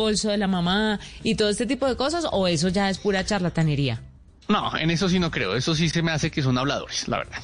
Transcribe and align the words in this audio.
bolso 0.00 0.30
de 0.30 0.38
la 0.38 0.46
mamá 0.46 0.98
y 1.22 1.34
todo 1.34 1.48
este 1.48 1.66
tipo 1.66 1.86
de 1.86 1.96
cosas 1.96 2.26
o 2.30 2.48
eso 2.48 2.68
ya 2.68 2.90
es 2.90 2.98
pura 2.98 3.24
charlatanería? 3.24 4.02
No, 4.48 4.76
en 4.76 4.90
eso 4.90 5.08
sí 5.08 5.18
no 5.18 5.30
creo. 5.30 5.54
Eso 5.54 5.74
sí 5.74 5.88
se 5.88 6.02
me 6.02 6.10
hace 6.10 6.30
que 6.30 6.42
son 6.42 6.58
habladores, 6.58 7.06
la 7.06 7.18
verdad. 7.18 7.38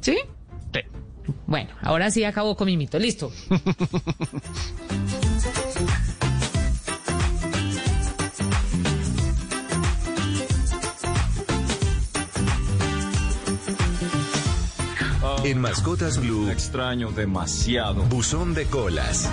¿Sí? 0.00 0.16
Sí. 0.72 0.80
Bueno, 1.46 1.70
ahora 1.82 2.10
sí 2.10 2.22
acabó 2.22 2.56
con 2.56 2.66
mi 2.66 2.76
mito. 2.76 2.98
Listo. 2.98 3.32
En 15.44 15.60
Mascotas 15.60 16.18
Blue, 16.18 16.48
extraño 16.48 17.10
demasiado. 17.10 18.02
Buzón 18.04 18.54
de 18.54 18.64
Colas. 18.64 19.28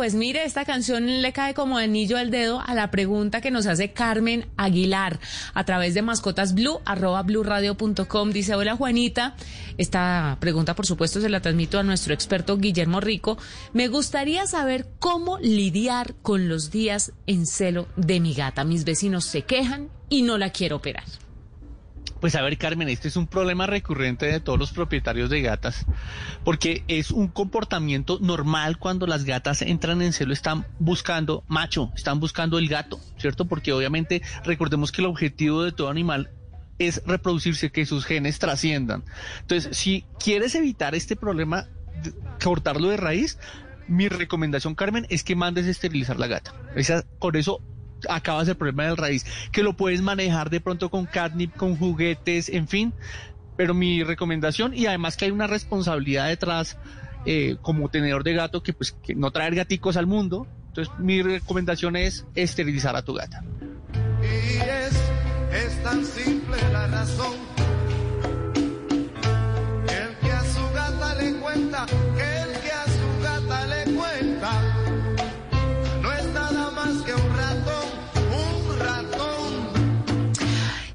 Pues 0.00 0.14
mire, 0.14 0.46
esta 0.46 0.64
canción 0.64 1.20
le 1.20 1.34
cae 1.34 1.52
como 1.52 1.76
anillo 1.76 2.16
al 2.16 2.30
dedo 2.30 2.62
a 2.64 2.74
la 2.74 2.90
pregunta 2.90 3.42
que 3.42 3.50
nos 3.50 3.66
hace 3.66 3.92
Carmen 3.92 4.46
Aguilar 4.56 5.20
a 5.52 5.64
través 5.64 5.92
de 5.92 6.00
mascotas 6.00 6.54
blue, 6.54 6.80
arroba. 6.86 7.22
Dice, 8.32 8.54
hola 8.54 8.76
Juanita, 8.76 9.36
esta 9.76 10.38
pregunta 10.40 10.74
por 10.74 10.86
supuesto 10.86 11.20
se 11.20 11.28
la 11.28 11.42
transmito 11.42 11.78
a 11.78 11.82
nuestro 11.82 12.14
experto 12.14 12.56
Guillermo 12.56 13.02
Rico. 13.02 13.36
Me 13.74 13.88
gustaría 13.88 14.46
saber 14.46 14.86
cómo 15.00 15.36
lidiar 15.38 16.14
con 16.22 16.48
los 16.48 16.70
días 16.70 17.12
en 17.26 17.44
celo 17.44 17.86
de 17.96 18.20
mi 18.20 18.32
gata. 18.32 18.64
Mis 18.64 18.84
vecinos 18.84 19.26
se 19.26 19.42
quejan 19.42 19.90
y 20.08 20.22
no 20.22 20.38
la 20.38 20.48
quiero 20.48 20.76
operar. 20.76 21.04
Pues 22.20 22.34
a 22.34 22.42
ver, 22.42 22.58
Carmen, 22.58 22.88
este 22.88 23.08
es 23.08 23.16
un 23.16 23.26
problema 23.26 23.66
recurrente 23.66 24.26
de 24.26 24.40
todos 24.40 24.58
los 24.58 24.72
propietarios 24.72 25.30
de 25.30 25.40
gatas, 25.40 25.86
porque 26.44 26.84
es 26.88 27.10
un 27.10 27.28
comportamiento 27.28 28.18
normal 28.20 28.78
cuando 28.78 29.06
las 29.06 29.24
gatas 29.24 29.62
entran 29.62 30.02
en 30.02 30.12
celo, 30.12 30.32
están 30.32 30.66
buscando 30.78 31.44
macho, 31.48 31.92
están 31.94 32.20
buscando 32.20 32.58
el 32.58 32.68
gato, 32.68 33.00
¿cierto? 33.18 33.46
Porque 33.46 33.72
obviamente 33.72 34.22
recordemos 34.44 34.92
que 34.92 35.00
el 35.02 35.06
objetivo 35.06 35.62
de 35.62 35.72
todo 35.72 35.88
animal 35.88 36.30
es 36.78 37.02
reproducirse, 37.06 37.70
que 37.70 37.86
sus 37.86 38.04
genes 38.04 38.38
trasciendan. 38.38 39.04
Entonces, 39.42 39.76
si 39.76 40.04
quieres 40.18 40.54
evitar 40.54 40.94
este 40.94 41.14
problema, 41.14 41.68
cortarlo 42.42 42.88
de 42.88 42.96
raíz, 42.96 43.38
mi 43.86 44.08
recomendación, 44.08 44.74
Carmen, 44.74 45.06
es 45.10 45.24
que 45.24 45.36
mandes 45.36 45.66
esterilizar 45.66 46.18
la 46.18 46.26
gata. 46.26 46.54
Esa, 46.74 47.04
con 47.18 47.36
eso 47.36 47.60
acabas 48.08 48.48
el 48.48 48.56
problema 48.56 48.84
del 48.84 48.96
raíz, 48.96 49.24
que 49.52 49.62
lo 49.62 49.76
puedes 49.76 50.02
manejar 50.02 50.50
de 50.50 50.60
pronto 50.60 50.90
con 50.90 51.06
catnip, 51.06 51.54
con 51.56 51.76
juguetes, 51.76 52.48
en 52.48 52.68
fin. 52.68 52.92
Pero 53.56 53.74
mi 53.74 54.02
recomendación, 54.02 54.72
y 54.74 54.86
además 54.86 55.16
que 55.16 55.26
hay 55.26 55.30
una 55.30 55.46
responsabilidad 55.46 56.28
detrás 56.28 56.78
eh, 57.26 57.56
como 57.60 57.90
tenedor 57.90 58.24
de 58.24 58.34
gato, 58.34 58.62
que 58.62 58.72
pues 58.72 58.92
que 58.92 59.14
no 59.14 59.30
traer 59.30 59.54
gaticos 59.54 59.96
al 59.96 60.06
mundo. 60.06 60.46
Entonces 60.68 60.94
mi 60.98 61.20
recomendación 61.22 61.96
es 61.96 62.24
esterilizar 62.34 62.96
a 62.96 63.02
tu 63.02 63.14
gata. 63.14 63.42
Y 64.22 64.56
es, 64.56 65.64
es 65.64 65.82
tan 65.82 66.04
simple 66.04 66.56
la 66.72 66.86
razón. 66.86 67.49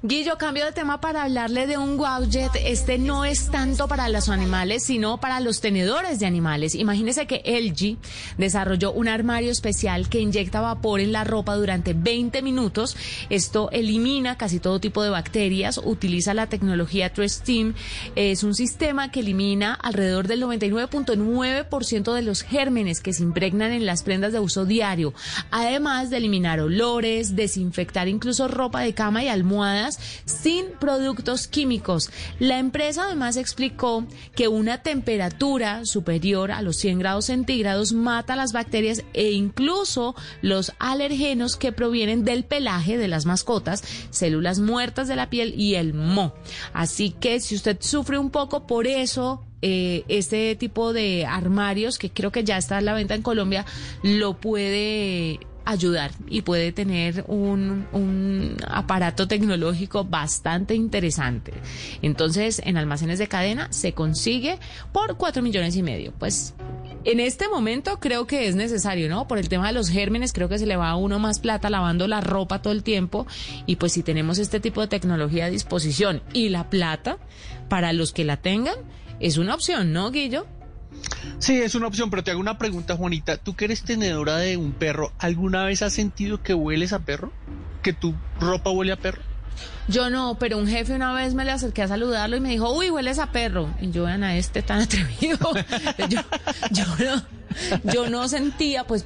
Guillo, 0.08 0.38
cambio 0.38 0.66
de 0.66 0.72
tema 0.72 1.02
para 1.02 1.24
hablarle 1.24 1.66
de 1.66 1.80
un 1.80 1.98
gadget. 1.98 2.52
Este 2.64 3.00
no 3.00 3.26
es 3.26 3.50
tanto 3.50 3.88
para 3.88 4.08
los 4.08 4.30
animales, 4.30 4.84
sino 4.84 5.20
para 5.20 5.40
los 5.40 5.62
tenedores 5.62 6.20
de 6.20 6.28
animales. 6.28 6.76
Imagínese 6.76 7.26
que 7.26 7.42
LG 7.44 7.98
desarrolló 8.38 8.92
un 8.92 9.08
armario 9.08 9.52
especial 9.52 10.08
que 10.08 10.20
inyecta 10.20 10.62
vapor 10.62 11.00
en 11.00 11.12
la 11.12 11.24
ropa 11.24 11.56
durante 11.56 11.96
20 11.96 12.44
minutos. 12.44 12.96
Esto 13.32 13.72
elimina 13.72 14.38
casi 14.38 14.60
todo 14.60 14.80
tipo 14.80 15.02
de 15.02 15.10
bacterias. 15.10 15.82
Utiliza 15.84 16.36
la 16.36 16.50
tecnología 16.50 17.12
Steam. 17.16 17.74
Es 18.16 18.44
un 18.44 18.54
sistema 18.54 19.10
que 19.10 19.22
elimina 19.22 19.74
alrededor 19.74 20.28
del 20.28 20.44
99.9% 20.44 22.14
de 22.14 22.22
los 22.22 22.44
gérmenes 22.44 23.02
que 23.02 23.14
se 23.14 23.24
impregnan 23.24 23.72
en 23.72 23.88
las 23.88 24.04
prendas 24.04 24.34
de 24.34 24.40
uso 24.40 24.66
diario. 24.66 25.16
Además 25.50 26.12
de 26.12 26.18
eliminar 26.18 26.60
olores, 26.60 27.36
desinfectar 27.36 28.08
incluso 28.08 28.48
ropa 28.48 28.82
de 28.82 28.94
cama 28.94 29.24
y 29.24 29.30
almohadas 29.30 29.95
sin 30.26 30.68
productos 30.80 31.48
químicos. 31.48 32.10
La 32.40 32.60
empresa 32.60 33.06
además 33.06 33.38
explicó 33.38 34.06
que 34.36 34.48
una 34.48 34.82
temperatura 34.82 35.86
superior 35.86 36.52
a 36.52 36.62
los 36.62 36.78
100 36.78 37.00
grados 37.00 37.26
centígrados 37.26 37.94
mata 37.94 38.36
las 38.36 38.54
bacterias 38.54 39.04
e 39.14 39.32
incluso 39.32 40.16
los 40.42 40.74
alergenos 40.80 41.56
que 41.56 41.72
provienen 41.72 42.24
del 42.24 42.44
pelaje 42.44 42.98
de 42.98 43.08
las 43.08 43.26
mascotas, 43.26 43.84
células 44.10 44.60
muertas 44.60 45.08
de 45.08 45.16
la 45.16 45.30
piel 45.30 45.54
y 45.60 45.76
el 45.76 45.94
moho. 45.94 46.34
Así 46.74 47.12
que 47.12 47.40
si 47.40 47.56
usted 47.56 47.78
sufre 47.80 48.18
un 48.18 48.30
poco 48.30 48.68
por 48.68 48.88
eso, 48.88 49.44
eh, 49.62 50.04
este 50.08 50.56
tipo 50.56 50.94
de 50.94 51.26
armarios, 51.26 51.98
que 51.98 52.12
creo 52.12 52.32
que 52.32 52.44
ya 52.44 52.58
está 52.58 52.78
a 52.78 52.82
la 52.82 52.94
venta 52.94 53.16
en 53.16 53.22
Colombia, 53.22 53.66
lo 54.04 54.40
puede 54.40 55.40
ayudar 55.66 56.12
y 56.28 56.42
puede 56.42 56.72
tener 56.72 57.26
un, 57.28 57.88
un 57.92 58.58
aparato 58.68 59.28
tecnológico 59.28 60.06
bastante 60.06 60.76
interesante. 60.76 61.54
Entonces, 62.02 62.62
en 62.64 62.78
almacenes 62.78 63.20
de 63.20 63.28
cadena 63.28 63.68
se 63.72 63.94
consigue 63.94 64.60
por 64.92 65.18
cuatro 65.18 65.42
millones 65.42 65.76
y 65.76 65.84
medio. 65.84 66.14
Pues 66.18 66.54
en 67.06 67.20
este 67.20 67.48
momento 67.48 68.00
creo 68.00 68.26
que 68.26 68.48
es 68.48 68.56
necesario, 68.56 69.10
¿no? 69.10 69.28
Por 69.28 69.38
el 69.38 69.48
tema 69.48 69.68
de 69.68 69.74
los 69.74 69.90
gérmenes, 69.90 70.34
creo 70.34 70.50
que 70.50 70.58
se 70.58 70.66
le 70.66 70.76
va 70.76 70.90
a 70.90 70.96
uno 70.96 71.20
más 71.20 71.40
plata 71.40 71.70
lavando 71.70 72.08
la 72.08 72.20
ropa 72.20 72.64
todo 72.64 72.74
el 72.74 72.84
tiempo. 72.84 73.28
Y 73.68 73.76
pues 73.76 73.94
si 73.94 74.02
tenemos 74.02 74.40
este 74.40 74.60
tipo 74.60 74.82
de 74.82 74.88
tecnología 74.88 75.46
a 75.46 75.50
disposición 75.50 76.24
y 76.34 76.50
la 76.50 76.70
plata, 76.70 77.18
para 77.70 77.94
los 77.94 78.12
que 78.12 78.26
la 78.26 78.38
tengan, 78.38 78.76
es 79.20 79.38
una 79.38 79.54
opción, 79.54 79.94
¿no, 79.94 80.12
Guillo? 80.12 80.48
Sí, 81.40 81.62
es 81.62 81.76
una 81.76 81.88
opción, 81.88 82.10
pero 82.10 82.24
te 82.24 82.32
hago 82.32 82.40
una 82.40 82.58
pregunta, 82.58 82.96
Juanita. 82.96 83.38
Tú 83.38 83.56
que 83.56 83.66
eres 83.66 83.84
tenedora 83.84 84.38
de 84.38 84.58
un 84.58 84.72
perro, 84.72 85.12
¿alguna 85.20 85.64
vez 85.66 85.82
has 85.82 85.94
sentido 85.94 86.42
que 86.42 86.54
hueles 86.54 86.94
a 86.94 87.00
perro? 87.00 87.32
¿Que 87.82 87.94
tu 87.94 88.16
ropa 88.40 88.70
huele 88.70 88.94
a 88.94 88.98
perro? 88.98 89.22
Yo 89.88 90.10
no, 90.10 90.38
pero 90.40 90.58
un 90.58 90.68
jefe 90.68 90.94
una 90.94 91.14
vez 91.14 91.34
me 91.34 91.46
le 91.46 91.52
acerqué 91.52 91.84
a 91.84 91.88
saludarlo 91.88 92.36
y 92.36 92.40
me 92.40 92.50
dijo, 92.50 92.72
uy, 92.74 92.90
hueles 92.90 93.20
a 93.20 93.32
perro. 93.32 93.70
Y 93.80 93.92
yo, 93.92 94.06
vean 94.06 94.24
a 94.24 94.36
este 94.38 94.62
tan 94.62 94.82
atrevido. 94.82 95.38
yo, 96.72 96.86
no, 96.98 97.92
yo 97.92 98.10
no 98.10 98.28
sentía, 98.28 98.86
pues 98.86 99.04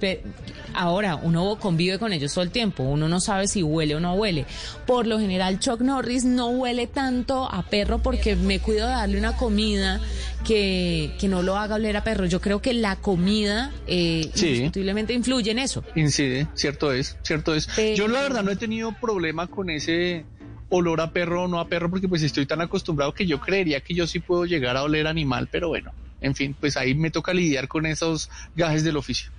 ahora 0.74 1.16
uno 1.16 1.57
convive 1.59 2.00
con 2.00 2.13
ellos 2.13 2.34
todo 2.34 2.44
el 2.44 2.52
tiempo, 2.52 2.84
uno 2.84 3.07
no 3.09 3.19
sabe 3.19 3.47
si 3.47 3.63
huele 3.63 3.96
o 3.96 4.00
no 4.00 4.13
huele. 4.16 4.46
Por 4.85 5.07
lo 5.07 5.19
general, 5.19 5.59
Chuck 5.59 5.81
Norris 5.81 6.25
no 6.25 6.47
huele 6.50 6.88
tanto 6.88 7.46
a 7.52 7.63
perro 7.63 8.00
porque 8.00 8.35
me 8.35 8.59
cuido 8.59 8.85
de 8.88 8.94
darle 8.94 9.18
una 9.18 9.35
comida 9.38 10.00
que, 10.46 11.12
que 11.19 11.28
no 11.28 11.41
lo 11.41 11.57
haga 11.57 11.75
oler 11.75 11.97
a 11.97 12.03
perro. 12.03 12.25
Yo 12.25 12.40
creo 12.41 12.62
que 12.62 12.74
la 12.74 12.96
comida 12.96 13.72
eh, 13.88 14.30
Sí. 14.34 14.47
indiscutiblemente 14.47 15.13
influye 15.13 15.52
en 15.52 15.59
eso. 15.59 15.84
Incide, 15.96 16.47
cierto 16.56 16.91
es, 16.94 17.18
cierto 17.24 17.53
es. 17.53 17.68
Pero- 17.75 17.96
Yo 17.96 18.07
la 18.07 18.22
verdad 18.22 18.44
no 18.44 18.51
he 18.51 18.56
tenido 18.56 18.91
problema 18.94 19.47
con 19.47 19.69
ese 19.69 20.25
olor 20.69 21.01
a 21.01 21.12
perro 21.12 21.44
o 21.44 21.47
no 21.47 21.59
a 21.59 21.68
perro 21.68 21.90
porque 21.90 22.07
pues 22.07 22.22
estoy 22.22 22.46
tan 22.46 22.62
acostumbrado 22.62 23.13
que 23.13 23.25
yo 23.25 23.40
creería 23.41 23.81
que 23.81 23.94
yo 23.96 24.06
sí 24.07 24.19
puedo 24.19 24.46
llegar 24.46 24.78
a 24.78 24.84
oler 24.84 25.07
animal, 25.07 25.47
pero 25.51 25.68
bueno, 25.69 25.91
en 26.22 26.36
fin, 26.36 26.56
pues 26.59 26.78
ahí 26.78 26.94
me 26.94 27.09
toca 27.09 27.34
lidiar 27.34 27.68
con 27.68 27.86
esos 27.88 28.30
gajes 28.56 28.83
del 28.83 28.98
oficio. 28.98 29.31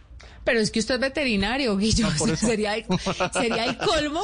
Pero 0.45 0.59
es 0.61 0.71
que 0.71 0.79
usted 0.81 0.95
es 0.95 1.01
veterinario, 1.01 1.77
Guillo. 1.79 2.07
Ah, 2.11 2.15
por 2.19 2.31
eso. 2.31 2.47
sería, 2.47 2.75
el- 2.77 2.87
sería 3.33 3.65
el 3.67 3.77
colmo 3.77 4.23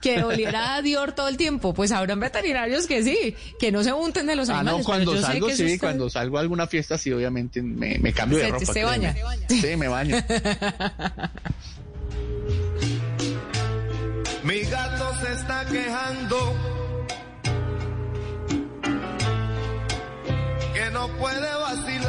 que 0.00 0.22
oliera 0.22 0.74
a 0.74 0.82
Dior 0.82 1.12
todo 1.12 1.28
el 1.28 1.36
tiempo. 1.36 1.72
Pues 1.72 1.92
habrán 1.92 2.18
veterinarios 2.20 2.86
que 2.86 3.02
sí, 3.04 3.36
que 3.60 3.70
no 3.70 3.84
se 3.84 3.92
unten 3.92 4.26
de 4.26 4.34
los 4.36 4.48
Ah, 4.50 4.58
animales. 4.60 4.80
no, 4.80 4.84
cuando 4.84 5.10
pero 5.12 5.20
yo 5.20 5.26
sé 5.26 5.32
salgo, 5.32 5.46
que 5.46 5.52
eso 5.52 5.66
sí, 5.68 5.78
cuando 5.78 6.10
salgo 6.10 6.38
a 6.38 6.40
alguna 6.40 6.66
fiesta, 6.66 6.98
sí, 6.98 7.12
obviamente 7.12 7.62
me, 7.62 7.98
me 7.98 8.12
cambio 8.12 8.38
de 8.38 8.44
Se- 8.46 8.50
ropa. 8.50 8.64
se 8.66 8.72
créeme. 8.72 8.90
baña. 8.90 9.14
Sí, 9.48 9.76
me 9.76 9.88
baño. 9.88 10.16
Mi 14.44 14.60
gato 14.62 15.14
se 15.24 15.32
está 15.34 15.64
quejando. 15.66 16.56
Que 20.74 20.90
no 20.90 21.06
puede 21.18 21.54
vacilar. 21.54 22.01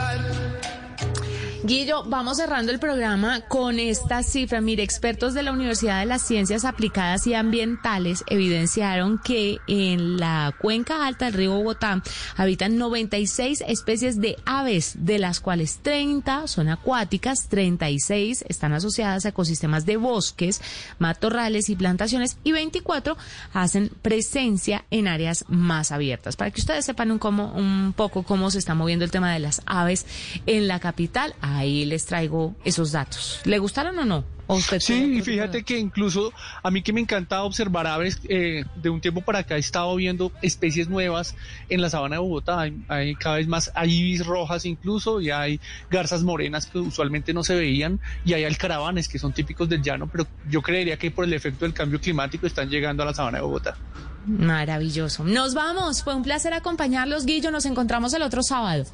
Guillo, 1.65 2.03
vamos 2.03 2.39
cerrando 2.39 2.73
el 2.73 2.79
programa 2.79 3.39
con 3.47 3.79
esta 3.79 4.21
cifra. 4.21 4.59
Mire, 4.59 4.83
expertos 4.83 5.33
de 5.33 5.43
la 5.43 5.53
Universidad 5.53 6.01
de 6.01 6.05
las 6.05 6.21
Ciencias 6.21 6.65
Aplicadas 6.65 7.25
y 7.25 7.35
Ambientales 7.35 8.25
evidenciaron 8.27 9.17
que 9.17 9.59
en 9.67 10.17
la 10.17 10.53
cuenca 10.59 11.07
alta 11.07 11.23
del 11.23 11.35
río 11.35 11.53
Bogotá 11.53 12.03
habitan 12.35 12.77
96 12.77 13.63
especies 13.65 14.19
de 14.19 14.35
aves, 14.43 15.05
de 15.05 15.19
las 15.19 15.39
cuales 15.39 15.79
30 15.81 16.47
son 16.47 16.67
acuáticas, 16.67 17.47
36 17.47 18.43
están 18.49 18.73
asociadas 18.73 19.25
a 19.25 19.29
ecosistemas 19.29 19.85
de 19.85 19.95
bosques, 19.95 20.61
matorrales 20.99 21.69
y 21.69 21.77
plantaciones 21.77 22.35
y 22.43 22.51
24 22.51 23.15
hacen 23.53 23.89
presencia 24.01 24.83
en 24.91 25.07
áreas 25.07 25.45
más 25.47 25.93
abiertas. 25.93 26.35
Para 26.35 26.51
que 26.51 26.59
ustedes 26.59 26.83
sepan 26.83 27.09
un, 27.09 27.19
cómo, 27.19 27.53
un 27.53 27.93
poco 27.95 28.23
cómo 28.23 28.51
se 28.51 28.59
está 28.59 28.75
moviendo 28.75 29.05
el 29.05 29.11
tema 29.11 29.31
de 29.31 29.39
las 29.39 29.61
aves 29.65 30.05
en 30.45 30.67
la 30.67 30.81
capital, 30.81 31.33
ahí 31.53 31.85
les 31.85 32.05
traigo 32.05 32.55
esos 32.63 32.91
datos. 32.91 33.39
¿Le 33.45 33.57
gustaron 33.59 33.97
o 33.99 34.05
no? 34.05 34.23
¿O 34.47 34.55
usted 34.55 34.79
Sí, 34.79 35.17
y 35.17 35.21
fíjate 35.21 35.63
que 35.63 35.79
incluso 35.79 36.33
a 36.61 36.69
mí 36.69 36.81
que 36.81 36.91
me 36.91 36.99
encanta 36.99 37.43
observar 37.43 37.87
aves, 37.87 38.19
eh, 38.27 38.65
de 38.75 38.89
un 38.89 38.99
tiempo 38.99 39.21
para 39.21 39.39
acá 39.39 39.55
he 39.55 39.59
estado 39.59 39.95
viendo 39.95 40.31
especies 40.41 40.89
nuevas 40.89 41.35
en 41.69 41.81
la 41.81 41.89
sabana 41.89 42.17
de 42.17 42.21
Bogotá. 42.21 42.59
Hay, 42.59 42.77
hay 42.89 43.15
cada 43.15 43.37
vez 43.37 43.47
más, 43.47 43.71
hay 43.73 43.93
ibis 43.93 44.25
rojas 44.25 44.65
incluso, 44.65 45.21
y 45.21 45.31
hay 45.31 45.61
garzas 45.89 46.23
morenas 46.23 46.65
que 46.65 46.79
usualmente 46.79 47.33
no 47.33 47.43
se 47.43 47.55
veían, 47.55 47.99
y 48.25 48.33
hay 48.33 48.43
alcaravanes 48.43 49.07
que 49.07 49.17
son 49.17 49.31
típicos 49.31 49.69
del 49.69 49.81
llano, 49.81 50.09
pero 50.11 50.27
yo 50.49 50.61
creería 50.61 50.97
que 50.97 51.09
por 51.09 51.23
el 51.23 51.33
efecto 51.33 51.63
del 51.63 51.73
cambio 51.73 52.01
climático 52.01 52.45
están 52.45 52.69
llegando 52.69 53.03
a 53.03 53.05
la 53.05 53.13
sabana 53.13 53.37
de 53.37 53.43
Bogotá. 53.43 53.77
Maravilloso. 54.25 55.23
Nos 55.23 55.53
vamos. 55.53 56.03
Fue 56.03 56.15
un 56.15 56.23
placer 56.23 56.53
acompañarlos, 56.53 57.25
Guillo. 57.25 57.51
Nos 57.51 57.65
encontramos 57.65 58.13
el 58.13 58.21
otro 58.21 58.41
sábado. 58.41 58.85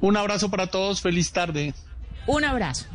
Un 0.00 0.16
abrazo 0.16 0.50
para 0.50 0.68
todos, 0.68 1.02
feliz 1.02 1.30
tarde. 1.32 1.74
Un 2.32 2.44
abrazo. 2.44 2.86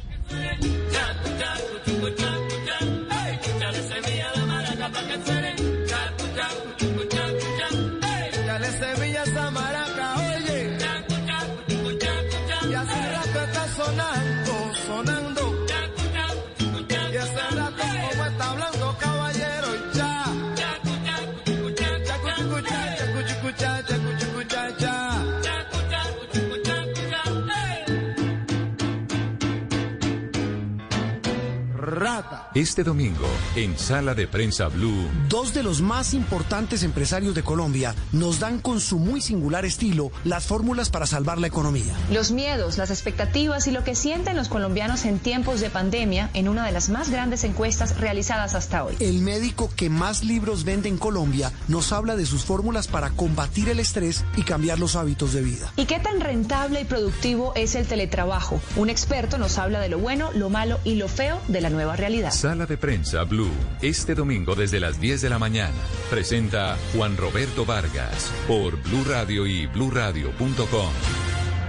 Este 32.55 32.85
domingo, 32.85 33.27
en 33.57 33.77
Sala 33.77 34.15
de 34.15 34.29
Prensa 34.29 34.69
Blue, 34.69 35.09
Dos 35.27 35.53
de 35.53 35.61
los 35.61 35.81
más 35.81 36.13
importantes 36.13 36.83
empresarios 36.83 37.35
de 37.35 37.43
Colombia 37.43 37.93
nos 38.13 38.39
dan 38.39 38.59
con 38.59 38.79
su 38.79 38.97
muy 38.97 39.19
singular 39.19 39.65
estilo 39.65 40.09
las 40.23 40.45
fórmulas 40.45 40.89
para 40.89 41.05
salvar 41.05 41.37
la 41.37 41.47
economía. 41.47 41.93
Los 42.11 42.31
miedos, 42.31 42.77
las 42.77 42.91
expectativas 42.91 43.67
y 43.67 43.71
lo 43.71 43.83
que 43.83 43.93
sienten 43.93 44.37
los 44.37 44.47
colombianos 44.47 45.03
en 45.03 45.19
tiempos 45.19 45.59
de 45.59 45.69
pandemia 45.69 46.29
en 46.33 46.47
una 46.47 46.65
de 46.65 46.71
las 46.71 46.87
más 46.87 47.09
grandes 47.09 47.43
encuestas 47.43 47.99
realizadas 47.99 48.55
hasta 48.55 48.85
hoy. 48.85 48.95
El 49.01 49.19
médico 49.19 49.69
que 49.75 49.89
más 49.89 50.23
libros 50.23 50.63
vende 50.63 50.87
en 50.87 50.97
Colombia 50.97 51.51
nos 51.67 51.91
habla 51.91 52.15
de 52.15 52.25
sus 52.25 52.45
fórmulas 52.45 52.87
para 52.87 53.09
combatir 53.09 53.67
el 53.67 53.81
estrés 53.81 54.23
y 54.37 54.43
cambiar 54.43 54.79
los 54.79 54.95
hábitos 54.95 55.33
de 55.33 55.41
vida. 55.41 55.73
¿Y 55.75 55.87
qué 55.87 55.99
tan 55.99 56.21
rentable 56.21 56.79
y 56.79 56.85
productivo 56.85 57.51
es 57.55 57.75
el 57.75 57.85
teletrabajo? 57.85 58.61
Un 58.77 58.89
experto 58.89 59.37
nos 59.37 59.57
habla 59.57 59.81
de 59.81 59.89
lo 59.89 59.99
bueno, 59.99 60.31
lo 60.33 60.49
malo 60.49 60.79
y 60.85 60.95
lo 60.95 61.09
feo 61.09 61.41
de 61.49 61.59
la 61.59 61.69
nueva 61.69 61.97
realidad. 61.97 62.31
Sala 62.45 62.67
de 62.67 62.77
Prensa 62.77 63.23
Blue, 63.23 63.49
este 63.81 64.13
domingo 64.13 64.53
desde 64.53 64.79
las 64.79 65.01
10 65.01 65.19
de 65.23 65.31
la 65.31 65.39
mañana. 65.39 65.73
Presenta 66.11 66.77
Juan 66.93 67.17
Roberto 67.17 67.65
Vargas 67.65 68.31
por 68.47 68.79
Blue 68.83 69.03
Radio 69.03 69.47
y 69.47 69.65
bluradio.com. 69.65 70.91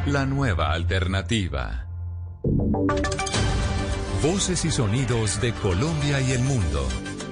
La 0.04 0.26
nueva 0.26 0.72
alternativa. 0.72 1.86
Voces 4.22 4.66
y 4.66 4.70
sonidos 4.70 5.40
de 5.40 5.54
Colombia 5.54 6.20
y 6.20 6.32
el 6.32 6.42
mundo 6.42 6.86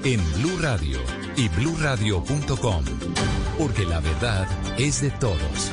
en 0.04 0.22
Blue 0.36 0.58
Radio 0.62 1.00
y 1.36 1.50
bluradio.com. 1.50 2.84
Porque 3.58 3.84
la 3.84 4.00
verdad 4.00 4.48
es 4.78 5.02
de 5.02 5.10
todos. 5.10 5.70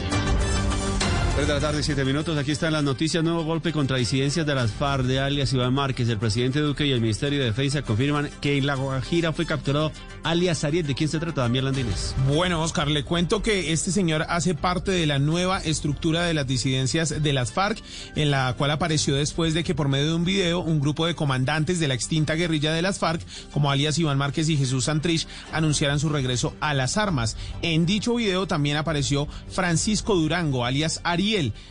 3 1.34 1.48
de 1.48 1.54
la 1.54 1.60
tarde, 1.62 1.82
7 1.82 2.04
minutos. 2.04 2.38
Aquí 2.38 2.52
están 2.52 2.74
las 2.74 2.84
noticias. 2.84 3.24
Nuevo 3.24 3.46
golpe 3.46 3.72
contra 3.72 3.96
disidencias 3.96 4.46
de 4.46 4.54
las 4.54 4.72
FARC 4.72 5.06
de 5.06 5.22
alias 5.22 5.54
Iván 5.54 5.74
Márquez. 5.74 6.10
El 6.10 6.18
presidente 6.18 6.60
Duque 6.60 6.86
y 6.86 6.92
el 6.92 7.00
Ministerio 7.00 7.40
de 7.40 7.46
Defensa 7.46 7.84
confirman 7.84 8.30
que 8.42 8.58
en 8.58 8.66
La 8.66 8.76
Guajira 8.76 9.32
fue 9.32 9.46
capturado 9.46 9.94
alias 10.24 10.66
Ariel. 10.66 10.86
¿De 10.86 10.94
quién 10.94 11.08
se 11.08 11.20
trata, 11.20 11.42
Damián 11.42 11.66
Landines? 11.66 12.14
Bueno, 12.28 12.62
Oscar, 12.62 12.90
le 12.90 13.06
cuento 13.06 13.42
que 13.42 13.72
este 13.72 13.92
señor 13.92 14.26
hace 14.28 14.56
parte 14.56 14.92
de 14.92 15.06
la 15.06 15.20
nueva 15.20 15.60
estructura 15.60 16.24
de 16.24 16.34
las 16.34 16.48
disidencias 16.48 17.24
de 17.24 17.34
las 17.34 17.54
FARC, 17.54 17.82
en 18.16 18.30
la 18.30 18.54
cual 18.58 18.72
apareció 18.72 19.16
después 19.16 19.54
de 19.54 19.64
que 19.64 19.74
por 19.74 19.88
medio 19.88 20.08
de 20.08 20.16
un 20.16 20.26
video 20.26 20.60
un 20.60 20.82
grupo 20.82 21.08
de 21.08 21.16
comandantes 21.16 21.80
de 21.80 21.88
la 21.88 21.94
extinta 21.94 22.36
guerrilla 22.36 22.74
de 22.74 22.82
las 22.82 23.00
FARC, 23.00 23.22
como 23.54 23.72
alias 23.72 23.98
Iván 23.98 24.18
Márquez 24.18 24.50
y 24.50 24.58
Jesús 24.58 24.86
Santrich, 24.86 25.28
anunciaran 25.54 26.00
su 26.00 26.10
regreso 26.10 26.54
a 26.60 26.74
las 26.74 26.98
armas. 26.98 27.38
En 27.62 27.86
dicho 27.86 28.16
video 28.16 28.48
también 28.48 28.76
apareció 28.76 29.30
Francisco 29.50 30.14
Durango, 30.16 30.66
alias 30.66 31.00
Ariel, 31.04 31.21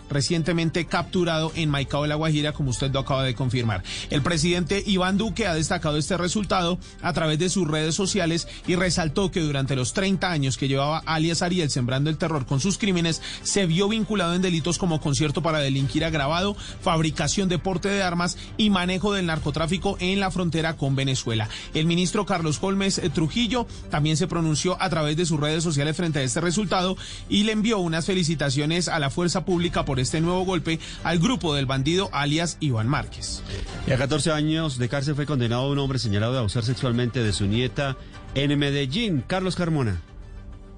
recientemente 0.08 0.86
capturado 0.86 1.52
en 1.54 1.70
Maicao 1.70 2.02
de 2.02 2.08
la 2.08 2.14
Guajira, 2.14 2.52
como 2.52 2.70
usted 2.70 2.92
lo 2.92 3.00
acaba 3.00 3.24
de 3.24 3.34
confirmar. 3.34 3.82
El 4.10 4.22
presidente 4.22 4.82
Iván 4.86 5.18
Duque 5.18 5.46
ha 5.46 5.54
destacado 5.54 5.96
este 5.96 6.16
resultado 6.16 6.78
a 7.02 7.12
través 7.12 7.38
de 7.38 7.48
sus 7.48 7.66
redes 7.66 7.94
sociales 7.94 8.48
y 8.66 8.76
resaltó 8.76 9.30
que 9.30 9.40
durante 9.40 9.76
los 9.76 9.92
30 9.92 10.30
años 10.30 10.56
que 10.56 10.68
llevaba 10.68 11.02
alias 11.06 11.42
Ariel 11.42 11.70
sembrando 11.70 12.10
el 12.10 12.18
terror 12.18 12.46
con 12.46 12.60
sus 12.60 12.78
crímenes, 12.78 13.22
se 13.42 13.66
vio 13.66 13.88
vinculado 13.88 14.34
en 14.34 14.42
delitos 14.42 14.78
como 14.78 15.00
concierto 15.00 15.42
para 15.42 15.58
delinquir 15.58 16.04
agravado, 16.04 16.54
fabricación 16.54 17.48
de 17.48 17.58
porte 17.58 17.88
de 17.88 18.02
armas 18.02 18.36
y 18.56 18.70
manejo 18.70 19.12
del 19.12 19.26
narcotráfico 19.26 19.96
en 20.00 20.20
la 20.20 20.30
frontera 20.30 20.76
con 20.76 20.96
Venezuela. 20.96 21.48
El 21.74 21.86
ministro 21.86 22.26
Carlos 22.26 22.58
Holmes 22.60 22.98
eh, 22.98 23.10
Trujillo 23.10 23.66
también 23.90 24.16
se 24.16 24.26
pronunció 24.26 24.80
a 24.80 24.88
través 24.90 25.16
de 25.16 25.26
sus 25.26 25.40
redes 25.40 25.64
sociales 25.64 25.96
frente 25.96 26.18
a 26.18 26.22
este 26.22 26.40
resultado 26.40 26.96
y 27.28 27.44
le 27.44 27.52
envió 27.52 27.78
unas 27.78 28.06
felicitaciones 28.06 28.88
a 28.88 28.98
la 28.98 29.10
fuerza 29.10 29.39
pública 29.44 29.84
por 29.84 30.00
este 30.00 30.20
nuevo 30.20 30.44
golpe 30.44 30.78
al 31.04 31.18
grupo 31.18 31.54
del 31.54 31.66
bandido 31.66 32.10
alias 32.12 32.56
Iván 32.60 32.88
Márquez. 32.88 33.42
Y 33.86 33.92
a 33.92 33.98
14 33.98 34.32
años 34.32 34.78
de 34.78 34.88
cárcel 34.88 35.14
fue 35.14 35.26
condenado 35.26 35.70
un 35.70 35.78
hombre 35.78 35.98
señalado 35.98 36.32
de 36.32 36.38
abusar 36.40 36.64
sexualmente 36.64 37.22
de 37.22 37.32
su 37.32 37.46
nieta 37.46 37.96
en 38.34 38.58
Medellín. 38.58 39.24
Carlos 39.26 39.56
Carmona. 39.56 40.00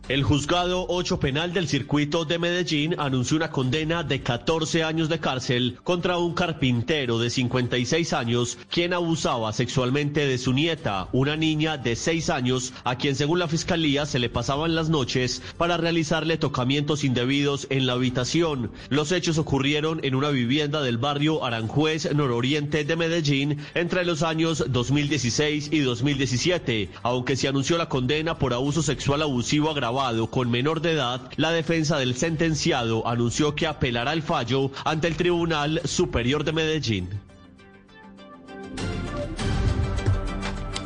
El 0.08 0.24
juzgado 0.24 0.86
8 0.88 1.20
penal 1.20 1.52
del 1.52 1.68
circuito 1.68 2.24
de 2.24 2.40
Medellín 2.40 2.96
anunció 2.98 3.36
una 3.36 3.52
condena 3.52 4.02
de 4.02 4.20
14 4.20 4.82
años 4.82 5.08
de 5.08 5.20
cárcel 5.20 5.78
contra 5.84 6.18
un 6.18 6.34
carpintero 6.34 7.20
de 7.20 7.30
56 7.30 8.12
años 8.12 8.58
quien 8.68 8.94
abusaba 8.94 9.52
sexualmente 9.52 10.26
de 10.26 10.38
su 10.38 10.52
nieta, 10.54 11.08
una 11.12 11.36
niña 11.36 11.78
de 11.78 11.94
6 11.94 12.30
años 12.30 12.72
a 12.82 12.96
quien 12.96 13.14
según 13.14 13.38
la 13.38 13.46
fiscalía 13.46 14.04
se 14.04 14.18
le 14.18 14.28
pasaban 14.28 14.74
las 14.74 14.88
noches 14.88 15.40
para 15.56 15.76
realizarle 15.76 16.36
tocamientos 16.36 17.04
indebidos 17.04 17.68
en 17.70 17.86
la 17.86 17.92
habitación. 17.92 18.72
Los 18.88 19.12
hechos 19.12 19.38
ocurrieron 19.38 20.00
en 20.02 20.16
una 20.16 20.30
vivienda 20.30 20.82
del 20.82 20.98
barrio 20.98 21.44
Aranjuez 21.44 22.12
nororiente 22.12 22.84
de 22.84 22.96
Medellín 22.96 23.58
entre 23.74 24.04
los 24.04 24.24
años 24.24 24.64
2016 24.68 25.68
y 25.70 25.78
2017, 25.78 26.90
aunque 27.04 27.36
se 27.36 27.46
anunció 27.46 27.78
la 27.78 27.88
condena 27.88 28.36
por 28.36 28.52
abuso 28.52 28.82
sexual 28.82 29.22
abusivo 29.22 29.70
agravado 29.70 29.91
con 30.30 30.50
menor 30.50 30.80
de 30.80 30.92
edad, 30.92 31.30
la 31.36 31.50
defensa 31.50 31.98
del 31.98 32.14
sentenciado 32.14 33.06
anunció 33.06 33.54
que 33.54 33.66
apelará 33.66 34.12
el 34.12 34.22
fallo 34.22 34.70
ante 34.84 35.08
el 35.08 35.16
Tribunal 35.16 35.80
Superior 35.84 36.44
de 36.44 36.52
Medellín. 36.52 37.08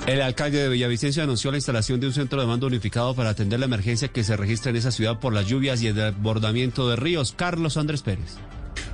El 0.07 0.23
alcalde 0.23 0.59
de 0.59 0.69
Villavicencio 0.69 1.23
anunció 1.23 1.51
la 1.51 1.57
instalación 1.57 1.99
de 2.01 2.07
un 2.09 2.13
centro 2.13 2.41
de 2.41 2.47
mando 2.47 2.67
unificado 2.67 3.15
para 3.15 3.31
atender 3.31 3.59
la 3.59 3.67
emergencia 3.67 4.09
que 4.09 4.25
se 4.25 4.37
registra 4.37 4.71
en 4.71 4.77
esa 4.77 4.91
ciudad 4.91 5.19
por 5.19 5.33
las 5.33 5.47
lluvias 5.47 5.83
y 5.83 5.89
el 5.89 5.95
desbordamiento 5.95 6.89
de 6.89 6.97
ríos. 6.97 7.33
Carlos 7.37 7.77
Andrés 7.77 8.03
Pérez. 8.03 8.37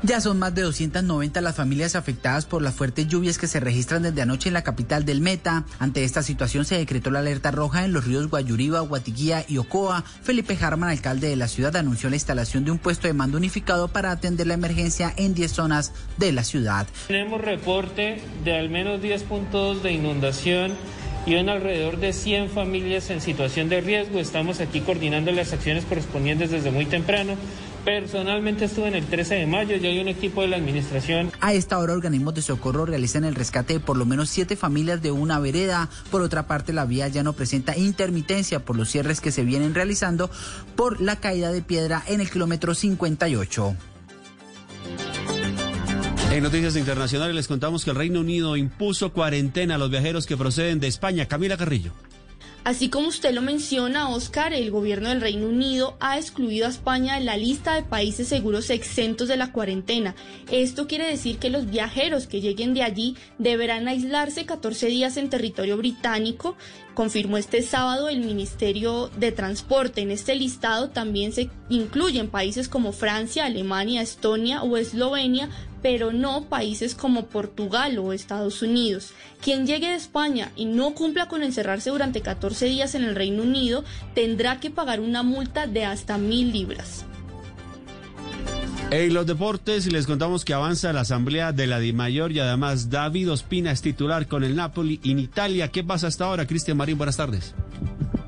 Ya 0.05 0.21
son 0.21 0.41
más 0.41 0.53
de 0.53 0.63
290 0.63 1.41
las 1.41 1.55
familias 1.55 1.95
afectadas 1.95 2.45
por 2.45 2.61
las 2.61 2.75
fuertes 2.75 3.07
lluvias 3.07 3.39
que 3.39 3.47
se 3.47 3.61
registran 3.61 4.03
desde 4.03 4.21
anoche 4.21 4.49
en 4.49 4.55
la 4.55 4.65
capital 4.65 5.05
del 5.05 5.21
Meta. 5.21 5.65
Ante 5.79 6.03
esta 6.03 6.25
situación 6.25 6.65
se 6.65 6.77
decretó 6.77 7.13
la 7.13 7.21
alerta 7.21 7.53
roja 7.53 7.85
en 7.85 7.93
los 7.93 8.05
ríos 8.05 8.29
Guayuriba, 8.29 8.81
Guatiguía 8.81 9.45
y 9.47 9.59
Ocoa. 9.59 10.03
Felipe 10.03 10.59
Harman, 10.61 10.91
alcalde 10.91 11.29
de 11.29 11.37
la 11.37 11.47
ciudad, 11.47 11.77
anunció 11.77 12.11
la 12.11 12.17
instalación 12.17 12.65
de 12.65 12.73
un 12.73 12.79
puesto 12.79 13.07
de 13.07 13.13
mando 13.13 13.39
unificado 13.39 13.87
para 13.87 14.11
atender 14.11 14.49
la 14.49 14.55
emergencia 14.55 15.15
en 15.17 15.35
10 15.35 15.53
zonas 15.53 15.93
de 16.19 16.33
la 16.33 16.43
ciudad. 16.43 16.89
Tenemos 17.07 17.41
reporte 17.41 18.21
de 18.43 18.59
al 18.59 18.71
menos 18.71 19.01
10 19.01 19.23
puntos 19.23 19.85
de 19.85 19.93
inundación 19.93 20.73
y 21.27 21.37
en 21.37 21.49
alrededor 21.49 21.99
de 21.99 22.13
100 22.13 22.51
familias 22.51 23.09
en 23.11 23.21
situación 23.21 23.69
de 23.69 23.81
riesgo. 23.81 24.19
Estamos 24.19 24.59
aquí 24.59 24.81
coordinando 24.81 25.31
las 25.31 25.53
acciones 25.53 25.85
correspondientes 25.85 26.51
desde 26.51 26.73
muy 26.73 26.87
temprano 26.87 27.37
Personalmente 27.85 28.67
estuve 28.67 28.89
en 28.89 28.95
el 28.95 29.05
13 29.05 29.35
de 29.35 29.47
mayo, 29.47 29.77
ya 29.77 29.89
hay 29.89 29.99
un 29.99 30.07
equipo 30.07 30.43
de 30.43 30.49
la 30.49 30.57
administración. 30.57 31.33
A 31.41 31.53
esta 31.53 31.79
hora 31.79 31.93
organismos 31.93 32.35
de 32.35 32.43
socorro 32.43 32.87
realizan 32.87 33.25
el 33.25 33.35
rescate 33.35 33.75
de 33.75 33.81
por 33.81 33.97
lo 33.97 34.07
menos 34.07 34.29
siete 34.29 34.55
familias 34.55 35.03
de 35.03 35.11
una 35.11 35.41
vereda. 35.41 35.89
Por 36.11 36.23
otra 36.23 36.47
parte, 36.47 36.73
la 36.73 36.85
vía 36.85 37.09
ya 37.09 37.25
no 37.25 37.33
presenta 37.33 37.77
intermitencia 37.77 38.65
por 38.65 38.77
los 38.77 38.89
cierres 38.89 39.21
que 39.21 39.33
se 39.33 39.45
vienen 39.45 39.75
realizando 39.75 40.31
por 40.77 41.01
la 41.01 41.17
caída 41.17 41.51
de 41.51 41.63
piedra 41.63 42.05
en 42.07 42.21
el 42.21 42.31
kilómetro 42.31 42.75
58. 42.75 43.77
En 46.31 46.43
noticias 46.43 46.77
internacionales 46.77 47.35
les 47.35 47.49
contamos 47.49 47.85
que 47.85 47.91
el 47.91 47.97
Reino 47.97 48.21
Unido 48.21 48.57
impuso 48.57 49.13
cuarentena 49.13 49.75
a 49.75 49.79
los 49.79 49.91
viajeros 49.91 50.27
que 50.27 50.37
proceden 50.37 50.81
de 50.81 50.87
España. 50.87 51.27
Camila 51.27 51.57
Carrillo. 51.57 51.93
Así 52.65 52.91
como 52.91 53.09
usted 53.09 53.35
lo 53.35 53.43
menciona, 53.43 54.09
Oscar, 54.09 54.53
el 54.55 54.71
gobierno 54.71 55.09
del 55.09 55.21
Reino 55.21 55.49
Unido 55.49 55.97
ha 55.99 56.17
excluido 56.17 56.67
a 56.67 56.71
España 56.71 57.17
de 57.17 57.25
la 57.25 57.37
lista 57.37 57.75
de 57.75 57.83
países 57.83 58.29
seguros 58.29 58.71
exentos 58.71 59.27
de 59.27 59.37
la 59.37 59.51
cuarentena. 59.51 60.15
Esto 60.49 60.87
quiere 60.87 61.09
decir 61.09 61.39
que 61.39 61.51
los 61.51 61.69
viajeros 61.69 62.29
que 62.29 62.41
lleguen 62.41 62.73
de 62.73 62.85
allí 62.85 63.17
deberán 63.39 63.89
aislarse 63.89 64.47
14 64.47 64.87
días 64.87 65.17
en 65.17 65.29
territorio 65.29 65.77
británico, 65.77 66.57
confirmó 66.95 67.37
este 67.37 67.63
sábado 67.63 68.09
el 68.09 68.21
Ministerio 68.21 69.11
de 69.17 69.33
Transporte. 69.33 70.01
En 70.01 70.11
este 70.11 70.35
listado 70.35 70.91
también 70.91 71.33
se 71.33 71.51
incluyen 71.69 72.29
países 72.29 72.69
como 72.69 72.93
Francia, 72.93 73.47
Alemania, 73.47 74.03
Estonia 74.03 74.63
o 74.63 74.77
Eslovenia, 74.77 75.49
pero 75.83 76.13
no 76.13 76.45
países 76.45 76.95
como 76.95 77.27
Portugal 77.27 77.99
o 77.99 78.13
Estados 78.13 78.63
Unidos. 78.63 79.13
Quien 79.41 79.67
llegue 79.67 79.89
de 79.89 79.97
España 79.97 80.53
y 80.57 80.65
no 80.65 80.95
cumpla 80.95 81.29
con 81.29 81.43
encerrarse 81.43 81.91
durante 81.91 82.23
14 82.23 82.67
días 82.67 82.95
en 82.95 83.05
el 83.05 83.17
Reino 83.17 83.43
Unido 83.43 83.85
tendrá 84.15 84.61
que 84.61 84.71
pagar 84.71 85.01
una 85.01 85.23
multa 85.23 85.67
de 85.67 85.85
hasta 85.85 86.19
mil 86.19 86.53
libras. 86.53 87.05
En 88.91 89.15
los 89.15 89.27
deportes 89.27 89.91
les 89.91 90.07
contamos 90.07 90.45
que 90.45 90.53
avanza 90.53 90.93
la 90.93 91.01
asamblea 91.01 91.53
de 91.53 91.67
la 91.67 91.79
DIMAYOR 91.79 92.31
y 92.33 92.41
además 92.41 92.91
David 92.91 93.33
Ospina 93.33 93.71
es 93.71 93.81
titular 93.81 94.27
con 94.27 94.45
el 94.45 94.55
Napoli 94.55 95.01
en 95.05 95.19
Italia. 95.19 95.69
¿Qué 95.69 95.83
pasa 95.83 96.09
hasta 96.09 96.27
ahora? 96.27 96.47
Cristian 96.47 96.77
Marín, 96.77 96.99
buenas 96.99 97.17
tardes. 97.17 97.55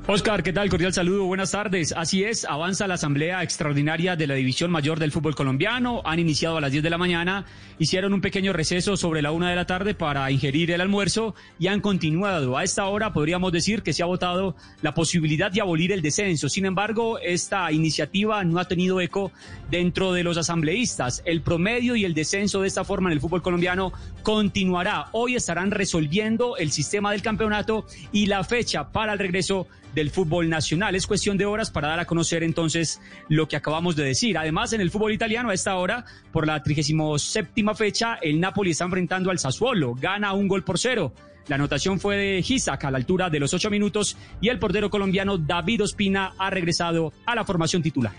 Oscar, 0.07 0.43
¿qué 0.43 0.53
tal? 0.53 0.69
Cordial 0.69 0.93
saludo, 0.93 1.23
buenas 1.23 1.49
tardes. 1.49 1.91
Así 1.97 2.23
es, 2.23 2.45
avanza 2.45 2.85
la 2.85 2.93
Asamblea 2.93 3.41
Extraordinaria 3.41 4.15
de 4.15 4.27
la 4.27 4.35
División 4.35 4.69
Mayor 4.69 4.99
del 4.99 5.11
Fútbol 5.11 5.33
Colombiano. 5.33 6.03
Han 6.05 6.19
iniciado 6.19 6.57
a 6.57 6.61
las 6.61 6.71
10 6.71 6.83
de 6.83 6.91
la 6.91 6.99
mañana, 6.99 7.47
hicieron 7.79 8.13
un 8.13 8.21
pequeño 8.21 8.53
receso 8.53 8.97
sobre 8.97 9.23
la 9.23 9.31
una 9.31 9.49
de 9.49 9.55
la 9.55 9.65
tarde 9.65 9.95
para 9.95 10.29
ingerir 10.29 10.69
el 10.69 10.81
almuerzo 10.81 11.33
y 11.57 11.69
han 11.69 11.81
continuado. 11.81 12.55
A 12.55 12.63
esta 12.63 12.85
hora 12.85 13.13
podríamos 13.13 13.51
decir 13.51 13.81
que 13.81 13.93
se 13.93 14.03
ha 14.03 14.05
votado 14.05 14.55
la 14.83 14.93
posibilidad 14.93 15.51
de 15.51 15.61
abolir 15.61 15.91
el 15.91 16.03
descenso. 16.03 16.49
Sin 16.49 16.67
embargo, 16.67 17.17
esta 17.17 17.71
iniciativa 17.71 18.43
no 18.43 18.59
ha 18.59 18.67
tenido 18.67 19.01
eco 19.01 19.31
dentro 19.71 20.13
de 20.13 20.21
los 20.21 20.37
asambleístas. 20.37 21.23
El 21.25 21.41
promedio 21.41 21.95
y 21.95 22.05
el 22.05 22.13
descenso 22.13 22.61
de 22.61 22.67
esta 22.67 22.83
forma 22.83 23.09
en 23.09 23.13
el 23.13 23.21
fútbol 23.21 23.41
colombiano 23.41 23.91
continuará. 24.21 25.07
Hoy 25.13 25.33
estarán 25.33 25.71
resolviendo 25.71 26.57
el 26.57 26.71
sistema 26.71 27.11
del 27.11 27.23
campeonato 27.23 27.87
y 28.11 28.27
la 28.27 28.43
fecha 28.43 28.91
para 28.91 29.13
el 29.13 29.17
regreso 29.17 29.65
del 29.95 30.11
fútbol 30.11 30.49
nacional. 30.49 30.93
Es 30.93 31.07
cuestión 31.07 31.37
de 31.37 31.45
horas 31.45 31.71
para 31.71 31.87
dar 31.87 31.99
a 31.99 32.05
conocer 32.05 32.43
entonces 32.43 33.01
lo 33.29 33.47
que 33.47 33.55
acabamos 33.55 33.95
de 33.95 34.03
decir. 34.03 34.37
Además, 34.37 34.73
en 34.73 34.81
el 34.81 34.91
fútbol 34.91 35.13
italiano, 35.13 35.49
a 35.49 35.53
esta 35.53 35.75
hora, 35.75 36.05
por 36.31 36.45
la 36.45 36.61
37 36.61 37.49
fecha, 37.75 38.15
el 38.21 38.39
Napoli 38.39 38.71
está 38.71 38.83
enfrentando 38.83 39.31
al 39.31 39.39
Sassuolo. 39.39 39.95
Gana 39.95 40.33
un 40.33 40.47
gol 40.47 40.63
por 40.63 40.77
cero. 40.77 41.13
La 41.47 41.55
anotación 41.55 41.99
fue 41.99 42.17
de 42.17 42.43
Gisac 42.43 42.83
a 42.83 42.91
la 42.91 42.97
altura 42.97 43.29
de 43.29 43.39
los 43.39 43.53
ocho 43.53 43.69
minutos 43.69 44.17
y 44.41 44.49
el 44.49 44.59
portero 44.59 44.89
colombiano 44.89 45.37
David 45.37 45.83
Ospina 45.83 46.33
ha 46.37 46.49
regresado 46.49 47.13
a 47.25 47.35
la 47.35 47.45
formación 47.45 47.81
titular. 47.81 48.13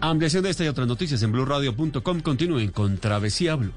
Ampliación 0.00 0.42
de 0.42 0.50
esta 0.50 0.64
y 0.64 0.68
otras 0.68 0.86
noticias 0.86 1.22
en 1.22 1.32
blurradio.com. 1.32 2.20
Continúen 2.20 2.70
con 2.70 2.98
Travesía 2.98 3.56
Blue. 3.56 3.72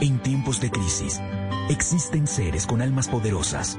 En 0.00 0.18
tiempos 0.20 0.60
de 0.60 0.70
crisis, 0.70 1.20
existen 1.68 2.26
seres 2.26 2.66
con 2.66 2.80
almas 2.80 3.08
poderosas 3.08 3.78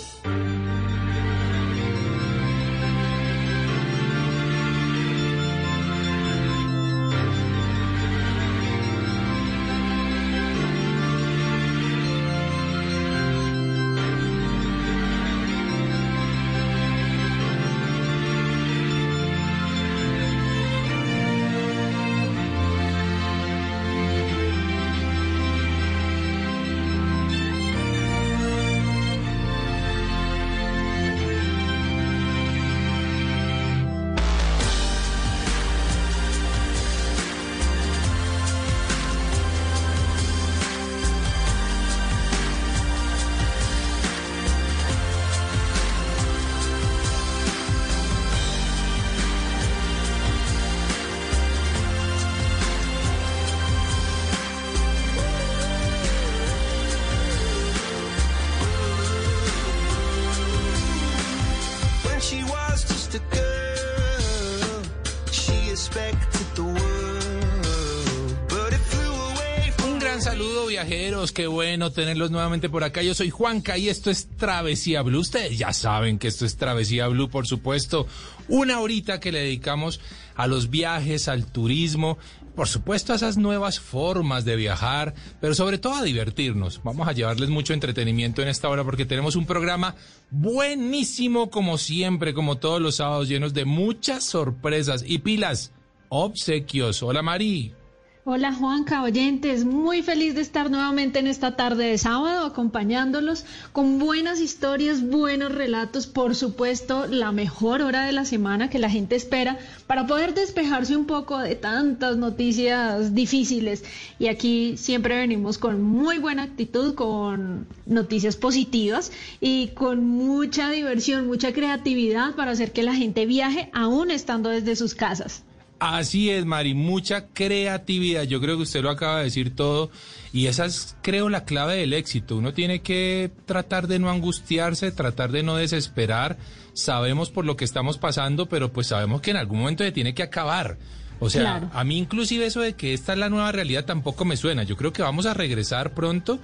Qué 71.29 71.45
bueno 71.45 71.91
tenerlos 71.91 72.31
nuevamente 72.31 72.67
por 72.67 72.83
acá. 72.83 73.03
Yo 73.03 73.13
soy 73.13 73.29
Juanca 73.29 73.77
y 73.77 73.89
esto 73.89 74.09
es 74.09 74.27
Travesía 74.37 75.03
Blue. 75.03 75.19
Ustedes 75.19 75.59
ya 75.59 75.71
saben 75.71 76.17
que 76.17 76.27
esto 76.27 76.47
es 76.47 76.57
Travesía 76.57 77.07
Blue, 77.09 77.29
por 77.29 77.45
supuesto. 77.45 78.07
Una 78.47 78.79
horita 78.79 79.19
que 79.19 79.31
le 79.31 79.41
dedicamos 79.41 80.01
a 80.35 80.47
los 80.47 80.71
viajes, 80.71 81.27
al 81.27 81.45
turismo, 81.45 82.17
por 82.55 82.67
supuesto 82.67 83.13
a 83.13 83.17
esas 83.17 83.37
nuevas 83.37 83.79
formas 83.79 84.45
de 84.45 84.55
viajar, 84.55 85.13
pero 85.39 85.53
sobre 85.53 85.77
todo 85.77 85.93
a 85.93 86.03
divertirnos. 86.03 86.81
Vamos 86.83 87.07
a 87.07 87.13
llevarles 87.13 87.49
mucho 87.49 87.75
entretenimiento 87.75 88.41
en 88.41 88.47
esta 88.47 88.67
hora 88.69 88.83
porque 88.83 89.05
tenemos 89.05 89.35
un 89.35 89.45
programa 89.45 89.95
buenísimo 90.31 91.51
como 91.51 91.77
siempre, 91.77 92.33
como 92.33 92.57
todos 92.57 92.81
los 92.81 92.95
sábados, 92.95 93.29
llenos 93.29 93.53
de 93.53 93.65
muchas 93.65 94.23
sorpresas 94.23 95.03
y 95.05 95.19
pilas. 95.19 95.71
Obsequios. 96.09 97.03
Hola 97.03 97.21
Mari. 97.21 97.75
Hola 98.23 98.53
Juanca, 98.53 99.01
oyentes, 99.01 99.65
muy 99.65 100.03
feliz 100.03 100.35
de 100.35 100.41
estar 100.41 100.69
nuevamente 100.69 101.17
en 101.17 101.25
esta 101.25 101.55
tarde 101.55 101.85
de 101.85 101.97
sábado 101.97 102.45
acompañándolos 102.45 103.45
con 103.71 103.97
buenas 103.97 104.39
historias, 104.39 105.01
buenos 105.01 105.51
relatos, 105.51 106.05
por 106.05 106.35
supuesto, 106.35 107.07
la 107.07 107.31
mejor 107.31 107.81
hora 107.81 108.05
de 108.05 108.11
la 108.11 108.23
semana 108.23 108.69
que 108.69 108.77
la 108.77 108.91
gente 108.91 109.15
espera 109.15 109.57
para 109.87 110.05
poder 110.05 110.35
despejarse 110.35 110.95
un 110.95 111.07
poco 111.07 111.39
de 111.39 111.55
tantas 111.55 112.17
noticias 112.17 113.15
difíciles. 113.15 113.83
Y 114.19 114.27
aquí 114.27 114.77
siempre 114.77 115.17
venimos 115.17 115.57
con 115.57 115.81
muy 115.81 116.19
buena 116.19 116.43
actitud, 116.43 116.93
con 116.93 117.65
noticias 117.87 118.35
positivas 118.35 119.11
y 119.39 119.69
con 119.69 120.05
mucha 120.05 120.69
diversión, 120.69 121.25
mucha 121.25 121.53
creatividad 121.53 122.35
para 122.35 122.51
hacer 122.51 122.71
que 122.71 122.83
la 122.83 122.93
gente 122.93 123.25
viaje 123.25 123.71
aún 123.73 124.11
estando 124.11 124.51
desde 124.51 124.75
sus 124.75 124.93
casas. 124.93 125.41
Así 125.81 126.29
es, 126.29 126.45
Mari, 126.45 126.75
mucha 126.75 127.25
creatividad. 127.33 128.21
Yo 128.25 128.39
creo 128.39 128.55
que 128.55 128.61
usted 128.61 128.83
lo 128.83 128.91
acaba 128.91 129.17
de 129.17 129.23
decir 129.23 129.55
todo. 129.55 129.89
Y 130.31 130.45
esa 130.45 130.65
es, 130.65 130.95
creo, 131.01 131.27
la 131.27 131.43
clave 131.43 131.75
del 131.77 131.93
éxito. 131.93 132.37
Uno 132.37 132.53
tiene 132.53 132.81
que 132.81 133.31
tratar 133.47 133.87
de 133.87 133.97
no 133.97 134.11
angustiarse, 134.11 134.91
tratar 134.91 135.31
de 135.31 135.41
no 135.41 135.55
desesperar. 135.55 136.37
Sabemos 136.73 137.31
por 137.31 137.45
lo 137.45 137.55
que 137.55 137.65
estamos 137.65 137.97
pasando, 137.97 138.45
pero 138.47 138.71
pues 138.71 138.85
sabemos 138.85 139.21
que 139.21 139.31
en 139.31 139.37
algún 139.37 139.57
momento 139.57 139.83
se 139.83 139.91
tiene 139.91 140.13
que 140.13 140.21
acabar. 140.21 140.77
O 141.19 141.31
sea, 141.31 141.41
Claro. 141.41 141.71
a 141.73 141.83
mí 141.83 141.97
inclusive 141.97 142.45
eso 142.45 142.61
de 142.61 142.73
que 142.73 142.93
esta 142.93 143.13
es 143.13 143.19
la 143.19 143.29
nueva 143.29 143.51
realidad 143.51 143.83
tampoco 143.85 144.23
me 144.23 144.37
suena. 144.37 144.61
Yo 144.61 144.77
creo 144.77 144.93
que 144.93 145.01
vamos 145.01 145.25
a 145.25 145.33
regresar 145.33 145.95
pronto. 145.95 146.37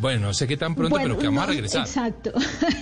Bueno, 0.00 0.26
no 0.26 0.34
sé 0.34 0.46
qué 0.46 0.56
tan 0.56 0.74
pronto, 0.74 0.90
Bueno, 0.90 1.14
pero 1.14 1.18
que 1.20 1.26
vamos 1.26 1.44
a 1.44 1.46
regresar. 1.46 1.80
Exacto. 1.82 2.32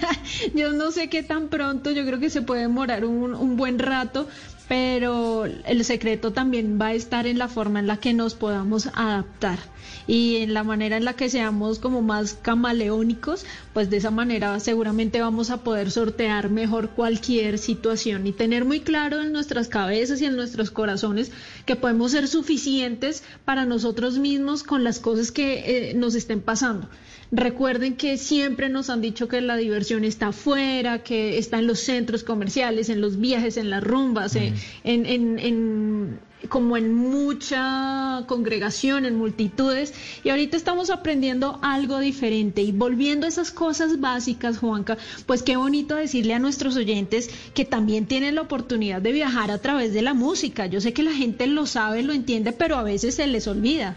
yo 0.54 0.72
no 0.72 0.90
sé 0.90 1.08
qué 1.08 1.22
tan 1.22 1.48
pronto, 1.48 1.90
yo 1.90 2.04
creo 2.06 2.18
que 2.18 2.30
se 2.30 2.42
puede 2.42 2.62
demorar 2.62 3.04
un, 3.04 3.34
un 3.34 3.56
buen 3.56 3.78
rato, 3.78 4.28
pero 4.68 5.44
el 5.44 5.84
secreto 5.84 6.32
también 6.32 6.78
va 6.80 6.88
a 6.88 6.94
estar 6.94 7.26
en 7.26 7.38
la 7.38 7.48
forma 7.48 7.80
en 7.80 7.86
la 7.86 7.98
que 7.98 8.14
nos 8.14 8.34
podamos 8.34 8.88
adaptar 8.94 9.58
y 10.06 10.36
en 10.36 10.54
la 10.54 10.64
manera 10.64 10.96
en 10.96 11.04
la 11.04 11.14
que 11.14 11.30
seamos 11.30 11.78
como 11.78 12.02
más 12.02 12.34
camaleónicos, 12.34 13.44
pues 13.72 13.90
de 13.90 13.98
esa 13.98 14.10
manera 14.10 14.58
seguramente 14.60 15.20
vamos 15.20 15.50
a 15.50 15.58
poder 15.58 15.90
sortear 15.90 16.50
mejor 16.50 16.90
cualquier 16.90 17.58
situación 17.58 18.26
y 18.26 18.32
tener 18.32 18.64
muy 18.64 18.80
claro 18.80 19.22
en 19.22 19.32
nuestras 19.32 19.68
cabezas 19.68 20.20
y 20.20 20.26
en 20.26 20.36
nuestros 20.36 20.70
corazones 20.70 21.32
que 21.64 21.76
podemos 21.76 22.12
ser 22.12 22.28
suficientes 22.28 23.22
para 23.44 23.64
nosotros 23.64 24.18
mismos 24.18 24.62
con 24.62 24.84
las 24.84 24.98
cosas 24.98 25.32
que 25.32 25.90
eh, 25.90 25.94
nos 25.94 26.14
estén 26.14 26.40
pasando. 26.40 26.88
Recuerden 27.32 27.96
que 27.96 28.16
siempre 28.16 28.68
nos 28.68 28.90
han 28.90 29.00
dicho 29.00 29.26
que 29.26 29.40
la 29.40 29.56
diversión 29.56 30.04
está 30.04 30.28
afuera, 30.28 31.02
que 31.02 31.36
está 31.38 31.58
en 31.58 31.66
los 31.66 31.80
centros 31.80 32.22
comerciales, 32.22 32.88
en 32.90 33.00
los 33.00 33.18
viajes, 33.18 33.56
en 33.56 33.70
las 33.70 33.82
rumbas, 33.82 34.36
en, 34.36 34.54
en- 34.84 35.06
en- 35.06 35.38
en- 35.40 36.20
como 36.48 36.76
en 36.76 36.94
mucha 36.94 38.24
congregación, 38.28 39.06
en 39.06 39.16
multitudes. 39.16 39.94
Y 40.22 40.28
ahorita 40.28 40.56
estamos 40.56 40.90
aprendiendo 40.90 41.58
algo 41.62 41.98
diferente 41.98 42.60
y 42.62 42.70
volviendo 42.70 43.24
a 43.26 43.30
esas 43.30 43.50
cosas 43.50 43.98
básicas, 43.98 44.58
Juanca, 44.58 44.96
pues 45.26 45.42
qué 45.42 45.56
bonito 45.56 45.96
decirle 45.96 46.34
a 46.34 46.38
nuestros 46.38 46.76
oyentes 46.76 47.30
que 47.54 47.64
también 47.64 48.06
tienen 48.06 48.34
la 48.36 48.42
oportunidad 48.42 49.00
de 49.02 49.12
viajar 49.12 49.50
a 49.50 49.58
través 49.58 49.92
de 49.94 50.02
la 50.02 50.14
música. 50.14 50.66
Yo 50.66 50.80
sé 50.80 50.92
que 50.92 51.02
la 51.02 51.12
gente 51.14 51.46
lo 51.46 51.66
sabe, 51.66 52.02
lo 52.02 52.12
entiende, 52.12 52.52
pero 52.52 52.76
a 52.76 52.82
veces 52.84 53.14
se 53.16 53.26
les 53.26 53.48
olvida. 53.48 53.96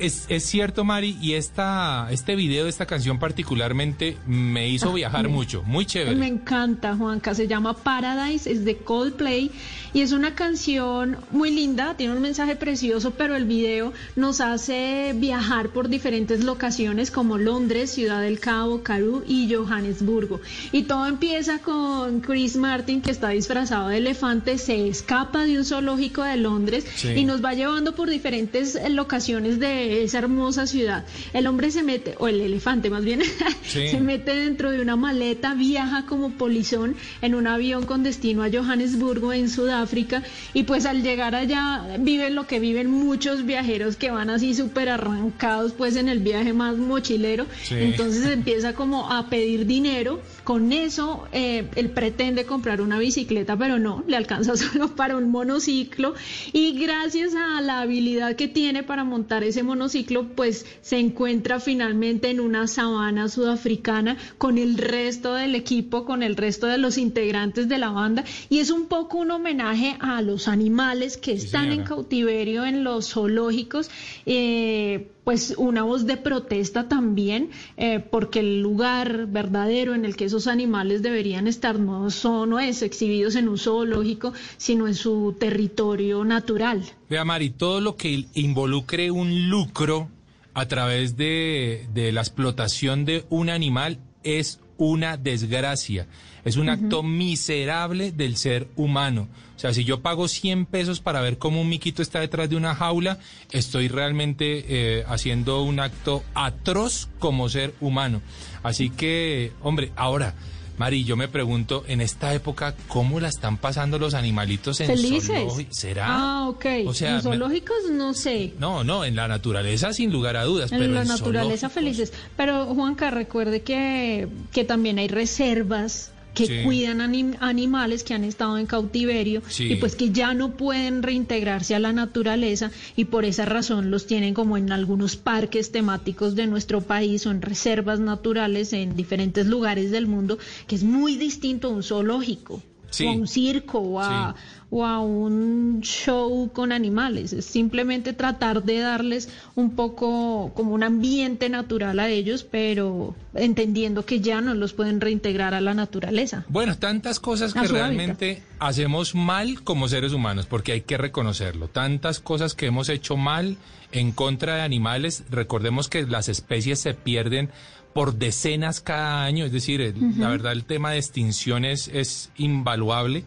Es, 0.00 0.24
es 0.28 0.44
cierto, 0.44 0.84
Mari, 0.84 1.16
y 1.20 1.34
esta, 1.34 2.08
este 2.10 2.34
video, 2.34 2.66
esta 2.66 2.86
canción 2.86 3.18
particularmente, 3.18 4.16
me 4.26 4.68
hizo 4.68 4.92
viajar 4.92 5.24
me- 5.24 5.28
mucho. 5.34 5.62
Muy 5.64 5.84
chévere. 5.86 6.16
Me 6.16 6.26
encanta, 6.26 6.96
Juanca. 6.96 7.34
Se 7.34 7.46
llama 7.46 7.74
Paradise, 7.74 8.50
es 8.50 8.64
de 8.64 8.76
Coldplay 8.78 9.50
y 9.92 10.00
es 10.02 10.12
una 10.12 10.34
canción 10.34 11.16
muy 11.32 11.50
linda, 11.50 11.96
tiene 11.96 12.14
un 12.14 12.22
mensaje 12.22 12.56
precioso, 12.56 13.10
pero 13.12 13.36
el 13.36 13.44
video 13.44 13.92
nos 14.16 14.40
hace 14.40 15.12
viajar 15.16 15.70
por 15.70 15.88
diferentes 15.88 16.44
locaciones 16.44 17.10
como 17.10 17.38
Londres, 17.38 17.90
Ciudad 17.90 18.22
del 18.22 18.38
Cabo, 18.40 18.82
Karoo 18.82 19.22
y 19.26 19.52
Johannesburgo. 19.52 20.40
Y 20.72 20.84
todo 20.84 21.06
empieza 21.06 21.58
con 21.58 22.20
Chris 22.20 22.56
Martin, 22.56 23.02
que 23.02 23.10
está 23.10 23.30
disfrazado 23.30 23.88
de 23.88 23.98
elefante, 23.98 24.58
se 24.58 24.88
escapa 24.88 25.44
de 25.44 25.58
un 25.58 25.64
zoológico 25.64 26.22
de 26.22 26.36
Londres 26.36 26.84
Sí. 26.96 27.08
y 27.08 27.24
nos 27.24 27.44
va 27.44 27.54
llevando 27.54 27.94
por 27.94 28.08
diferentes 28.08 28.78
locaciones 28.90 29.58
de 29.58 29.89
esa 29.90 30.18
hermosa 30.18 30.66
ciudad. 30.66 31.04
El 31.32 31.46
hombre 31.46 31.70
se 31.70 31.82
mete, 31.82 32.14
o 32.18 32.28
el 32.28 32.40
elefante 32.40 32.90
más 32.90 33.04
bien, 33.04 33.20
Sí. 33.62 33.88
se 33.88 34.00
mete 34.00 34.34
dentro 34.34 34.70
de 34.70 34.80
una 34.80 34.96
maleta, 34.96 35.54
viaja 35.54 36.06
como 36.06 36.30
polizón 36.32 36.96
en 37.22 37.34
un 37.34 37.46
avión 37.46 37.84
con 37.86 38.02
destino 38.02 38.42
a 38.42 38.50
Johannesburgo 38.50 39.32
en 39.32 39.48
Sudáfrica 39.48 40.22
y 40.54 40.64
pues 40.64 40.86
al 40.86 41.02
llegar 41.02 41.34
allá 41.34 41.96
viven 42.00 42.34
lo 42.34 42.46
que 42.46 42.58
viven 42.60 42.90
muchos 42.90 43.44
viajeros 43.44 43.96
que 43.96 44.10
van 44.10 44.30
así 44.30 44.54
súper 44.54 44.88
arrancados 44.88 45.72
pues 45.72 45.96
en 45.96 46.08
el 46.08 46.18
viaje 46.20 46.52
más 46.52 46.76
mochilero. 46.76 47.46
Sí. 47.62 47.74
Entonces 47.78 48.26
empieza 48.26 48.74
como 48.74 49.10
a 49.10 49.28
pedir 49.28 49.66
dinero. 49.66 50.20
Con 50.50 50.72
eso 50.72 51.28
eh, 51.30 51.70
él 51.76 51.90
pretende 51.90 52.44
comprar 52.44 52.80
una 52.80 52.98
bicicleta, 52.98 53.56
pero 53.56 53.78
no, 53.78 54.02
le 54.08 54.16
alcanza 54.16 54.56
solo 54.56 54.96
para 54.96 55.16
un 55.16 55.30
monociclo 55.30 56.14
y 56.52 56.72
gracias 56.72 57.36
a 57.36 57.60
la 57.60 57.82
habilidad 57.82 58.34
que 58.34 58.48
tiene 58.48 58.82
para 58.82 59.04
montar 59.04 59.44
ese 59.44 59.62
monociclo, 59.62 60.26
pues 60.34 60.66
se 60.82 60.98
encuentra 60.98 61.60
finalmente 61.60 62.30
en 62.30 62.40
una 62.40 62.66
sabana 62.66 63.28
sudafricana 63.28 64.16
con 64.38 64.58
el 64.58 64.76
resto 64.76 65.34
del 65.34 65.54
equipo, 65.54 66.04
con 66.04 66.24
el 66.24 66.34
resto 66.34 66.66
de 66.66 66.78
los 66.78 66.98
integrantes 66.98 67.68
de 67.68 67.78
la 67.78 67.90
banda 67.90 68.24
y 68.48 68.58
es 68.58 68.72
un 68.72 68.86
poco 68.86 69.18
un 69.18 69.30
homenaje 69.30 69.98
a 70.00 70.20
los 70.20 70.48
animales 70.48 71.16
que 71.16 71.30
están 71.30 71.70
en 71.70 71.84
cautiverio 71.84 72.64
en 72.64 72.82
los 72.82 73.12
zoológicos. 73.12 73.88
eh, 74.26 75.12
pues 75.24 75.54
una 75.56 75.82
voz 75.82 76.06
de 76.06 76.16
protesta 76.16 76.88
también, 76.88 77.50
eh, 77.76 78.00
porque 78.00 78.40
el 78.40 78.60
lugar 78.62 79.26
verdadero 79.26 79.94
en 79.94 80.04
el 80.04 80.16
que 80.16 80.24
esos 80.24 80.46
animales 80.46 81.02
deberían 81.02 81.46
estar 81.46 81.78
no 81.78 82.10
son 82.10 82.50
no 82.50 82.58
es 82.58 82.82
exhibidos 82.82 83.36
en 83.36 83.48
un 83.48 83.58
zoológico, 83.58 84.32
sino 84.56 84.86
en 84.86 84.94
su 84.94 85.36
territorio 85.38 86.24
natural. 86.24 86.82
Vea, 87.08 87.24
Mari, 87.24 87.50
todo 87.50 87.80
lo 87.80 87.96
que 87.96 88.26
involucre 88.34 89.10
un 89.10 89.48
lucro 89.48 90.08
a 90.54 90.66
través 90.66 91.16
de, 91.16 91.86
de 91.94 92.12
la 92.12 92.20
explotación 92.20 93.04
de 93.04 93.24
un 93.30 93.50
animal 93.50 93.98
es 94.22 94.60
una 94.80 95.16
desgracia. 95.16 96.06
Es 96.44 96.56
un 96.56 96.70
acto 96.70 97.02
miserable 97.02 98.12
del 98.12 98.36
ser 98.36 98.66
humano. 98.74 99.28
O 99.56 99.58
sea, 99.58 99.74
si 99.74 99.84
yo 99.84 100.00
pago 100.00 100.26
100 100.26 100.64
pesos 100.64 101.00
para 101.00 101.20
ver 101.20 101.36
cómo 101.36 101.60
un 101.60 101.68
miquito 101.68 102.00
está 102.00 102.20
detrás 102.20 102.48
de 102.48 102.56
una 102.56 102.74
jaula, 102.74 103.18
estoy 103.52 103.88
realmente 103.88 104.64
eh, 104.68 105.04
haciendo 105.06 105.62
un 105.62 105.80
acto 105.80 106.24
atroz 106.34 107.10
como 107.18 107.50
ser 107.50 107.74
humano. 107.82 108.22
Así 108.62 108.88
que, 108.88 109.52
hombre, 109.60 109.92
ahora, 109.96 110.34
Mari, 110.80 111.04
yo 111.04 111.14
me 111.14 111.28
pregunto, 111.28 111.84
en 111.88 112.00
esta 112.00 112.32
época, 112.32 112.74
¿cómo 112.88 113.20
la 113.20 113.28
están 113.28 113.58
pasando 113.58 113.98
los 113.98 114.14
animalitos 114.14 114.80
en 114.80 114.86
Felices. 114.86 115.66
¿Será? 115.68 116.06
Ah, 116.08 116.48
ok. 116.48 116.64
O 116.86 116.94
sea, 116.94 117.10
en 117.10 117.16
me- 117.16 117.22
zoológicos 117.22 117.76
no 117.92 118.14
sé. 118.14 118.54
No, 118.58 118.82
no, 118.82 119.04
en 119.04 119.14
la 119.14 119.28
naturaleza 119.28 119.92
sin 119.92 120.10
lugar 120.10 120.38
a 120.38 120.44
dudas. 120.44 120.70
pero 120.70 120.84
En 120.84 120.94
la 120.94 121.02
en 121.02 121.08
naturaleza 121.08 121.68
felices. 121.68 122.14
Pero 122.34 122.64
Juanca, 122.74 123.10
recuerde 123.10 123.60
que, 123.60 124.26
que 124.52 124.64
también 124.64 124.98
hay 124.98 125.08
reservas 125.08 126.12
que 126.34 126.46
Sí. 126.46 126.62
cuidan 126.64 126.98
anim- 127.00 127.36
animales 127.40 128.04
que 128.04 128.14
han 128.14 128.24
estado 128.24 128.56
en 128.58 128.66
cautiverio 128.66 129.42
Sí. 129.48 129.72
y 129.72 129.76
pues 129.76 129.96
que 129.96 130.10
ya 130.10 130.32
no 130.34 130.52
pueden 130.56 131.02
reintegrarse 131.02 131.74
a 131.74 131.78
la 131.80 131.92
naturaleza 131.92 132.70
y 132.96 133.06
por 133.06 133.24
esa 133.24 133.44
razón 133.44 133.90
los 133.90 134.06
tienen 134.06 134.32
como 134.34 134.56
en 134.56 134.70
algunos 134.72 135.16
parques 135.16 135.72
temáticos 135.72 136.34
de 136.36 136.46
nuestro 136.46 136.80
país 136.82 137.26
o 137.26 137.30
en 137.30 137.42
reservas 137.42 137.98
naturales 138.00 138.72
en 138.72 138.94
diferentes 138.96 139.46
lugares 139.46 139.90
del 139.90 140.06
mundo, 140.06 140.38
que 140.66 140.76
es 140.76 140.84
muy 140.84 141.16
distinto 141.16 141.68
a 141.68 141.70
un 141.70 141.82
zoológico. 141.82 142.62
Sí. 142.92 143.06
o 143.06 143.10
a 143.10 143.12
un 143.12 143.28
circo 143.28 143.78
o 143.78 144.00
a, 144.00 144.34
o 144.72 144.86
a 144.86 145.00
un 145.00 145.80
show 145.82 146.50
con 146.52 146.70
animales. 146.70 147.32
Es 147.32 147.44
simplemente 147.44 148.12
tratar 148.12 148.62
de 148.62 148.78
darles 148.78 149.28
un 149.56 149.74
poco 149.74 150.52
como 150.54 150.74
un 150.74 150.82
ambiente 150.84 151.48
natural 151.48 151.98
a 151.98 152.08
ellos, 152.08 152.44
pero 152.48 153.14
entendiendo 153.34 154.04
que 154.06 154.20
ya 154.20 154.40
no 154.40 154.54
los 154.54 154.72
pueden 154.72 155.00
reintegrar 155.00 155.54
a 155.54 155.60
la 155.60 155.74
naturaleza. 155.74 156.44
Bueno, 156.48 156.78
tantas 156.78 157.18
cosas 157.18 157.52
que 157.52 157.60
realmente 157.66 158.42
hacemos 158.60 159.14
mal 159.14 159.62
como 159.64 159.88
seres 159.88 160.12
humanos, 160.12 160.46
porque 160.46 160.72
hay 160.72 160.80
que 160.82 160.96
reconocerlo. 160.98 161.66
Tantas 161.68 162.20
cosas 162.20 162.54
que 162.54 162.66
hemos 162.66 162.88
hecho 162.88 163.16
mal 163.16 163.56
en 163.92 164.12
contra 164.12 164.54
de 164.56 164.62
animales. 164.62 165.24
Recordemos 165.30 165.88
que 165.88 166.06
las 166.06 166.28
especies 166.28 166.78
se 166.78 166.94
pierden 166.94 167.50
por 167.92 168.14
decenas 168.14 168.80
cada 168.80 169.24
año, 169.24 169.44
es 169.44 169.50
decir, 169.50 169.80
el- 169.80 170.16
la 170.20 170.28
verdad 170.28 170.52
el 170.52 170.64
tema 170.64 170.92
de 170.92 170.98
extinción 170.98 171.64
es, 171.64 171.88
es 171.88 172.30
invaluable. 172.36 173.24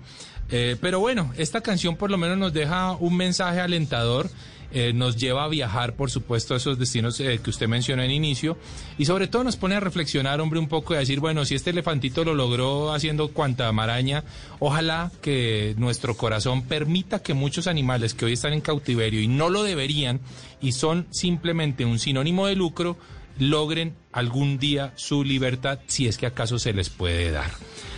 Eh, 0.50 0.76
pero 0.80 1.00
bueno, 1.00 1.32
esta 1.38 1.62
canción 1.62 1.96
por 1.96 2.12
lo 2.12 2.18
menos 2.18 2.38
nos 2.38 2.54
deja 2.54 2.92
un 2.94 3.18
mensaje 3.18 3.60
alentador. 3.60 4.30
eh, 4.74 4.92
nos 4.92 5.16
lleva 5.18 5.44
a 5.44 5.48
viajar, 5.48 5.96
por 5.96 6.10
supuesto, 6.10 6.56
a 6.56 6.58
esos 6.58 6.80
destinos 6.80 7.20
eh, 7.20 7.40
que 7.42 7.50
usted 7.52 7.68
mencionó 7.68 8.02
en 8.02 8.12
inicio, 8.12 8.58
y 8.98 9.06
sobre 9.06 9.28
todo 9.28 9.44
nos 9.44 9.56
pone 9.56 9.76
a 9.76 9.80
reflexionar, 9.80 10.42
hombre, 10.42 10.60
un 10.60 10.68
poco 10.68 10.94
y 10.94 10.98
a 10.98 11.00
decir, 11.00 11.20
bueno, 11.20 11.46
si 11.46 11.54
este 11.54 11.70
elefantito 11.70 12.26
lo 12.26 12.34
logró 12.34 12.92
haciendo 12.92 13.30
cuanta 13.30 13.72
maraña, 13.72 14.24
ojalá 14.60 15.12
que 15.22 15.76
nuestro 15.78 16.18
corazón 16.18 16.64
permita 16.64 17.22
que 17.22 17.36
muchos 17.36 17.68
animales 17.68 18.16
que 18.16 18.26
hoy 18.26 18.34
están 18.34 18.54
en 18.54 18.62
cautiverio 18.62 19.22
y 19.22 19.28
no 19.28 19.50
lo 19.50 19.62
deberían, 19.62 20.20
y 20.60 20.72
son 20.72 21.06
simplemente 21.12 21.86
un 21.86 22.00
sinónimo 22.00 22.48
de 22.48 22.56
lucro, 22.56 22.98
logren 23.38 23.96
algún 24.12 24.58
día 24.58 24.94
su 24.96 25.24
libertad, 25.24 25.80
si 25.86 26.08
es 26.08 26.18
que 26.18 26.26
acaso 26.26 26.58
se 26.58 26.74
les 26.74 26.90
puede 26.90 27.32
dar. 27.32 27.52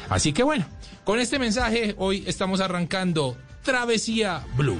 Así 0.10 0.34
que 0.34 0.44
bueno, 0.44 0.66
con 1.06 1.20
este 1.20 1.40
mensaje 1.40 1.96
hoy 1.98 2.24
estamos 2.28 2.60
arrancando 2.60 3.38
Travesía 3.64 4.44
Blue. 4.58 4.80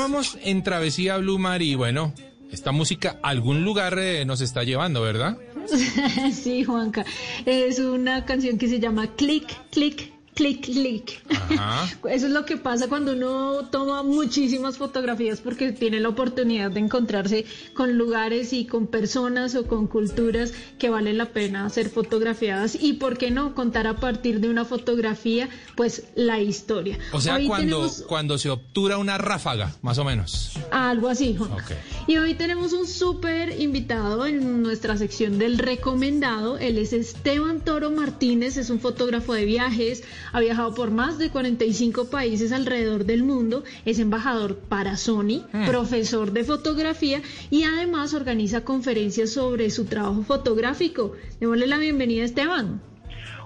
Continuamos 0.00 0.38
en 0.40 0.62
Travesía 0.62 1.18
Blue 1.18 1.38
Mar 1.38 1.60
y 1.60 1.74
bueno, 1.74 2.14
esta 2.50 2.72
música 2.72 3.20
a 3.22 3.28
algún 3.28 3.64
lugar 3.66 3.98
eh, 3.98 4.24
nos 4.24 4.40
está 4.40 4.64
llevando, 4.64 5.02
¿verdad? 5.02 5.36
sí, 6.32 6.64
Juanca. 6.64 7.04
Es 7.44 7.78
una 7.80 8.24
canción 8.24 8.56
que 8.56 8.66
se 8.66 8.80
llama 8.80 9.14
Click, 9.14 9.46
Click, 9.70 10.10
Click, 10.40 10.64
Click. 10.64 11.22
Ajá. 11.50 11.86
Eso 12.08 12.26
es 12.26 12.32
lo 12.32 12.46
que 12.46 12.56
pasa 12.56 12.88
cuando 12.88 13.12
uno 13.12 13.68
toma 13.70 14.02
muchísimas 14.02 14.78
fotografías 14.78 15.42
porque 15.42 15.70
tiene 15.72 16.00
la 16.00 16.08
oportunidad 16.08 16.70
de 16.70 16.80
encontrarse 16.80 17.44
con 17.74 17.98
lugares 17.98 18.54
y 18.54 18.64
con 18.64 18.86
personas 18.86 19.54
o 19.54 19.66
con 19.66 19.86
culturas 19.86 20.54
que 20.78 20.88
valen 20.88 21.18
la 21.18 21.26
pena 21.26 21.68
ser 21.68 21.90
fotografiadas 21.90 22.74
y 22.80 22.94
por 22.94 23.18
qué 23.18 23.30
no 23.30 23.54
contar 23.54 23.86
a 23.86 23.96
partir 23.96 24.40
de 24.40 24.48
una 24.48 24.64
fotografía 24.64 25.50
pues 25.76 26.04
la 26.14 26.40
historia. 26.40 26.98
O 27.12 27.20
sea, 27.20 27.34
Hoy 27.34 27.46
cuando, 27.46 27.76
tenemos 27.76 28.04
cuando 28.08 28.38
se 28.38 28.48
obtura 28.48 28.96
una 28.96 29.18
ráfaga, 29.18 29.76
más 29.82 29.98
o 29.98 30.04
menos. 30.04 30.52
algo 30.70 31.08
así, 31.08 31.36
Juanca. 31.36 31.56
Ok. 31.56 32.08
Y 32.08 32.16
hoy 32.16 32.32
tenemos 32.32 32.72
un 32.72 32.86
súper 32.86 33.60
invitado 33.60 34.24
en 34.24 34.62
nuestra 34.62 34.96
sección 34.96 35.38
del 35.38 35.58
recomendado. 35.58 36.56
Él 36.56 36.78
es 36.78 36.94
Esteban 36.94 37.60
Toro 37.60 37.90
Martínez, 37.90 38.56
es 38.56 38.70
un 38.70 38.80
fotógrafo 38.80 39.34
de 39.34 39.44
viajes, 39.44 40.02
ha 40.32 40.40
viajado 40.40 40.74
por 40.74 40.90
más 40.90 41.18
de 41.18 41.30
45 41.30 42.10
países 42.10 42.52
alrededor 42.52 43.04
del 43.04 43.22
mundo, 43.22 43.64
es 43.84 43.98
embajador 43.98 44.56
para 44.56 44.96
Sony, 44.96 45.42
Hmm. 45.52 45.66
profesor 45.66 46.32
de 46.32 46.44
fotografía 46.44 47.22
y 47.50 47.64
además 47.64 48.14
organiza 48.14 48.64
conferencias 48.64 49.30
sobre 49.30 49.70
su 49.70 49.84
trabajo 49.86 50.22
fotográfico. 50.22 51.12
Démosle 51.40 51.66
la 51.66 51.78
bienvenida 51.78 52.22
a 52.22 52.26
Esteban. 52.26 52.80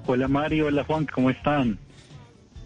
Hola 0.07 0.29
Mario, 0.29 0.67
hola 0.67 0.85
Juan, 0.85 1.07
¿cómo 1.13 1.31
están? 1.31 1.79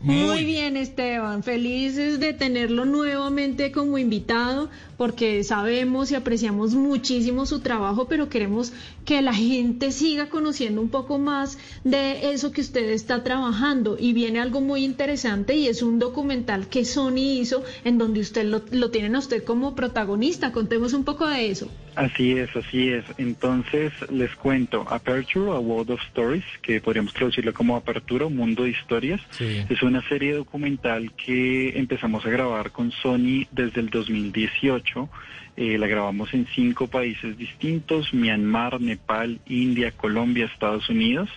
Muy 0.01 0.45
bien, 0.45 0.77
Esteban. 0.77 1.43
Felices 1.43 2.21
de 2.21 2.33
tenerlo 2.33 2.85
nuevamente 2.85 3.73
como 3.73 3.99
invitado 3.99 4.71
porque 4.97 5.43
sabemos 5.43 6.11
y 6.11 6.15
apreciamos 6.15 6.75
muchísimo 6.75 7.47
su 7.47 7.61
trabajo, 7.61 8.07
pero 8.09 8.29
queremos 8.29 8.73
que 9.05 9.23
la 9.23 9.33
gente 9.35 9.91
siga 9.91 10.29
conociendo 10.29 10.81
un 10.81 10.89
poco 10.89 11.19
más 11.19 11.59
de 11.83 12.33
eso 12.33 12.53
que 12.53 12.61
usted 12.61 12.91
está 12.91 13.25
trabajando. 13.25 13.97
Y 13.99 14.13
viene 14.13 14.41
algo 14.41 14.61
muy 14.61 14.85
interesante 14.85 15.57
y 15.57 15.67
es 15.67 15.83
un 15.83 15.99
documental 15.99 16.69
que 16.69 16.85
Sony 16.85 17.41
hizo 17.41 17.65
en 17.85 17.99
donde 17.99 18.21
usted 18.21 18.45
lo, 18.45 18.63
lo 18.71 18.91
tienen 18.91 19.17
a 19.17 19.19
usted 19.19 19.43
como 19.43 19.75
protagonista. 19.75 20.53
Contemos 20.53 20.93
un 20.93 21.05
poco 21.05 21.27
de 21.27 21.51
eso. 21.51 21.69
Así 21.99 22.33
es, 22.33 22.55
así 22.55 22.91
es. 22.91 23.05
Entonces 23.19 23.93
les 24.11 24.33
cuento, 24.37 24.87
Aperture, 24.89 25.51
a 25.51 25.59
World 25.59 25.91
of 25.91 26.01
Stories, 26.11 26.45
que 26.63 26.81
podríamos 26.81 27.13
traducirlo 27.13 27.53
como 27.53 27.75
Apertura, 27.75 28.27
un 28.27 28.37
mundo 28.37 28.63
de 28.63 28.71
historias, 28.71 29.21
es 29.41 29.83
una 29.89 30.07
serie 30.09 30.35
documental 30.35 31.13
que 31.13 31.79
empezamos 31.79 32.25
a 32.27 32.31
grabar 32.31 32.71
con 32.71 32.93
Sony 32.93 33.47
desde 33.51 33.81
el 33.81 33.89
2018. 33.89 35.09
Eh, 35.57 35.77
la 35.77 35.89
grabamos 35.89 36.33
en 36.35 36.47
cinco 36.55 36.87
países 36.87 37.37
distintos, 37.37 38.15
Myanmar, 38.15 38.81
Nepal, 38.81 39.41
India, 39.47 39.91
Colombia, 39.91 40.45
Estados 40.45 40.89
Unidos, 40.89 41.29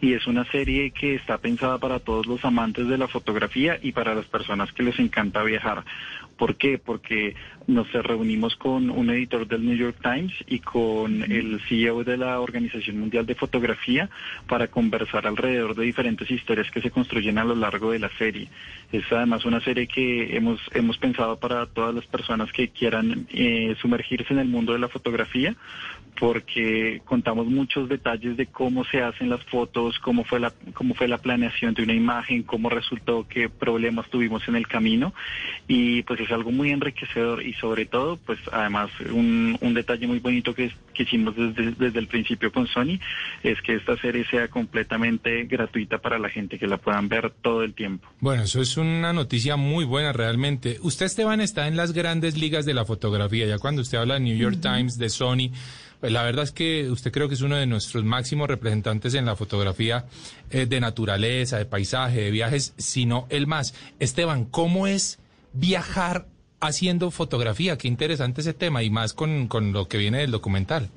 y 0.00 0.12
es 0.12 0.26
una 0.26 0.44
serie 0.50 0.90
que 0.90 1.14
está 1.14 1.38
pensada 1.38 1.78
para 1.78 2.00
todos 2.00 2.26
los 2.26 2.44
amantes 2.44 2.86
de 2.88 2.98
la 2.98 3.08
fotografía 3.08 3.78
y 3.80 3.92
para 3.92 4.14
las 4.14 4.26
personas 4.26 4.72
que 4.72 4.82
les 4.82 4.98
encanta 4.98 5.42
viajar. 5.42 5.84
¿Por 6.36 6.56
qué? 6.56 6.76
Porque 6.76 7.34
nos 7.66 7.90
reunimos 7.92 8.56
con 8.56 8.90
un 8.90 9.10
editor 9.10 9.46
del 9.46 9.64
New 9.64 9.76
York 9.76 9.96
Times 10.02 10.32
y 10.46 10.58
con 10.60 11.22
el 11.22 11.60
CEO 11.68 12.04
de 12.04 12.16
la 12.16 12.40
Organización 12.40 12.98
Mundial 12.98 13.26
de 13.26 13.34
Fotografía 13.34 14.10
para 14.48 14.68
conversar 14.68 15.26
alrededor 15.26 15.74
de 15.74 15.84
diferentes 15.84 16.30
historias 16.30 16.70
que 16.70 16.80
se 16.80 16.90
construyen 16.90 17.38
a 17.38 17.44
lo 17.44 17.54
largo 17.54 17.92
de 17.92 17.98
la 17.98 18.10
serie. 18.18 18.48
Es 18.90 19.04
además 19.10 19.44
una 19.44 19.60
serie 19.60 19.86
que 19.86 20.36
hemos, 20.36 20.60
hemos 20.74 20.98
pensado 20.98 21.38
para 21.38 21.66
todas 21.66 21.94
las 21.94 22.06
personas 22.06 22.52
que 22.52 22.68
quieran 22.68 23.26
eh, 23.30 23.74
sumergirse 23.80 24.32
en 24.32 24.40
el 24.40 24.48
mundo 24.48 24.72
de 24.72 24.78
la 24.78 24.88
fotografía 24.88 25.56
porque 26.18 27.00
contamos 27.04 27.46
muchos 27.46 27.88
detalles 27.88 28.36
de 28.36 28.46
cómo 28.46 28.84
se 28.84 29.02
hacen 29.02 29.30
las 29.30 29.42
fotos, 29.44 29.98
cómo 29.98 30.24
fue 30.24 30.40
la 30.40 30.52
cómo 30.74 30.94
fue 30.94 31.08
la 31.08 31.18
planeación 31.18 31.74
de 31.74 31.82
una 31.82 31.94
imagen, 31.94 32.42
cómo 32.42 32.68
resultó, 32.68 33.26
qué 33.28 33.48
problemas 33.48 34.08
tuvimos 34.10 34.46
en 34.48 34.56
el 34.56 34.66
camino 34.68 35.14
y 35.66 36.02
pues 36.02 36.20
es 36.20 36.30
algo 36.30 36.50
muy 36.50 36.70
enriquecedor 36.70 37.42
y 37.44 37.54
sobre 37.54 37.86
todo 37.86 38.18
pues 38.18 38.38
además 38.52 38.90
un, 39.12 39.56
un 39.60 39.74
detalle 39.74 40.06
muy 40.06 40.18
bonito 40.18 40.54
que, 40.54 40.70
que 40.94 41.04
hicimos 41.04 41.34
desde, 41.34 41.72
desde 41.72 41.98
el 41.98 42.06
principio 42.06 42.52
con 42.52 42.66
Sony 42.66 42.98
es 43.42 43.60
que 43.62 43.74
esta 43.74 43.96
serie 43.96 44.24
sea 44.30 44.48
completamente 44.48 45.44
gratuita 45.44 45.98
para 45.98 46.18
la 46.18 46.28
gente 46.28 46.58
que 46.58 46.66
la 46.66 46.76
puedan 46.76 47.08
ver 47.08 47.30
todo 47.42 47.62
el 47.62 47.74
tiempo. 47.74 48.08
Bueno, 48.20 48.42
eso 48.42 48.60
es 48.60 48.76
una 48.76 49.12
noticia 49.12 49.56
muy 49.56 49.84
buena 49.84 50.12
realmente. 50.12 50.78
Usted, 50.82 51.06
Esteban, 51.06 51.40
está 51.40 51.68
en 51.68 51.76
las 51.76 51.92
grandes 51.92 52.36
ligas 52.36 52.64
de 52.64 52.74
la 52.74 52.84
fotografía. 52.84 53.46
Ya 53.46 53.58
cuando 53.58 53.82
usted 53.82 53.98
habla 53.98 54.14
de 54.14 54.20
New 54.20 54.36
York 54.36 54.58
Times, 54.60 54.98
de 54.98 55.08
Sony, 55.08 55.50
la 56.10 56.22
verdad 56.24 56.44
es 56.44 56.52
que 56.52 56.90
usted 56.90 57.12
creo 57.12 57.28
que 57.28 57.34
es 57.34 57.42
uno 57.42 57.56
de 57.56 57.66
nuestros 57.66 58.04
máximos 58.04 58.48
representantes 58.48 59.14
en 59.14 59.24
la 59.24 59.36
fotografía 59.36 60.06
eh, 60.50 60.66
de 60.66 60.80
naturaleza, 60.80 61.58
de 61.58 61.64
paisaje, 61.64 62.22
de 62.22 62.30
viajes, 62.30 62.74
sino 62.76 63.26
el 63.30 63.46
más. 63.46 63.74
Esteban, 64.00 64.44
¿cómo 64.44 64.86
es 64.86 65.20
viajar 65.52 66.26
haciendo 66.60 67.10
fotografía? 67.10 67.78
Qué 67.78 67.88
interesante 67.88 68.40
ese 68.40 68.54
tema 68.54 68.82
y 68.82 68.90
más 68.90 69.14
con, 69.14 69.48
con 69.48 69.72
lo 69.72 69.86
que 69.86 69.98
viene 69.98 70.18
del 70.18 70.32
documental. 70.32 70.90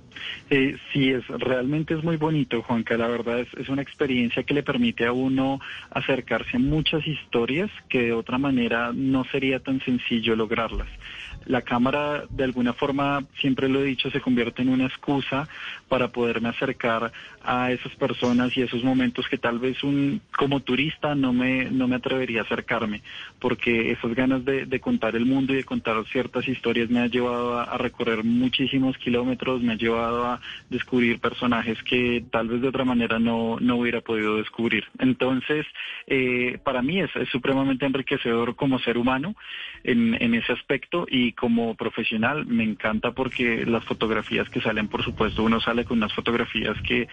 Eh, 0.49 0.77
sí, 0.91 1.09
es 1.09 1.27
realmente 1.27 1.93
es 1.93 2.03
muy 2.03 2.17
bonito, 2.17 2.61
Juanca. 2.61 2.97
La 2.97 3.07
verdad 3.07 3.39
es, 3.39 3.47
es 3.57 3.69
una 3.69 3.81
experiencia 3.81 4.43
que 4.43 4.53
le 4.53 4.63
permite 4.63 5.05
a 5.05 5.11
uno 5.11 5.59
acercarse 5.91 6.57
a 6.57 6.59
muchas 6.59 7.05
historias 7.05 7.69
que 7.89 8.03
de 8.03 8.13
otra 8.13 8.37
manera 8.37 8.91
no 8.93 9.23
sería 9.25 9.59
tan 9.59 9.81
sencillo 9.81 10.35
lograrlas. 10.35 10.87
La 11.45 11.61
cámara, 11.61 12.23
de 12.29 12.43
alguna 12.43 12.73
forma, 12.73 13.23
siempre 13.39 13.69
lo 13.69 13.81
he 13.81 13.85
dicho, 13.85 14.09
se 14.09 14.21
convierte 14.21 14.61
en 14.61 14.69
una 14.69 14.85
excusa 14.85 15.47
para 15.87 16.07
poderme 16.07 16.49
acercar 16.49 17.11
a 17.45 17.71
esas 17.71 17.93
personas 17.95 18.55
y 18.57 18.61
esos 18.61 18.83
momentos 18.83 19.27
que 19.29 19.37
tal 19.37 19.59
vez 19.59 19.83
un 19.83 20.21
como 20.37 20.61
turista 20.61 21.15
no 21.15 21.33
me 21.33 21.65
no 21.65 21.87
me 21.87 21.95
atrevería 21.95 22.41
a 22.41 22.43
acercarme, 22.43 23.01
porque 23.39 23.91
esas 23.91 24.13
ganas 24.13 24.43
de, 24.45 24.65
de 24.65 24.79
contar 24.79 25.15
el 25.15 25.25
mundo 25.25 25.53
y 25.53 25.57
de 25.57 25.63
contar 25.63 26.03
ciertas 26.11 26.47
historias 26.47 26.89
me 26.89 26.99
ha 26.99 27.07
llevado 27.07 27.59
a, 27.59 27.77
recorrer 27.77 28.23
muchísimos 28.23 28.97
kilómetros, 28.97 29.61
me 29.61 29.73
ha 29.73 29.77
llevado 29.77 30.25
a 30.25 30.39
descubrir 30.69 31.19
personajes 31.19 31.81
que 31.83 32.23
tal 32.31 32.47
vez 32.47 32.61
de 32.61 32.67
otra 32.67 32.85
manera 32.85 33.19
no, 33.19 33.57
no 33.59 33.77
hubiera 33.77 34.01
podido 34.01 34.37
descubrir. 34.37 34.85
Entonces, 34.99 35.65
eh, 36.07 36.57
para 36.63 36.81
mí 36.81 36.99
es, 36.99 37.15
es 37.15 37.29
supremamente 37.29 37.85
enriquecedor 37.85 38.55
como 38.55 38.79
ser 38.79 38.97
humano 38.97 39.35
en, 39.83 40.15
en 40.21 40.33
ese 40.33 40.53
aspecto 40.53 41.05
y 41.09 41.33
como 41.33 41.75
profesional 41.75 42.45
me 42.45 42.63
encanta 42.63 43.11
porque 43.11 43.65
las 43.65 43.83
fotografías 43.85 44.49
que 44.49 44.61
salen, 44.61 44.87
por 44.87 45.03
supuesto, 45.03 45.43
uno 45.43 45.59
sale 45.59 45.85
con 45.85 45.97
unas 45.97 46.13
fotografías 46.13 46.79
que 46.81 47.07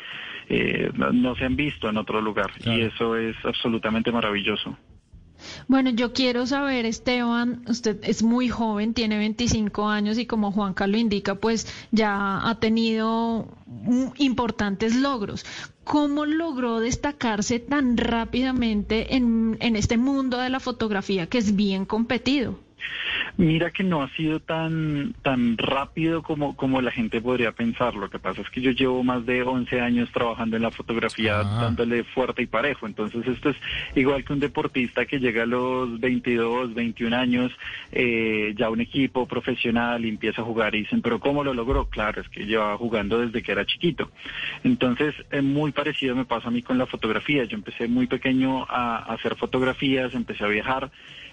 eh, 0.49 0.91
no, 0.95 1.13
no 1.13 1.35
se 1.35 1.45
han 1.45 1.57
visto 1.57 1.89
en 1.89 1.97
otro 1.97 2.21
lugar 2.21 2.51
y 2.65 2.83
eso 2.83 3.17
es 3.17 3.37
absolutamente 3.45 4.13
maravilloso. 4.13 4.77
Bueno, 5.69 5.91
yo 5.91 6.13
quiero 6.13 6.47
saber, 6.47 6.87
Esteban, 6.87 7.65
usted 7.69 7.99
es 8.03 8.23
muy 8.23 8.49
joven, 8.49 8.95
tiene 8.95 9.19
25 9.19 9.89
años 9.89 10.19
y 10.19 10.27
como 10.27 10.53
Juanca 10.53 10.87
lo 10.87 10.97
indica, 10.97 11.35
pues 11.35 11.67
ya 11.91 12.49
ha 12.49 12.61
tenido 12.61 13.49
importantes 14.19 14.97
logros. 14.97 15.45
¿Cómo 15.85 16.27
logró 16.27 16.79
destacarse 16.79 17.59
tan 17.59 17.97
rápidamente 17.97 19.17
en, 19.17 19.57
en 19.61 19.77
este 19.77 19.97
mundo 19.97 20.39
de 20.39 20.51
la 20.51 20.61
fotografía 20.61 21.27
que 21.27 21.39
es 21.39 21.57
bien 21.57 21.87
competido? 21.87 22.59
Mira 23.39 23.71
que 23.71 23.83
no 23.83 24.03
ha 24.03 24.09
sido 24.11 24.41
tan 24.41 25.15
tan 25.23 25.57
rápido 25.57 26.23
como, 26.23 26.55
como 26.55 26.81
la 26.83 26.91
gente 26.91 27.21
podría 27.21 27.53
pensar. 27.53 27.95
Lo 27.95 28.11
que 28.11 28.19
pasa 28.19 28.43
es 28.43 28.51
que 28.51 28.61
yo 28.61 28.71
llevo 28.73 29.03
más 29.03 29.25
de 29.25 29.43
11 29.43 29.81
años 29.81 30.11
trabajando 30.13 30.57
en 30.57 30.63
la 30.63 30.71
fotografía, 30.71 31.41
Ah. 31.41 31.59
dándole 31.63 32.05
fuerte 32.05 32.43
y 32.43 32.47
parejo. 32.47 32.87
Entonces 32.87 33.27
esto 33.27 33.51
es 33.51 33.57
igual 33.95 34.25
que 34.25 34.33
un 34.35 34.41
deportista 34.41 35.07
que 35.07 35.19
llega 35.19 35.45
a 35.45 35.47
los 35.47 35.99
22, 35.99 36.75
21 36.75 37.15
años, 37.15 37.53
eh, 37.91 38.55
ya 38.57 38.69
un 38.71 38.81
equipo 38.81 39.27
profesional 39.27 40.05
y 40.05 40.09
empieza 40.11 40.43
a 40.43 40.45
jugar 40.45 40.75
y 40.75 40.81
dicen, 40.81 41.01
pero 41.03 41.19
¿cómo 41.19 41.43
lo 41.43 41.55
logró? 41.55 41.87
Claro, 41.87 42.21
es 42.21 42.29
que 42.29 42.45
llevaba 42.45 42.77
jugando 42.77 43.19
desde 43.19 43.43
que 43.43 43.53
era 43.53 43.65
chiquito. 43.65 44.11
Entonces, 44.63 45.15
eh, 45.31 45.41
muy 45.43 45.73
parecido 45.73 46.15
me 46.15 46.25
pasa 46.25 46.49
a 46.49 46.51
mí 46.51 46.63
con 46.63 46.79
la 46.79 46.87
fotografía. 46.87 47.45
Yo 47.45 47.57
empecé 47.57 47.89
muy 47.89 48.07
pequeño 48.07 48.65
a, 48.69 48.99
a 48.99 49.15
hacer 49.15 49.37
fotografías, 49.37 50.15
empecé 50.15 50.45
a 50.45 50.49
viajar. 50.49 50.91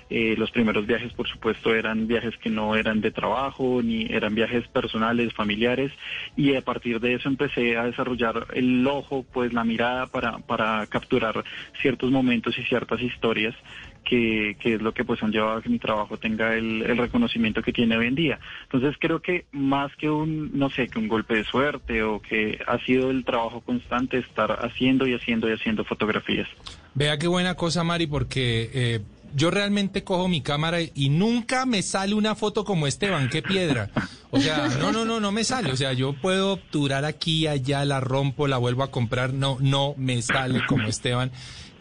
Eh, 0.09 0.35
los 0.37 0.49
primeros 0.51 0.87
viajes, 0.87 1.13
por 1.13 1.27
supuesto, 1.27 1.73
eran 1.73 2.07
viajes 2.07 2.35
que 2.37 2.49
no 2.49 2.75
eran 2.75 2.99
de 3.01 3.11
trabajo, 3.11 3.81
ni 3.83 4.05
eran 4.05 4.33
viajes 4.33 4.67
personales, 4.67 5.33
familiares, 5.33 5.91
y 6.35 6.55
a 6.55 6.61
partir 6.61 6.99
de 6.99 7.13
eso 7.13 7.29
empecé 7.29 7.77
a 7.77 7.85
desarrollar 7.85 8.47
el 8.53 8.85
ojo, 8.87 9.25
pues 9.31 9.53
la 9.53 9.63
mirada 9.63 10.07
para, 10.07 10.39
para 10.39 10.85
capturar 10.87 11.43
ciertos 11.81 12.11
momentos 12.11 12.57
y 12.57 12.63
ciertas 12.63 13.01
historias 13.01 13.55
que, 14.03 14.57
que 14.59 14.75
es 14.75 14.81
lo 14.81 14.93
que 14.93 15.05
pues 15.05 15.21
han 15.21 15.31
llevado 15.31 15.57
a 15.57 15.61
que 15.61 15.69
mi 15.69 15.77
trabajo 15.77 16.17
tenga 16.17 16.55
el, 16.55 16.81
el 16.81 16.97
reconocimiento 16.97 17.61
que 17.61 17.71
tiene 17.71 17.97
hoy 17.97 18.07
en 18.07 18.15
día. 18.15 18.39
Entonces 18.63 18.95
creo 18.99 19.21
que 19.21 19.45
más 19.51 19.95
que 19.95 20.09
un, 20.09 20.57
no 20.57 20.69
sé, 20.69 20.87
que 20.87 20.97
un 20.97 21.07
golpe 21.07 21.35
de 21.35 21.43
suerte 21.43 22.01
o 22.01 22.19
que 22.19 22.59
ha 22.65 22.79
sido 22.79 23.11
el 23.11 23.23
trabajo 23.23 23.61
constante 23.61 24.17
estar 24.17 24.65
haciendo 24.65 25.07
y 25.07 25.13
haciendo 25.13 25.49
y 25.49 25.53
haciendo 25.53 25.83
fotografías. 25.83 26.47
Vea 26.95 27.17
qué 27.17 27.27
buena 27.27 27.55
cosa, 27.55 27.83
Mari, 27.83 28.07
porque 28.07 28.69
eh, 28.73 28.99
yo 29.35 29.51
realmente 29.51 30.03
cojo 30.03 30.27
mi 30.27 30.41
cámara 30.41 30.79
y 30.81 31.09
nunca 31.09 31.65
me 31.65 31.81
sale 31.81 32.13
una 32.13 32.35
foto 32.35 32.63
como 32.63 32.87
Esteban, 32.87 33.29
qué 33.29 33.41
piedra. 33.41 33.89
O 34.31 34.39
sea, 34.39 34.67
no, 34.79 34.91
no, 34.91 35.05
no, 35.05 35.19
no 35.19 35.31
me 35.31 35.43
sale. 35.43 35.71
O 35.71 35.75
sea, 35.75 35.93
yo 35.93 36.13
puedo 36.13 36.53
obturar 36.53 37.05
aquí, 37.05 37.47
allá, 37.47 37.83
la 37.85 37.99
rompo, 37.99 38.47
la 38.47 38.57
vuelvo 38.57 38.83
a 38.83 38.91
comprar. 38.91 39.33
No, 39.33 39.57
no 39.59 39.95
me 39.97 40.21
sale 40.21 40.61
como 40.67 40.87
Esteban. 40.87 41.31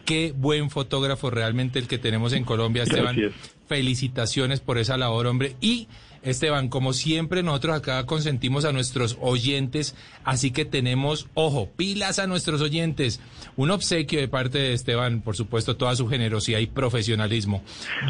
Qué 0.05 0.33
buen 0.35 0.71
fotógrafo 0.71 1.31
realmente 1.31 1.79
el 1.79 1.87
que 1.87 1.99
tenemos 1.99 2.33
en 2.33 2.45
Colombia, 2.45 2.85
Esteban. 2.85 3.17
Gracias. 3.17 3.51
Felicitaciones 3.67 4.61
por 4.61 4.79
esa 4.79 4.97
labor, 4.97 5.27
hombre. 5.27 5.57
Y 5.61 5.89
Esteban, 6.23 6.69
como 6.69 6.93
siempre, 6.93 7.43
nosotros 7.43 7.77
acá 7.77 8.05
consentimos 8.07 8.65
a 8.65 8.73
nuestros 8.73 9.17
oyentes, 9.21 9.95
así 10.25 10.51
que 10.51 10.65
tenemos, 10.65 11.29
ojo, 11.35 11.71
pilas 11.77 12.19
a 12.19 12.27
nuestros 12.27 12.61
oyentes. 12.61 13.21
Un 13.57 13.71
obsequio 13.71 14.21
de 14.21 14.29
parte 14.29 14.59
de 14.59 14.73
Esteban, 14.73 15.21
por 15.21 15.37
supuesto, 15.37 15.77
toda 15.77 15.95
su 15.97 16.09
generosidad 16.09 16.59
y 16.59 16.67
profesionalismo. 16.67 17.63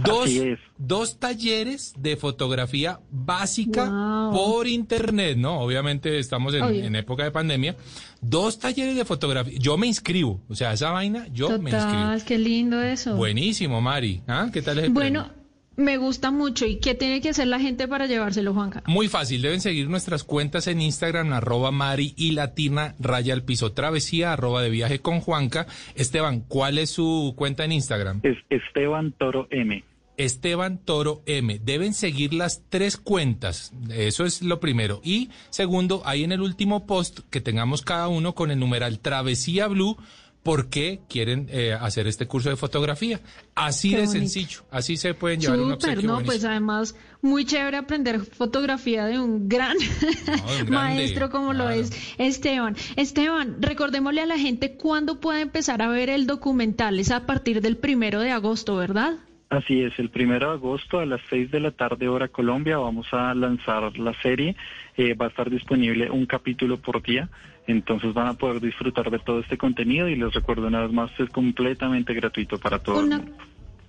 Dos, 0.04 0.30
dos 0.78 1.18
talleres 1.18 1.94
de 1.98 2.16
fotografía 2.16 3.00
básica 3.10 3.88
Wow. 3.88 4.32
por 4.32 4.66
internet, 4.68 5.36
¿no? 5.36 5.60
Obviamente 5.60 6.18
estamos 6.18 6.54
en, 6.54 6.94
época 6.96 7.24
de 7.24 7.30
pandemia. 7.30 7.76
Dos 8.20 8.58
talleres 8.58 8.96
de 8.96 9.04
fotografía. 9.04 9.58
Yo 9.58 9.76
me 9.76 9.86
inscribo. 9.86 10.40
O 10.48 10.54
sea, 10.54 10.72
esa 10.72 10.90
vaina, 10.90 11.26
yo 11.32 11.48
me 11.58 11.70
inscribo. 11.70 12.02
Total, 12.02 12.24
qué 12.24 12.38
lindo 12.38 12.82
eso. 12.82 13.16
Buenísimo, 13.16 13.80
Mari. 13.80 14.22
¿Ah? 14.26 14.48
¿Qué 14.52 14.62
tal 14.62 14.78
es 14.78 14.84
el 14.84 14.90
Bueno, 14.90 15.24
premio? 15.24 15.37
Me 15.78 15.96
gusta 15.96 16.30
mucho. 16.30 16.66
¿Y 16.66 16.76
qué 16.80 16.94
tiene 16.94 17.20
que 17.22 17.30
hacer 17.30 17.46
la 17.46 17.60
gente 17.60 17.88
para 17.88 18.06
llevárselo, 18.06 18.52
Juanca? 18.52 18.82
Muy 18.86 19.08
fácil, 19.08 19.40
deben 19.40 19.60
seguir 19.60 19.88
nuestras 19.88 20.24
cuentas 20.24 20.66
en 20.66 20.82
Instagram, 20.82 21.32
arroba 21.32 21.70
Mari 21.70 22.12
y 22.16 22.32
Latina, 22.32 22.94
raya 22.98 23.32
al 23.32 23.44
piso 23.44 23.72
travesía, 23.72 24.32
arroba 24.32 24.60
de 24.60 24.70
viaje 24.70 24.98
con 24.98 25.20
Juanca. 25.20 25.66
Esteban, 25.94 26.40
¿cuál 26.40 26.78
es 26.78 26.90
su 26.90 27.32
cuenta 27.36 27.64
en 27.64 27.72
Instagram? 27.72 28.20
Es 28.24 28.36
Esteban 28.50 29.12
Toro 29.12 29.46
M. 29.50 29.84
Esteban 30.16 30.78
Toro 30.78 31.22
M. 31.26 31.60
Deben 31.60 31.94
seguir 31.94 32.34
las 32.34 32.64
tres 32.68 32.96
cuentas. 32.96 33.72
Eso 33.88 34.24
es 34.24 34.42
lo 34.42 34.58
primero. 34.58 35.00
Y 35.04 35.30
segundo, 35.50 36.02
hay 36.04 36.24
en 36.24 36.32
el 36.32 36.40
último 36.40 36.86
post 36.86 37.20
que 37.30 37.40
tengamos 37.40 37.82
cada 37.82 38.08
uno 38.08 38.34
con 38.34 38.50
el 38.50 38.58
numeral 38.58 38.98
Travesía 38.98 39.68
Blue. 39.68 39.96
¿Por 40.42 40.70
qué 40.70 41.00
quieren 41.08 41.46
eh, 41.50 41.72
hacer 41.72 42.06
este 42.06 42.26
curso 42.26 42.48
de 42.48 42.56
fotografía? 42.56 43.20
Así 43.54 43.90
Qué 43.90 43.96
de 43.96 44.06
bonito. 44.06 44.20
sencillo. 44.20 44.60
Así 44.70 44.96
se 44.96 45.12
pueden 45.14 45.40
llevar 45.40 45.60
un 45.60 45.72
obsequio 45.72 46.08
¿no? 46.08 46.22
Pues 46.22 46.44
además, 46.44 46.96
muy 47.20 47.44
chévere 47.44 47.76
aprender 47.76 48.20
fotografía 48.20 49.04
de 49.04 49.18
un 49.18 49.48
gran 49.48 49.76
maestro 50.68 51.30
como 51.30 51.52
lo 51.52 51.68
es 51.68 51.92
Esteban. 52.18 52.76
Esteban, 52.96 53.60
recordémosle 53.60 54.22
a 54.22 54.26
la 54.26 54.38
gente 54.38 54.76
cuándo 54.76 55.20
puede 55.20 55.42
empezar 55.42 55.82
a 55.82 55.88
ver 55.88 56.08
el 56.08 56.26
documental. 56.26 56.98
Es 56.98 57.10
a 57.10 57.26
partir 57.26 57.60
del 57.60 57.76
primero 57.76 58.20
de 58.20 58.30
agosto, 58.30 58.76
¿verdad? 58.76 59.18
Así 59.50 59.80
es, 59.82 59.98
el 59.98 60.10
primero 60.10 60.48
de 60.48 60.54
agosto 60.56 60.98
a 60.98 61.06
las 61.06 61.22
6 61.30 61.50
de 61.50 61.60
la 61.60 61.70
tarde 61.70 62.06
hora 62.06 62.28
Colombia 62.28 62.76
vamos 62.76 63.06
a 63.12 63.34
lanzar 63.34 63.98
la 63.98 64.12
serie. 64.20 64.56
Eh, 64.96 65.14
va 65.14 65.26
a 65.26 65.28
estar 65.28 65.48
disponible 65.48 66.10
un 66.10 66.26
capítulo 66.26 66.78
por 66.78 67.02
día, 67.02 67.30
entonces 67.68 68.14
van 68.14 68.26
a 68.26 68.34
poder 68.34 68.60
disfrutar 68.60 69.10
de 69.10 69.18
todo 69.18 69.40
este 69.40 69.58
contenido 69.58 70.08
y 70.08 70.16
les 70.16 70.32
recuerdo 70.32 70.66
una 70.66 70.82
vez 70.82 70.92
más, 70.92 71.10
es 71.18 71.28
completamente 71.30 72.14
gratuito 72.14 72.58
para 72.58 72.78
todo 72.78 73.00
el 73.00 73.22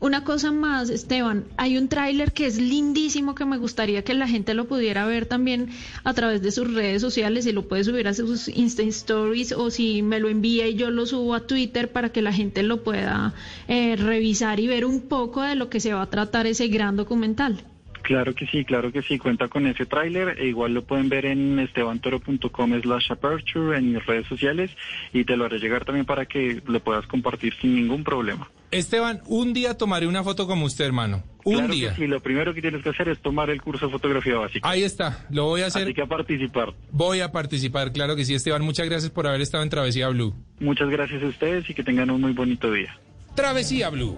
Una, 0.02 0.24
cosa 0.24 0.52
más, 0.52 0.90
Esteban, 0.90 1.46
hay 1.56 1.78
un 1.78 1.88
tráiler 1.88 2.34
que 2.34 2.46
es 2.46 2.60
lindísimo 2.60 3.36
que 3.36 3.46
me 3.46 3.58
gustaría 3.58 4.04
que 4.04 4.14
la 4.14 4.28
gente 4.28 4.54
lo 4.54 4.66
pudiera 4.66 5.06
ver 5.06 5.26
también 5.26 5.70
a 6.04 6.14
través 6.14 6.42
de 6.42 6.52
sus 6.52 6.74
redes 6.74 7.02
sociales 7.02 7.46
y 7.46 7.54
lo 7.54 7.68
puede 7.68 7.86
subir 7.86 8.08
a 8.10 8.14
sus 8.14 8.50
Insta 8.50 8.84
Stories 8.84 9.54
o 9.54 9.72
si 9.72 10.02
me 10.02 10.20
lo 10.20 10.28
envía 10.28 10.68
y 10.68 10.76
yo 10.76 10.92
lo 10.92 11.06
subo 11.06 11.34
a 11.34 11.48
Twitter 11.48 11.92
para 11.92 12.10
que 12.10 12.22
la 12.22 12.34
gente 12.34 12.64
lo 12.64 12.84
pueda 12.84 13.34
eh, 13.70 13.96
revisar 13.96 14.60
y 14.60 14.68
ver 14.68 14.84
un 14.84 15.08
poco 15.08 15.42
de 15.42 15.56
lo 15.56 15.70
que 15.70 15.80
se 15.80 15.94
va 15.94 16.02
a 16.02 16.10
tratar 16.10 16.48
ese 16.48 16.68
gran 16.68 16.98
documental. 16.98 17.64
Claro 18.10 18.34
que 18.34 18.48
sí, 18.48 18.66
claro 18.66 18.92
que 18.92 19.04
sí, 19.04 19.20
cuenta 19.20 19.50
con 19.50 19.68
ese 19.68 19.86
tráiler, 19.86 20.40
e 20.40 20.48
igual 20.48 20.74
lo 20.74 20.84
pueden 20.84 21.10
ver 21.10 21.28
en 21.28 21.60
estebantoro.com 21.60 22.82
slash 22.82 23.12
aperture 23.12 23.78
en 23.78 23.94
mis 23.94 24.04
redes 24.04 24.26
sociales 24.26 24.72
y 25.14 25.26
te 25.26 25.38
lo 25.38 25.46
haré 25.46 25.60
llegar 25.60 25.86
también 25.86 26.08
para 26.08 26.26
que 26.26 26.60
lo 26.66 26.80
puedas 26.80 27.06
compartir 27.06 27.54
sin 27.62 27.76
ningún 27.76 28.04
problema. 28.04 28.50
Esteban, 28.72 29.22
un 29.28 29.54
día 29.54 29.78
tomaré 29.78 30.08
una 30.08 30.24
foto 30.24 30.48
como 30.48 30.66
usted, 30.66 30.86
hermano. 30.86 31.22
Un 31.44 31.58
claro 31.58 31.72
día. 31.72 31.96
sí, 31.96 32.08
lo 32.08 32.20
primero 32.20 32.52
que 32.56 32.64
tienes 32.64 32.82
que 32.82 32.90
hacer 32.90 33.10
es 33.10 33.20
tomar 33.20 33.52
el 33.52 33.62
curso 33.62 33.86
de 33.86 33.92
fotografía 33.92 34.38
básica. 34.38 34.68
Ahí 34.68 34.82
está, 34.82 35.28
lo 35.30 35.46
voy 35.46 35.62
a 35.62 35.68
hacer. 35.68 35.84
Así 35.84 35.94
que 35.94 36.02
a 36.02 36.08
participar. 36.08 36.74
Voy 36.90 37.20
a 37.20 37.32
participar, 37.32 37.92
claro 37.92 38.16
que 38.16 38.26
sí, 38.26 38.34
Esteban. 38.34 38.64
Muchas 38.64 38.90
gracias 38.90 39.12
por 39.12 39.28
haber 39.28 39.42
estado 39.42 39.62
en 39.62 39.70
Travesía 39.70 40.08
Blue. 40.08 40.34
Muchas 40.60 40.90
gracias 40.90 41.22
a 41.22 41.28
ustedes 41.28 41.70
y 41.70 41.76
que 41.76 41.84
tengan 41.84 42.10
un 42.10 42.22
muy 42.22 42.34
bonito 42.34 42.72
día. 42.72 43.00
Travesía 43.36 43.92
Blue. 43.92 44.18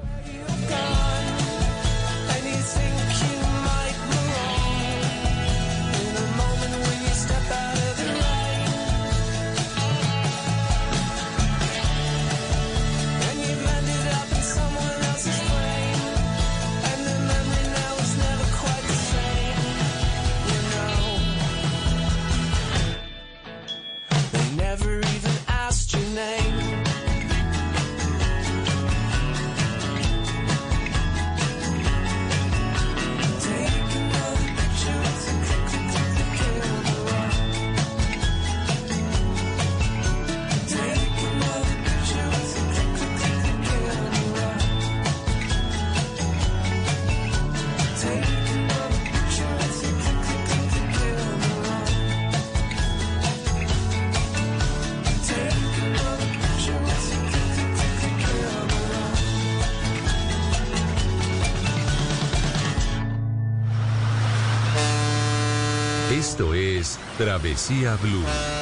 Travesía 67.41 67.95
Blue. 67.95 68.60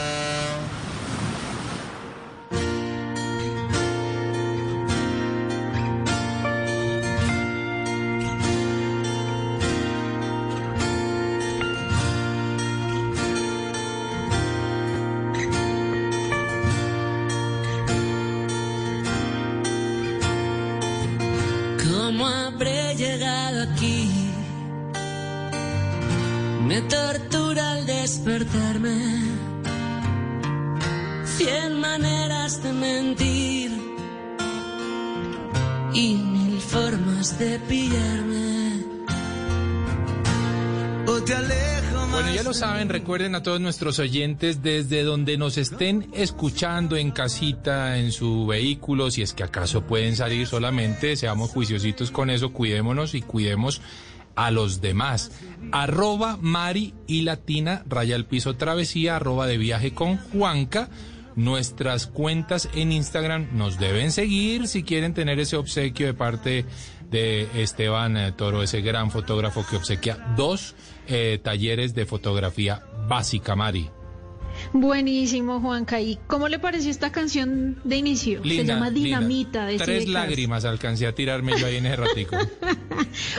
Saben, 42.60 42.90
recuerden 42.90 43.36
a 43.36 43.42
todos 43.42 43.62
nuestros 43.62 44.00
oyentes 44.00 44.62
desde 44.62 45.04
donde 45.04 45.38
nos 45.38 45.58
estén 45.58 46.10
escuchando 46.12 46.98
en 46.98 47.12
casita, 47.12 47.98
en 47.98 48.12
su 48.12 48.48
vehículo, 48.48 49.12
si 49.12 49.22
es 49.22 49.34
que 49.34 49.44
acaso 49.44 49.88
pueden 49.88 50.18
salir 50.18 50.46
solamente, 50.46 51.16
seamos 51.16 51.52
juiciositos 51.52 52.12
con 52.12 52.30
eso, 52.30 52.52
cuidémonos 52.52 53.16
y 53.16 53.22
cuidemos 53.22 53.82
a 54.36 54.52
los 54.52 54.82
demás. 54.82 55.32
Arroba 55.72 56.38
Mari 56.42 56.94
y 57.08 57.22
Latina, 57.22 57.86
raya 57.88 58.18
al 58.18 58.26
piso 58.26 58.58
travesía, 58.58 59.16
arroba 59.16 59.48
de 59.48 59.58
viaje 59.58 59.94
con 59.94 60.18
Juanca. 60.18 60.90
Nuestras 61.38 62.08
cuentas 62.08 62.68
en 62.76 62.92
Instagram 62.92 63.48
nos 63.54 63.80
deben 63.80 64.12
seguir 64.12 64.68
si 64.68 64.84
quieren 64.84 65.14
tener 65.14 65.40
ese 65.40 65.56
obsequio 65.56 66.08
de 66.08 66.14
parte 66.14 66.66
de 67.10 67.48
Esteban 67.56 68.18
eh, 68.18 68.32
Toro, 68.32 68.64
ese 68.64 68.82
gran 68.82 69.12
fotógrafo 69.12 69.66
que 69.68 69.76
obsequia 69.76 70.18
dos 70.36 70.76
eh, 71.08 71.40
talleres 71.42 71.94
de 71.96 72.06
fotografía 72.06 72.84
básica, 73.08 73.56
Mari. 73.56 73.90
Buenísimo, 74.74 75.60
Juanca. 75.60 76.00
¿Y 76.00 76.18
cómo 76.28 76.48
le 76.48 76.60
pareció 76.60 76.92
esta 76.92 77.12
canción 77.12 77.80
de 77.84 77.98
inicio? 77.98 78.44
Se 78.44 78.66
llama. 78.66 78.92
Dinamita. 78.92 79.66
de 79.66 79.78
Tres 79.78 80.08
lágrimas 80.08 80.66
alcancé 80.66 81.08
a 81.08 81.14
tirarme 81.14 81.54
yo 81.58 81.68
ahí 81.68 81.78
en 81.78 81.86
ese 81.86 81.96
ratico. 81.96 82.38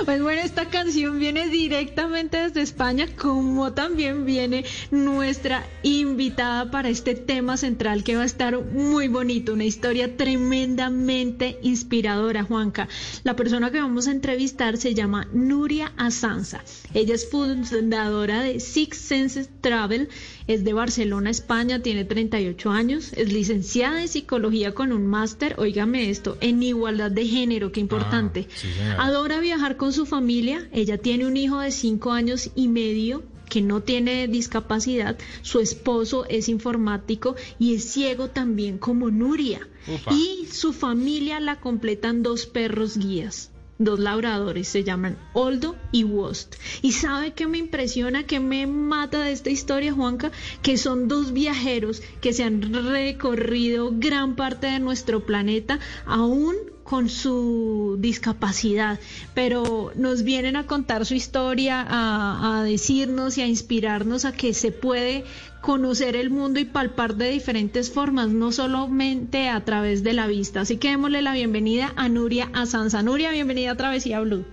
Pues 0.05 0.23
bueno, 0.23 0.41
esta 0.43 0.67
canción 0.67 1.19
viene 1.19 1.49
directamente 1.49 2.39
desde 2.39 2.63
España, 2.63 3.07
como 3.17 3.73
también 3.73 4.25
viene 4.25 4.65
nuestra 4.91 5.67
invitada 5.83 6.71
para 6.71 6.89
este 6.89 7.15
tema 7.15 7.57
central 7.57 8.03
que 8.03 8.17
va 8.17 8.23
a 8.23 8.27
estar 8.27 8.59
muy 8.63 9.09
bonito, 9.09 9.53
una 9.53 9.65
historia 9.65 10.17
tremendamente 10.17 11.59
inspiradora, 11.63 12.43
Juanca. 12.45 12.89
La 13.23 13.37
persona 13.37 13.71
que 13.71 13.81
vamos 13.81 14.09
a 14.09 14.13
entrevistar 14.13 14.77
se 14.77 14.95
llama 14.95 15.29
Nuria 15.33 15.93
Asanza. 15.97 16.63
Ella 16.95 17.15
es 17.15 17.29
fundadora 17.29 18.43
de 18.43 18.61
Six 18.61 18.97
Senses 18.97 19.51
Travel, 19.61 20.09
es 20.51 20.65
de 20.65 20.73
Barcelona, 20.73 21.31
España, 21.31 21.81
tiene 21.81 22.05
38 22.05 22.71
años, 22.71 23.13
es 23.13 23.33
licenciada 23.33 24.03
en 24.03 24.09
psicología 24.09 24.75
con 24.75 24.91
un 24.91 25.07
máster, 25.07 25.55
óigame 25.59 26.11
esto, 26.11 26.37
en 26.41 26.61
igualdad 26.61 27.13
de 27.13 27.25
género, 27.25 27.71
qué 27.71 27.79
importante. 27.79 28.49
sí, 28.57 28.67
señora. 28.73 29.01
Adora 29.01 29.39
viajar 29.39 29.77
con 29.77 29.93
su 29.93 30.07
familia. 30.07 30.69
Ella 30.73 30.99
tiene 30.99 31.29
un 31.29 31.37
hijo 31.37 31.61
de 31.61 31.71
cinco 31.71 32.11
años 32.11 32.51
y 32.57 32.67
medio 32.67 33.23
que 33.49 33.63
no 33.63 33.83
tiene 33.83 34.27
discapacidad. 34.27 35.17
Su 35.43 35.61
esposo 35.61 36.25
es 36.29 36.49
informático 36.49 37.37
y 37.61 37.77
es 37.77 37.85
ciego 37.85 38.29
también 38.31 38.79
como 38.79 39.09
Nuria. 39.09 39.69
Y 40.11 40.47
su 40.51 40.73
familia 40.73 41.39
la 41.39 41.61
completan 41.61 42.25
dos 42.25 42.47
perros 42.47 42.99
guías. 42.99 43.53
Dos 43.83 43.99
labradores 43.99 44.69
se 44.69 44.85
llaman 44.85 45.17
Oldo 45.33 45.75
y 45.91 46.05
Wost. 46.05 46.57
Y 46.83 46.93
sabe 46.93 47.33
que 47.33 47.47
me 47.47 47.57
impresiona, 47.57 48.27
que 48.27 48.39
me 48.39 48.67
mata 48.67 49.23
de 49.23 49.33
esta 49.33 49.49
historia, 49.49 49.95
Juanca, 49.95 50.31
que 50.61 50.77
son 50.77 51.09
dos 51.09 51.33
viajeros 51.33 52.03
que 52.21 52.35
se 52.35 52.45
han 52.45 52.61
recorrido 52.93 53.91
gran 53.95 54.37
parte 54.37 54.67
de 54.67 54.81
nuestro 54.81 55.25
planeta, 55.25 55.81
aún 56.05 56.57
con 56.91 57.09
su 57.09 57.99
discapacidad, 58.01 58.99
pero 59.33 59.93
nos 59.95 60.25
vienen 60.25 60.57
a 60.57 60.67
contar 60.67 61.07
su 61.07 61.15
historia, 61.15 61.87
a, 61.89 62.65
decirnos 62.65 63.39
y 63.39 63.43
a 63.43 63.47
inspirarnos 63.47 64.25
a 64.25 64.33
que 64.33 64.55
se 64.55 64.73
puede 64.73 65.25
conocer 65.61 66.17
el 66.17 66.31
mundo 66.31 66.59
y 66.59 66.65
palpar 66.65 67.15
de 67.15 67.31
diferentes 67.31 67.93
formas, 67.93 68.31
no 68.31 68.51
solamente 68.51 69.49
a 69.49 69.65
través 69.65 70.03
de 70.03 70.15
la 70.15 70.27
vista. 70.27 70.63
Así 70.63 70.79
que 70.79 70.91
démosle 70.91 71.23
la 71.23 71.33
bienvenida 71.33 71.93
a 71.95 72.09
Nuria 72.09 72.51
Asanza. 72.55 73.05
Nuria, 73.05 73.31
bienvenida 73.31 73.71
a 73.71 73.77
Travesía 73.77 74.19
Blue. 74.19 74.45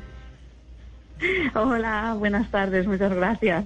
Hola, 1.55 2.15
buenas 2.19 2.51
tardes, 2.51 2.85
muchas 2.85 3.15
gracias. 3.15 3.65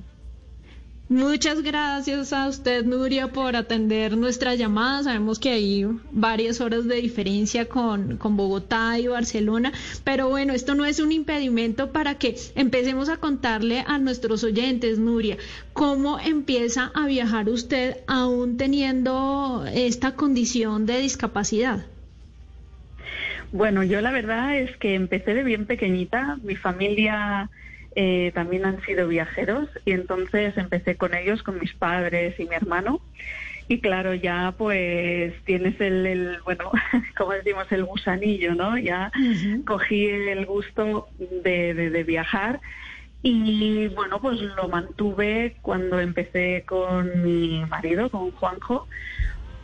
Muchas 1.12 1.62
gracias 1.62 2.32
a 2.32 2.47
usted, 2.47 2.86
Nuria, 2.86 3.34
por 3.34 3.58
atender 3.58 4.15
nuestra 4.15 4.56
llamada. 4.56 5.04
Sabemos 5.04 5.39
que 5.39 5.50
hay 5.50 5.86
varias 6.10 6.62
horas 6.62 6.88
de 6.88 7.02
diferencia 7.02 7.65
con, 7.65 8.15
con 8.15 8.38
Bogotá 8.38 8.97
y 8.97 9.08
Barcelona, 9.08 9.74
pero 10.06 10.30
bueno, 10.30 10.54
esto 10.54 10.74
no 10.74 10.86
es 10.86 11.02
un 11.02 11.12
impedimento 11.12 11.91
para 11.91 12.15
que 12.15 12.38
empecemos 12.56 13.10
a 13.10 13.17
contarle 13.17 13.84
a 13.86 13.97
nuestros 13.97 14.45
oyentes, 14.45 15.00
Nuria, 15.00 15.36
cómo 15.74 16.17
empieza 16.17 16.93
a 16.95 17.08
viajar 17.08 17.50
usted 17.50 17.97
aún 18.08 18.56
teniendo 18.56 19.65
esta 19.74 20.15
condición 20.15 20.86
de 20.86 21.00
discapacidad. 21.00 21.86
Bueno, 23.52 23.84
yo 23.84 24.00
la 24.00 24.12
verdad 24.12 24.58
es 24.58 24.78
que 24.78 24.95
empecé 24.95 25.34
de 25.34 25.43
bien 25.43 25.65
pequeñita. 25.65 26.38
Mi 26.41 26.56
familia 26.56 27.50
eh, 27.95 28.32
también 28.34 28.65
han 28.65 28.82
sido 28.84 29.08
viajeros 29.08 29.67
y 29.86 29.91
entonces 29.91 30.58
empecé 30.58 30.95
con 30.97 31.13
ellos, 31.13 31.43
con 31.43 31.60
mis 31.60 31.73
padres 31.73 32.39
y 32.39 32.45
mi 32.45 32.56
hermano. 32.56 33.01
Y 33.67 33.80
claro, 33.80 34.13
ya 34.13 34.54
pues 34.58 35.34
tienes 35.45 35.80
el, 35.80 36.06
el 36.06 36.38
bueno, 36.43 36.71
como 37.17 37.32
decimos, 37.34 37.71
el 37.71 37.86
gusanillo, 37.86 38.54
¿no? 38.56 38.77
Ya 38.77 39.12
cogí 39.65 40.08
el 40.08 40.45
gusto 40.45 41.08
de, 41.17 41.73
de- 41.73 41.89
de 41.89 42.04
viajar 42.04 42.60
y 43.23 43.88
bueno, 43.89 44.19
pues 44.19 44.41
lo 44.41 44.67
mantuve 44.67 45.58
cuando 45.62 45.99
empecé 45.99 46.63
con 46.67 47.23
mi 47.23 47.63
marido, 47.65 48.10
con 48.10 48.32
Juanjo. 48.32 48.88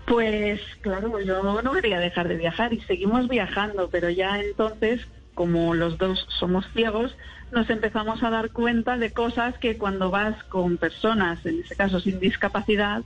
Pues 0.06 0.62
claro, 0.82 1.20
yo 1.20 1.62
no 1.62 1.74
quería 1.74 2.00
dejar 2.00 2.28
de 2.30 2.38
viajar 2.38 2.72
y 2.74 2.80
seguimos 2.82 3.28
viajando, 3.28 3.90
pero 3.90 4.10
ya 4.10 4.40
entonces, 4.40 5.06
como 5.38 5.76
los 5.76 6.00
dos 6.00 6.26
somos 6.40 6.66
ciegos, 6.74 7.16
nos 7.52 7.70
empezamos 7.70 8.24
a 8.24 8.32
dar 8.32 8.50
cuenta 8.50 8.98
de 8.98 9.12
cosas 9.12 9.56
que 9.60 9.78
cuando 9.78 10.10
vas 10.10 10.44
con 10.46 10.78
personas, 10.78 11.46
en 11.46 11.60
este 11.60 11.76
caso 11.76 12.00
sin 12.00 12.20
discapacidad, 12.20 13.04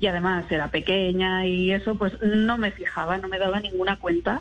y 0.00 0.06
además 0.06 0.50
era 0.50 0.70
pequeña 0.70 1.46
y 1.46 1.70
eso, 1.70 1.94
pues 1.96 2.14
no 2.22 2.56
me 2.56 2.70
fijaba, 2.70 3.18
no 3.18 3.28
me 3.28 3.38
daba 3.38 3.60
ninguna 3.60 3.98
cuenta. 3.98 4.40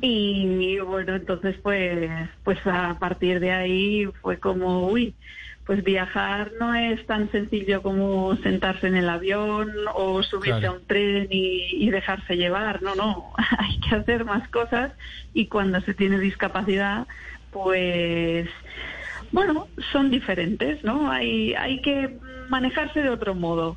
Y 0.00 0.80
bueno, 0.80 1.14
entonces 1.14 1.54
pues, 1.62 2.10
pues 2.42 2.58
a 2.66 2.96
partir 2.98 3.38
de 3.38 3.52
ahí 3.52 4.06
fue 4.20 4.40
como, 4.40 4.88
uy, 4.88 5.14
pues 5.66 5.84
viajar 5.84 6.52
no 6.58 6.74
es 6.74 7.04
tan 7.06 7.30
sencillo 7.30 7.82
como 7.82 8.34
sentarse 8.36 8.88
en 8.88 8.96
el 8.96 9.08
avión 9.08 9.70
o 9.94 10.22
subirse 10.22 10.60
Claro. 10.60 10.72
a 10.74 10.76
un 10.78 10.86
tren 10.86 11.28
y, 11.30 11.68
y 11.72 11.90
dejarse 11.90 12.36
llevar, 12.36 12.82
no, 12.82 12.94
no, 12.94 13.32
hay 13.58 13.78
que 13.80 13.94
hacer 13.94 14.24
más 14.24 14.48
cosas 14.48 14.92
y 15.32 15.46
cuando 15.46 15.80
se 15.82 15.94
tiene 15.94 16.18
discapacidad, 16.18 17.06
pues 17.52 18.48
bueno, 19.32 19.68
son 19.92 20.10
diferentes, 20.10 20.82
¿no? 20.82 21.10
Hay, 21.10 21.54
hay 21.54 21.80
que 21.82 22.18
manejarse 22.48 23.00
de 23.02 23.10
otro 23.10 23.34
modo. 23.34 23.76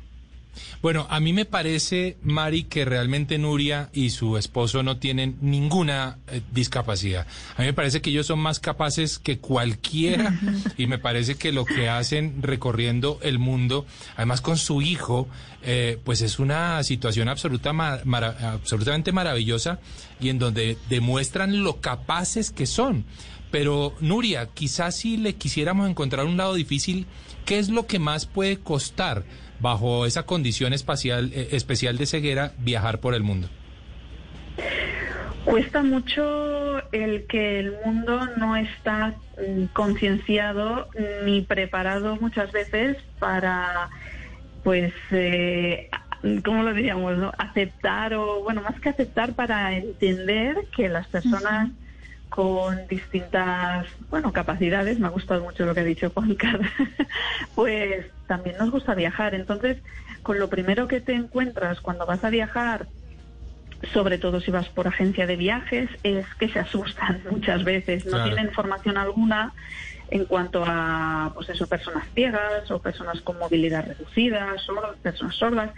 Bueno, 0.82 1.06
a 1.10 1.20
mí 1.20 1.32
me 1.32 1.44
parece, 1.44 2.16
Mari, 2.22 2.64
que 2.64 2.84
realmente 2.84 3.38
Nuria 3.38 3.90
y 3.92 4.10
su 4.10 4.36
esposo 4.36 4.82
no 4.82 4.98
tienen 4.98 5.38
ninguna 5.40 6.18
eh, 6.28 6.42
discapacidad. 6.52 7.26
A 7.56 7.62
mí 7.62 7.66
me 7.66 7.72
parece 7.72 8.00
que 8.00 8.10
ellos 8.10 8.26
son 8.26 8.38
más 8.38 8.60
capaces 8.60 9.18
que 9.18 9.38
cualquiera 9.38 10.38
y 10.76 10.86
me 10.86 10.98
parece 10.98 11.36
que 11.36 11.52
lo 11.52 11.64
que 11.64 11.88
hacen 11.88 12.42
recorriendo 12.42 13.18
el 13.22 13.38
mundo, 13.38 13.86
además 14.16 14.40
con 14.40 14.56
su 14.56 14.82
hijo, 14.82 15.28
eh, 15.62 15.98
pues 16.04 16.20
es 16.20 16.38
una 16.38 16.82
situación 16.82 17.28
absoluta 17.28 17.70
absolutamente 17.70 19.12
maravillosa 19.12 19.78
y 20.20 20.28
en 20.28 20.38
donde 20.38 20.76
demuestran 20.88 21.62
lo 21.62 21.80
capaces 21.80 22.50
que 22.50 22.66
son. 22.66 23.04
Pero 23.54 23.92
Nuria, 24.00 24.48
quizás 24.52 24.96
si 24.96 25.16
le 25.16 25.36
quisiéramos 25.36 25.88
encontrar 25.88 26.26
un 26.26 26.36
lado 26.36 26.54
difícil, 26.54 27.06
¿qué 27.46 27.60
es 27.60 27.68
lo 27.68 27.86
que 27.86 28.00
más 28.00 28.26
puede 28.26 28.58
costar 28.58 29.22
bajo 29.60 30.06
esa 30.06 30.24
condición 30.24 30.72
espacial, 30.72 31.30
eh, 31.32 31.50
especial 31.52 31.96
de 31.96 32.06
ceguera 32.06 32.52
viajar 32.58 32.98
por 32.98 33.14
el 33.14 33.22
mundo? 33.22 33.48
Cuesta 35.44 35.84
mucho 35.84 36.82
el 36.90 37.26
que 37.28 37.60
el 37.60 37.74
mundo 37.84 38.28
no 38.38 38.56
está 38.56 39.14
mm, 39.38 39.66
concienciado 39.72 40.88
ni 41.24 41.42
preparado 41.42 42.16
muchas 42.16 42.50
veces 42.50 42.96
para, 43.20 43.88
pues, 44.64 44.92
eh, 45.12 45.90
¿cómo 46.44 46.64
lo 46.64 46.74
diríamos? 46.74 47.18
no? 47.18 47.30
Aceptar 47.38 48.14
o, 48.14 48.42
bueno, 48.42 48.62
más 48.62 48.80
que 48.80 48.88
aceptar, 48.88 49.34
para 49.34 49.76
entender 49.76 50.56
que 50.74 50.88
las 50.88 51.06
personas 51.06 51.70
con 52.34 52.88
distintas, 52.88 53.86
bueno, 54.10 54.32
capacidades, 54.32 54.98
me 54.98 55.06
ha 55.06 55.10
gustado 55.10 55.44
mucho 55.44 55.64
lo 55.64 55.72
que 55.72 55.82
ha 55.82 55.84
dicho 55.84 56.10
Juan 56.10 56.34
Carlos, 56.34 56.68
pues 57.54 58.06
también 58.26 58.56
nos 58.58 58.72
gusta 58.72 58.96
viajar. 58.96 59.36
Entonces, 59.36 59.76
con 60.24 60.40
lo 60.40 60.48
primero 60.48 60.88
que 60.88 61.00
te 61.00 61.12
encuentras 61.14 61.80
cuando 61.80 62.06
vas 62.06 62.24
a 62.24 62.30
viajar, 62.30 62.88
sobre 63.92 64.18
todo 64.18 64.40
si 64.40 64.50
vas 64.50 64.68
por 64.68 64.88
agencia 64.88 65.28
de 65.28 65.36
viajes, 65.36 65.88
es 66.02 66.26
que 66.40 66.48
se 66.48 66.58
asustan 66.58 67.22
muchas 67.30 67.62
veces, 67.62 68.04
no 68.04 68.10
Claro. 68.10 68.24
tienen 68.24 68.50
formación 68.50 68.96
alguna 68.96 69.52
en 70.10 70.24
cuanto 70.24 70.64
a 70.66 71.30
pues 71.36 71.50
eso, 71.50 71.68
personas 71.68 72.04
ciegas 72.14 72.68
o 72.72 72.80
personas 72.80 73.20
con 73.20 73.38
movilidad 73.38 73.86
reducida, 73.86 74.58
sordas, 74.58 74.96
personas 75.00 75.36
sordas. 75.36 75.70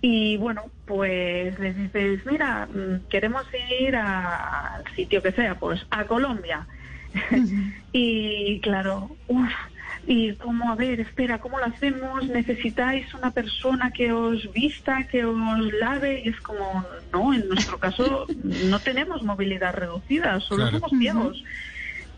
Y 0.00 0.36
bueno, 0.36 0.64
pues 0.84 1.58
les 1.58 1.76
dices, 1.76 2.24
mira, 2.26 2.66
mm, 2.66 3.06
queremos 3.08 3.44
ir 3.80 3.96
a- 3.96 4.74
al 4.76 4.84
sitio 4.94 5.20
que 5.22 5.32
sea, 5.32 5.58
pues 5.58 5.84
a 5.90 6.06
Colombia. 6.06 6.66
y 7.92 8.60
claro, 8.60 9.16
uf, 9.26 9.50
y 10.06 10.34
como, 10.36 10.70
a 10.70 10.76
ver, 10.76 11.00
espera, 11.00 11.40
¿cómo 11.40 11.58
lo 11.58 11.66
hacemos? 11.66 12.26
¿Necesitáis 12.28 13.12
una 13.14 13.32
persona 13.32 13.90
que 13.90 14.12
os 14.12 14.50
vista, 14.52 15.06
que 15.10 15.24
os 15.24 15.72
lave? 15.80 16.22
Y 16.24 16.28
es 16.28 16.40
como, 16.42 16.86
no, 17.12 17.34
en 17.34 17.48
nuestro 17.48 17.78
caso 17.80 18.26
no 18.44 18.78
tenemos 18.80 19.22
movilidad 19.22 19.74
reducida, 19.74 20.38
solo 20.40 20.62
Claro. 20.68 20.78
somos 20.78 20.92
ciegos. 21.00 21.42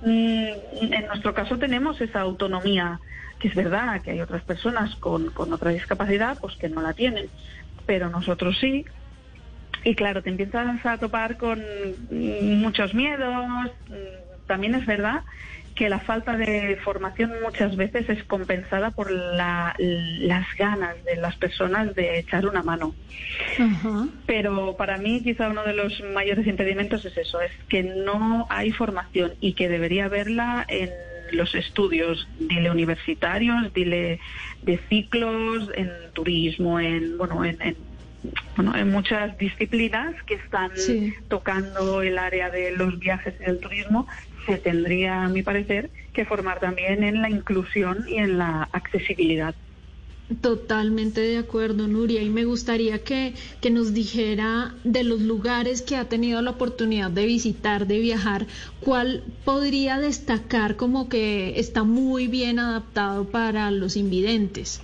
Mm, 0.02 0.92
En 0.92 1.06
nuestro 1.06 1.34
caso 1.34 1.58
tenemos 1.58 2.00
esa 2.00 2.20
autonomía, 2.20 3.00
que 3.38 3.48
es 3.48 3.54
verdad 3.54 4.02
que 4.02 4.10
hay 4.12 4.20
otras 4.20 4.42
personas 4.44 4.94
con, 4.96 5.30
con 5.30 5.52
otra 5.52 5.70
discapacidad 5.72 6.38
pues 6.40 6.56
que 6.56 6.68
no 6.68 6.82
la 6.82 6.94
tienen, 6.94 7.30
pero 7.86 8.08
nosotros 8.10 8.56
sí. 8.60 8.84
Y 9.84 9.94
claro, 9.94 10.22
te 10.22 10.30
empiezas 10.30 10.84
a 10.84 10.98
topar 10.98 11.36
con 11.38 11.58
mm, 12.10 12.54
muchos 12.56 12.94
miedos. 12.94 13.46
Mm, 13.88 14.46
También 14.46 14.74
es 14.74 14.84
verdad 14.84 15.22
que 15.76 15.88
la 15.88 16.00
falta 16.00 16.36
de 16.36 16.76
formación 16.84 17.32
muchas 17.42 17.76
veces 17.76 18.08
es 18.10 18.24
compensada 18.24 18.90
por 18.90 19.10
la- 19.10 19.74
las 19.78 20.46
ganas 20.58 21.02
de 21.04 21.16
las 21.16 21.36
personas 21.36 21.94
de 21.94 22.18
echar 22.18 22.46
una 22.46 22.62
mano. 22.62 22.94
Pero 24.26 24.76
para 24.76 24.98
mí 24.98 25.22
quizá 25.22 25.48
uno 25.48 25.64
de 25.64 25.72
los 25.74 26.00
mayores 26.12 26.46
impedimentos 26.46 27.04
es 27.04 27.16
eso, 27.16 27.40
es 27.40 27.52
que 27.68 27.82
no 27.82 28.46
hay 28.50 28.72
formación 28.72 29.32
y 29.40 29.54
que 29.54 29.68
debería 29.68 30.06
haberla 30.06 30.64
en 30.68 30.90
los 31.32 31.54
estudios, 31.54 32.28
dile 32.38 32.70
universitarios, 32.70 33.72
dile 33.72 34.20
de 34.62 34.78
ciclos, 34.88 35.70
en 35.74 35.90
turismo, 36.12 36.78
en 36.80 37.16
bueno, 37.18 37.44
en, 37.44 37.56
en- 37.62 37.76
bueno, 38.56 38.76
en 38.76 38.90
muchas 38.90 39.36
disciplinas 39.38 40.14
que 40.26 40.34
están 40.34 40.76
Sí. 40.76 41.14
tocando 41.28 42.02
el 42.02 42.18
área 42.18 42.50
de 42.50 42.72
los 42.72 42.98
viajes 42.98 43.34
y 43.40 43.44
del 43.44 43.58
turismo, 43.60 44.06
se 44.46 44.58
tendría, 44.58 45.24
a 45.24 45.28
mi 45.28 45.42
parecer, 45.42 45.90
que 46.12 46.24
formar 46.26 46.60
también 46.60 47.02
en 47.02 47.22
la 47.22 47.30
inclusión 47.30 48.04
y 48.06 48.16
en 48.18 48.36
la 48.36 48.68
accesibilidad. 48.72 49.54
Totalmente 50.40 51.20
de 51.20 51.38
acuerdo, 51.38 51.88
Nuria, 51.88 52.22
y 52.22 52.30
me 52.30 52.44
gustaría 52.44 53.02
que, 53.02 53.34
que 53.60 53.70
nos 53.70 53.92
dijera 53.92 54.74
de 54.84 55.02
los 55.02 55.20
lugares 55.20 55.82
que 55.82 55.96
ha 55.96 56.04
tenido 56.08 56.40
la 56.40 56.52
oportunidad 56.52 57.10
de 57.10 57.26
visitar, 57.26 57.88
de 57.88 57.98
viajar, 57.98 58.46
cuál 58.80 59.24
podría 59.44 59.98
destacar 59.98 60.76
como 60.76 61.08
que 61.08 61.58
está 61.58 61.82
muy 61.82 62.28
bien 62.28 62.60
adaptado 62.60 63.24
para 63.24 63.72
los 63.72 63.96
invidentes. 63.96 64.80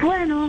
Bueno, 0.00 0.48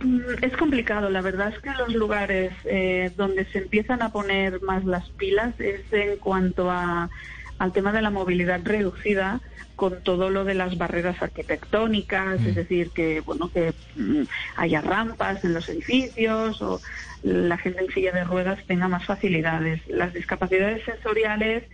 mm, 0.00 0.20
es 0.42 0.56
complicado. 0.56 1.08
La 1.08 1.20
verdad 1.20 1.54
es 1.54 1.60
que 1.60 1.70
los 1.78 1.94
lugares 1.94 2.52
eh, 2.64 3.12
donde 3.16 3.44
se 3.46 3.58
empiezan 3.58 4.02
a 4.02 4.10
poner 4.10 4.60
más 4.62 4.84
las 4.84 5.08
pilas 5.10 5.54
es 5.60 5.82
en 5.92 6.16
cuanto 6.16 6.68
a, 6.68 7.10
al 7.58 7.72
tema 7.72 7.92
de 7.92 8.02
la 8.02 8.10
movilidad 8.10 8.60
reducida 8.64 9.40
con 9.76 10.02
todo 10.02 10.30
lo 10.30 10.44
de 10.44 10.54
las 10.54 10.76
barreras 10.78 11.22
arquitectónicas, 11.22 12.40
es 12.44 12.54
decir, 12.54 12.90
que 12.90 13.20
bueno 13.20 13.50
que 13.52 13.74
mm, 13.94 14.22
haya 14.56 14.80
rampas 14.80 15.44
en 15.44 15.52
los 15.52 15.68
edificios 15.68 16.60
o 16.62 16.80
la 17.22 17.58
gente 17.58 17.84
en 17.84 17.92
silla 17.92 18.12
de 18.12 18.24
ruedas 18.24 18.58
tenga 18.66 18.88
más 18.88 19.04
facilidades. 19.04 19.86
Las 19.86 20.14
discapacidades 20.14 20.82
sensoriales 20.84 21.64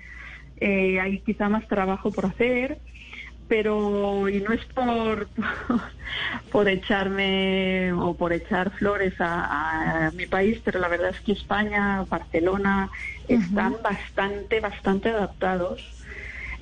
eh, 0.58 1.00
hay 1.00 1.20
quizá 1.20 1.48
más 1.48 1.66
trabajo 1.68 2.10
por 2.10 2.26
hacer, 2.26 2.78
pero 3.46 4.28
y 4.28 4.40
no 4.40 4.52
es 4.52 4.64
por 4.66 5.28
por 6.50 6.68
echarme 6.68 7.92
o 7.92 8.14
por 8.14 8.32
echar 8.32 8.72
flores 8.72 9.14
a, 9.20 10.06
a 10.06 10.10
mi 10.10 10.26
país, 10.26 10.60
pero 10.64 10.80
la 10.80 10.88
verdad 10.88 11.10
es 11.10 11.20
que 11.20 11.32
España, 11.32 12.04
Barcelona 12.10 12.90
están 13.28 13.76
bastante 13.80 14.58
bastante 14.58 15.10
adaptados 15.10 16.01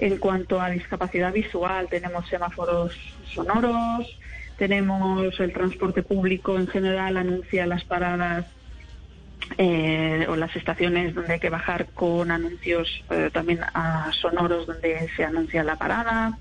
en 0.00 0.16
cuanto 0.16 0.60
a 0.60 0.70
discapacidad 0.70 1.32
visual. 1.32 1.86
Tenemos 1.90 2.26
semáforos 2.28 2.96
sonoros, 3.32 4.18
tenemos 4.56 5.38
el 5.38 5.52
transporte 5.52 6.02
público 6.02 6.58
en 6.58 6.66
general 6.66 7.16
anuncia 7.18 7.66
las 7.66 7.84
paradas 7.84 8.46
eh, 9.58 10.26
o 10.28 10.36
las 10.36 10.54
estaciones 10.56 11.14
donde 11.14 11.34
hay 11.34 11.40
que 11.40 11.50
bajar 11.50 11.86
con 11.92 12.30
anuncios 12.30 13.04
eh, 13.10 13.30
también 13.32 13.60
a 13.74 14.10
sonoros 14.12 14.66
donde 14.66 15.08
se 15.16 15.24
anuncia 15.24 15.62
la 15.64 15.76
parada. 15.76 16.38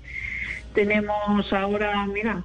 Tenemos 0.74 1.52
ahora, 1.52 2.06
mira, 2.06 2.44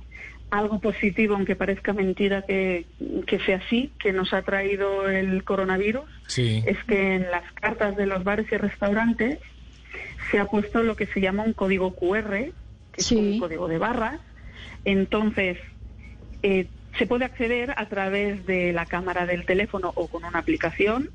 algo 0.52 0.80
positivo, 0.80 1.36
aunque 1.36 1.56
parezca 1.56 1.94
mentira 1.94 2.42
que, 2.42 2.86
que 3.26 3.40
sea 3.40 3.58
así, 3.58 3.92
que 4.00 4.12
nos 4.12 4.34
ha 4.34 4.42
traído 4.42 5.10
el 5.10 5.44
coronavirus, 5.46 6.04
Sí. 6.28 6.64
es 6.66 6.84
que 6.86 7.16
en 7.16 7.32
las 7.32 7.50
cartas 7.54 7.96
de 7.96 8.06
los 8.06 8.24
bares 8.24 8.52
y 8.52 8.58
restaurantes 8.58 9.40
se 10.32 10.40
ha 10.40 10.46
puesto 10.46 10.84
lo 10.84 10.96
que 10.96 11.08
se 11.08 11.22
llama 11.22 11.44
un 11.44 11.54
código 11.54 11.96
QR, 11.96 12.30
que 12.30 12.54
es 12.98 13.12
un 13.12 13.40
código 13.40 13.68
de 13.68 13.78
barras. 13.78 14.20
Entonces, 14.84 15.58
eh, 16.44 16.68
se 16.98 17.06
puede 17.06 17.26
acceder 17.26 17.74
a 17.76 17.88
través 17.88 18.46
de 18.46 18.72
la 18.72 18.86
cámara 18.86 19.26
del 19.26 19.46
teléfono 19.46 19.92
o 19.96 20.08
con 20.08 20.24
una 20.24 20.40
aplicación 20.40 21.10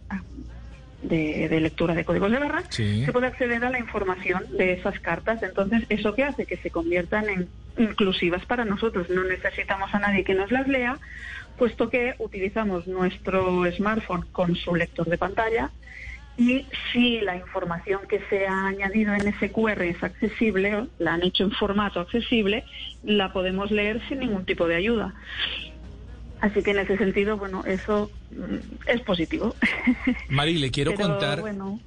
de, 1.02 1.48
de 1.48 1.60
lectura 1.60 1.94
de 1.94 2.04
códigos 2.04 2.30
de 2.30 2.38
barras. 2.38 2.64
Sí. 2.70 3.04
Se 3.04 3.12
puede 3.12 3.28
acceder 3.28 3.64
a 3.64 3.70
la 3.70 3.78
información 3.78 4.44
de 4.56 4.74
esas 4.74 4.98
cartas. 5.00 5.42
Entonces, 5.42 5.84
¿eso 5.88 6.14
qué 6.14 6.24
hace? 6.24 6.46
Que 6.46 6.56
se 6.58 6.70
conviertan 6.70 7.28
en 7.28 7.48
inclusivas 7.78 8.44
para 8.44 8.64
nosotros. 8.64 9.08
No 9.08 9.24
necesitamos 9.24 9.94
a 9.94 9.98
nadie 9.98 10.24
que 10.24 10.34
nos 10.34 10.50
las 10.52 10.68
lea, 10.68 10.98
puesto 11.56 11.88
que 11.88 12.14
utilizamos 12.18 12.86
nuestro 12.86 13.64
smartphone 13.72 14.26
con 14.32 14.56
su 14.56 14.74
lector 14.74 15.08
de 15.08 15.18
pantalla 15.18 15.70
y 16.38 16.64
si 16.92 17.20
la 17.20 17.36
información 17.36 18.00
que 18.08 18.20
se 18.30 18.46
ha 18.46 18.66
añadido 18.68 19.14
en 19.14 19.28
ese 19.28 19.50
QR 19.52 19.82
es 19.82 20.02
accesible, 20.02 20.86
la 20.98 21.14
han 21.14 21.22
hecho 21.22 21.44
en 21.44 21.50
formato 21.52 22.00
accesible, 22.00 22.64
la 23.04 23.32
podemos 23.32 23.70
leer 23.70 24.00
sin 24.08 24.20
ningún 24.20 24.44
tipo 24.46 24.66
de 24.66 24.76
ayuda. 24.76 25.14
Así 26.40 26.62
que 26.62 26.70
en 26.70 26.78
ese 26.78 26.96
sentido, 26.96 27.36
bueno, 27.36 27.62
eso 27.66 28.10
mm, 28.30 28.88
es 28.88 29.02
positivo. 29.02 29.54
Mari, 30.30 30.54
le 30.56 30.70
quiero 30.70 30.92
Pero, 30.92 31.10
contar, 31.10 31.40
bueno. 31.42 31.78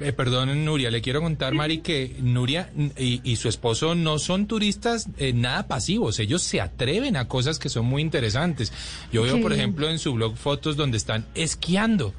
eh, 0.00 0.12
perdón 0.12 0.64
Nuria, 0.64 0.90
le 0.90 1.00
quiero 1.00 1.20
contar 1.20 1.54
Mari 1.54 1.78
que 1.78 2.16
Nuria 2.20 2.70
y, 2.98 3.20
y 3.22 3.36
su 3.36 3.48
esposo 3.48 3.94
no 3.94 4.18
son 4.18 4.48
turistas 4.48 5.08
eh, 5.18 5.32
nada 5.32 5.68
pasivos, 5.68 6.18
ellos 6.18 6.42
se 6.42 6.60
atreven 6.60 7.16
a 7.16 7.28
cosas 7.28 7.60
que 7.60 7.68
son 7.68 7.86
muy 7.86 8.02
interesantes. 8.02 8.72
Yo 9.12 9.22
veo, 9.22 9.36
Sí. 9.36 9.42
por 9.42 9.52
ejemplo, 9.52 9.88
en 9.88 10.00
su 10.00 10.12
blog 10.14 10.36
fotos 10.36 10.76
donde 10.76 10.96
están 10.96 11.24
esquiando. 11.36 12.12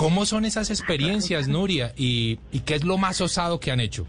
¿Cómo 0.00 0.24
son 0.24 0.46
esas 0.46 0.70
experiencias, 0.70 1.46
Nuria? 1.46 1.92
¿Y, 1.94 2.38
y 2.50 2.60
qué 2.60 2.76
es 2.76 2.84
lo 2.84 2.96
más 2.96 3.20
osado 3.20 3.60
que 3.60 3.70
han 3.70 3.80
hecho? 3.80 4.06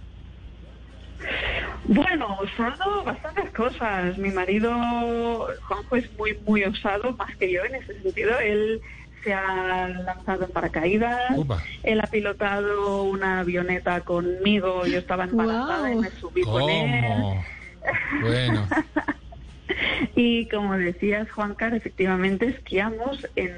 Bueno, 1.84 2.38
osado 2.40 3.04
bastantes 3.04 3.52
cosas. 3.52 4.18
Mi 4.18 4.30
marido, 4.30 4.70
Juanjo, 5.68 5.98
es 5.98 6.10
muy, 6.18 6.40
muy 6.48 6.64
osado, 6.64 7.12
más 7.18 7.36
que 7.36 7.52
yo 7.52 7.66
en 7.66 7.76
ese 7.76 8.02
sentido. 8.02 8.40
Él 8.40 8.82
se 9.22 9.34
ha 9.34 9.90
lanzado 9.90 10.46
en 10.46 10.52
paracaídas, 10.52 11.38
Upa. 11.38 11.62
él 11.84 12.00
ha 12.00 12.08
pilotado 12.08 13.04
una 13.04 13.42
avioneta 13.42 14.00
conmigo, 14.00 14.86
yo 14.86 14.98
estaba 14.98 15.26
embarazada 15.26 15.92
y 15.92 15.98
me 15.98 16.10
subí 16.12 16.44
con 16.44 16.70
él. 16.70 17.04
¿Cómo? 17.06 17.46
Bueno, 18.22 18.68
Y 20.16 20.48
como 20.48 20.78
decías, 20.78 21.30
Juancar, 21.32 21.74
efectivamente 21.74 22.46
esquiamos 22.48 23.28
en, 23.36 23.52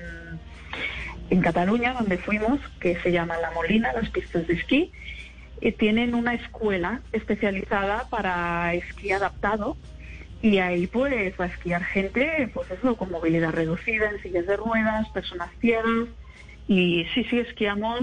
en 1.29 1.41
Cataluña, 1.41 1.93
donde 1.93 2.17
fuimos, 2.17 2.59
que 2.79 2.99
se 3.01 3.11
llama 3.11 3.37
La 3.37 3.51
Molina, 3.51 3.93
las 3.93 4.09
pistas 4.09 4.47
de 4.47 4.53
esquí, 4.53 4.91
y 5.61 5.71
tienen 5.71 6.13
una 6.13 6.33
escuela 6.33 7.01
especializada 7.11 8.07
para 8.09 8.73
esquí 8.73 9.11
adaptado. 9.11 9.77
Y 10.41 10.57
ahí 10.57 10.87
pues 10.87 11.33
va 11.39 11.45
a 11.45 11.47
esquiar 11.47 11.83
gente, 11.85 12.49
pues 12.53 12.69
eso, 12.69 12.97
con 12.97 13.09
movilidad 13.11 13.51
reducida, 13.51 14.09
en 14.09 14.21
sillas 14.21 14.45
de 14.45 14.57
ruedas, 14.57 15.07
personas 15.09 15.49
ciegas. 15.61 16.09
Y 16.67 17.05
sí, 17.13 17.23
sí, 17.29 17.39
esquiamos 17.39 18.01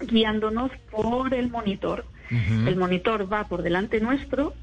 guiándonos 0.00 0.70
por 0.90 1.34
el 1.34 1.50
monitor. 1.50 2.04
El 2.30 2.76
monitor 2.76 3.30
va 3.30 3.48
por 3.48 3.62
delante 3.62 4.00
nuestro, 4.00 4.54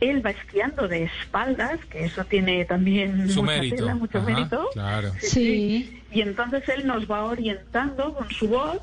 él 0.00 0.24
va 0.24 0.30
esquiando 0.30 0.88
de 0.88 1.04
espaldas, 1.04 1.78
que 1.90 2.04
eso 2.04 2.24
tiene 2.24 2.64
también 2.64 3.28
su 3.30 3.42
mucha 3.42 3.54
mérito. 3.56 3.76
tela, 3.76 3.94
mucho 3.94 4.18
Ajá, 4.18 4.26
mérito. 4.26 4.68
Claro. 4.72 5.12
Sí. 5.20 6.00
Y 6.10 6.20
entonces 6.20 6.68
él 6.68 6.86
nos 6.86 7.10
va 7.10 7.24
orientando 7.24 8.14
con 8.14 8.28
su 8.30 8.48
voz, 8.48 8.78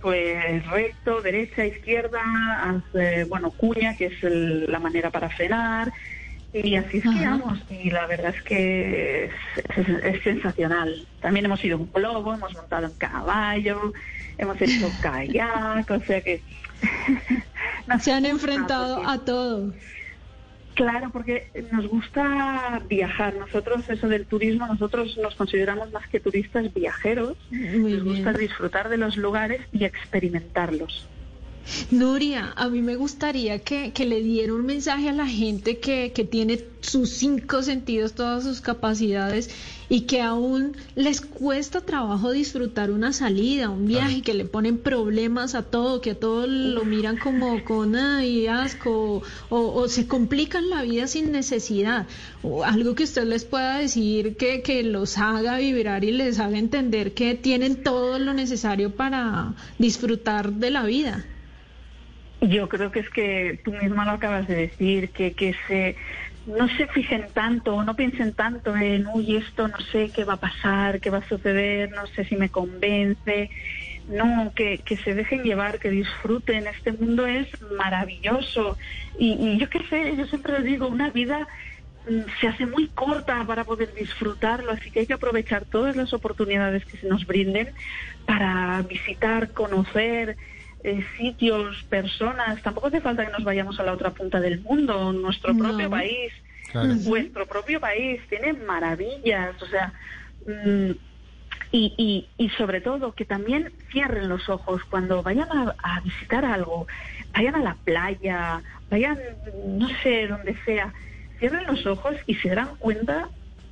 pues 0.00 0.66
recto, 0.68 1.20
derecha, 1.20 1.66
izquierda, 1.66 2.20
hace, 2.62 3.24
bueno, 3.24 3.50
cuña, 3.50 3.96
que 3.96 4.06
es 4.06 4.22
el- 4.24 4.70
la 4.70 4.78
manera 4.78 5.10
para 5.10 5.28
frenar, 5.28 5.92
y 6.54 6.74
así 6.76 6.98
esquiamos. 6.98 7.60
Y 7.70 7.90
la 7.90 8.06
verdad 8.06 8.34
es 8.34 8.42
que 8.42 9.24
es, 9.26 9.32
es- 9.76 10.04
es 10.04 10.22
sensacional. 10.22 11.06
También 11.20 11.44
hemos 11.46 11.62
ido 11.64 11.76
en 11.78 11.92
globo, 11.92 12.32
hemos 12.34 12.54
montado 12.54 12.86
en 12.86 12.92
caballo, 12.94 13.92
hemos 14.38 14.60
hecho 14.62 14.88
kayak, 15.02 15.90
o 15.90 16.00
sea 16.00 16.20
que 16.22 16.40
Se 18.00 18.12
han 18.12 18.24
enfrentado 18.34 19.06
a 19.06 19.18
todo. 19.24 19.72
Claro, 20.80 21.10
porque 21.12 21.50
nos 21.72 21.86
gusta 21.88 22.80
viajar. 22.88 23.34
Nosotros, 23.36 23.86
eso 23.90 24.08
del 24.08 24.24
turismo, 24.24 24.66
nosotros 24.66 25.18
nos 25.18 25.34
consideramos 25.34 25.92
más 25.92 26.08
que 26.08 26.20
turistas 26.20 26.72
viajeros. 26.72 27.36
nos 27.50 28.02
gusta 28.02 28.32
disfrutar 28.32 28.88
de 28.88 28.96
los 28.96 29.18
lugares 29.18 29.60
y 29.72 29.84
experimentarlos. 29.84 31.06
Nuria, 31.90 32.52
a 32.56 32.68
mí 32.68 32.82
me 32.82 32.96
gustaría 32.96 33.58
que, 33.60 33.92
le 33.98 34.22
diera 34.22 34.54
un 34.54 34.64
mensaje 34.64 35.08
a 35.08 35.12
la 35.12 35.26
gente 35.26 35.78
que, 35.78 36.12
que 36.12 36.24
tiene 36.24 36.64
sus 36.80 37.10
cinco 37.10 37.62
sentidos, 37.62 38.14
todas 38.14 38.44
sus 38.44 38.60
capacidades 38.60 39.50
y 39.88 40.02
que 40.02 40.22
aún 40.22 40.76
les 40.94 41.20
cuesta 41.20 41.80
trabajo 41.80 42.30
disfrutar 42.30 42.90
una 42.90 43.12
salida, 43.12 43.70
un 43.70 43.86
viaje, 43.86 44.22
que 44.22 44.34
le 44.34 44.44
ponen 44.44 44.78
problemas 44.78 45.54
a 45.54 45.62
todo, 45.62 46.00
que 46.00 46.12
a 46.12 46.14
todo 46.14 46.46
lo 46.46 46.84
miran 46.84 47.16
como 47.16 47.64
con 47.64 47.96
ay, 47.96 48.46
asco 48.46 49.22
o, 49.48 49.88
se 49.88 50.06
complican 50.06 50.70
la 50.70 50.82
vida 50.82 51.08
sin 51.08 51.32
necesidad. 51.32 52.06
O 52.42 52.62
algo 52.62 52.94
que 52.94 53.04
usted 53.04 53.24
les 53.24 53.44
pueda 53.44 53.78
decir 53.78 54.36
que, 54.36 54.62
que 54.62 54.84
los 54.84 55.18
haga 55.18 55.58
vibrar 55.58 56.04
y 56.04 56.12
les 56.12 56.38
haga 56.38 56.58
entender 56.58 57.12
que 57.12 57.34
tienen 57.34 57.82
todo 57.82 58.18
lo 58.20 58.32
necesario 58.32 58.94
para 58.94 59.54
disfrutar 59.78 60.52
de 60.52 60.70
la 60.70 60.84
vida. 60.84 61.26
Yo 62.40 62.68
creo 62.68 62.90
que 62.90 63.00
es 63.00 63.10
que 63.10 63.60
tú 63.64 63.72
misma 63.72 64.06
lo 64.06 64.12
acabas 64.12 64.48
de 64.48 64.54
decir, 64.54 65.10
que, 65.10 65.32
que 65.34 65.54
se 65.68 65.96
no 66.46 66.68
se 66.68 66.86
fijen 66.88 67.26
tanto 67.34 67.82
no 67.84 67.94
piensen 67.94 68.32
tanto 68.32 68.74
en, 68.76 69.06
uy, 69.08 69.36
esto 69.36 69.68
no 69.68 69.78
sé 69.92 70.10
qué 70.14 70.24
va 70.24 70.34
a 70.34 70.40
pasar, 70.40 71.00
qué 71.00 71.10
va 71.10 71.18
a 71.18 71.28
suceder, 71.28 71.90
no 71.90 72.06
sé 72.08 72.24
si 72.24 72.36
me 72.36 72.48
convence. 72.48 73.50
No, 74.08 74.52
que, 74.56 74.78
que 74.78 74.96
se 74.96 75.14
dejen 75.14 75.44
llevar, 75.44 75.78
que 75.78 75.90
disfruten. 75.90 76.66
Este 76.66 76.92
mundo 76.92 77.26
es 77.26 77.46
maravilloso. 77.76 78.76
Y, 79.18 79.34
y 79.34 79.58
yo 79.58 79.68
qué 79.68 79.80
sé, 79.88 80.16
yo 80.16 80.26
siempre 80.26 80.60
digo, 80.62 80.88
una 80.88 81.10
vida 81.10 81.46
mm, 82.08 82.22
se 82.40 82.48
hace 82.48 82.66
muy 82.66 82.88
corta 82.88 83.44
para 83.46 83.62
poder 83.62 83.94
disfrutarlo, 83.94 84.72
así 84.72 84.90
que 84.90 85.00
hay 85.00 85.06
que 85.06 85.14
aprovechar 85.14 85.64
todas 85.64 85.94
las 85.94 86.12
oportunidades 86.12 86.84
que 86.86 86.96
se 86.96 87.06
nos 87.06 87.24
brinden 87.24 87.68
para 88.26 88.82
visitar, 88.82 89.52
conocer, 89.52 90.36
eh, 90.82 91.04
sitios, 91.16 91.82
personas. 91.84 92.62
Tampoco 92.62 92.88
hace 92.88 93.00
falta 93.00 93.26
que 93.26 93.32
nos 93.32 93.44
vayamos 93.44 93.78
a 93.80 93.82
la 93.82 93.92
otra 93.92 94.10
punta 94.10 94.40
del 94.40 94.60
mundo. 94.60 95.12
Nuestro 95.12 95.56
propio 95.56 95.90
país, 95.90 96.32
vuestro 97.04 97.46
propio 97.46 97.80
país 97.80 98.20
tiene 98.28 98.52
maravillas. 98.54 99.60
O 99.62 99.66
sea, 99.66 99.92
mm, 100.46 100.92
y, 101.72 102.26
y, 102.36 102.48
sobre 102.50 102.80
todo 102.80 103.12
que 103.12 103.24
también 103.24 103.72
cierren 103.92 104.28
los 104.28 104.48
ojos 104.48 104.82
cuando 104.90 105.22
vayan 105.22 105.48
a, 105.50 105.74
a 105.82 106.00
visitar 106.00 106.44
algo, 106.44 106.86
vayan 107.32 107.54
a 107.54 107.60
la 107.60 107.74
playa, 107.74 108.62
vayan, 108.90 109.18
no 109.66 109.88
sé, 110.02 110.26
donde 110.26 110.56
sea. 110.64 110.92
Cierren 111.38 111.66
los 111.66 111.86
ojos 111.86 112.16
y 112.26 112.34
se 112.36 112.48
darán 112.48 112.74
cuenta 112.76 113.28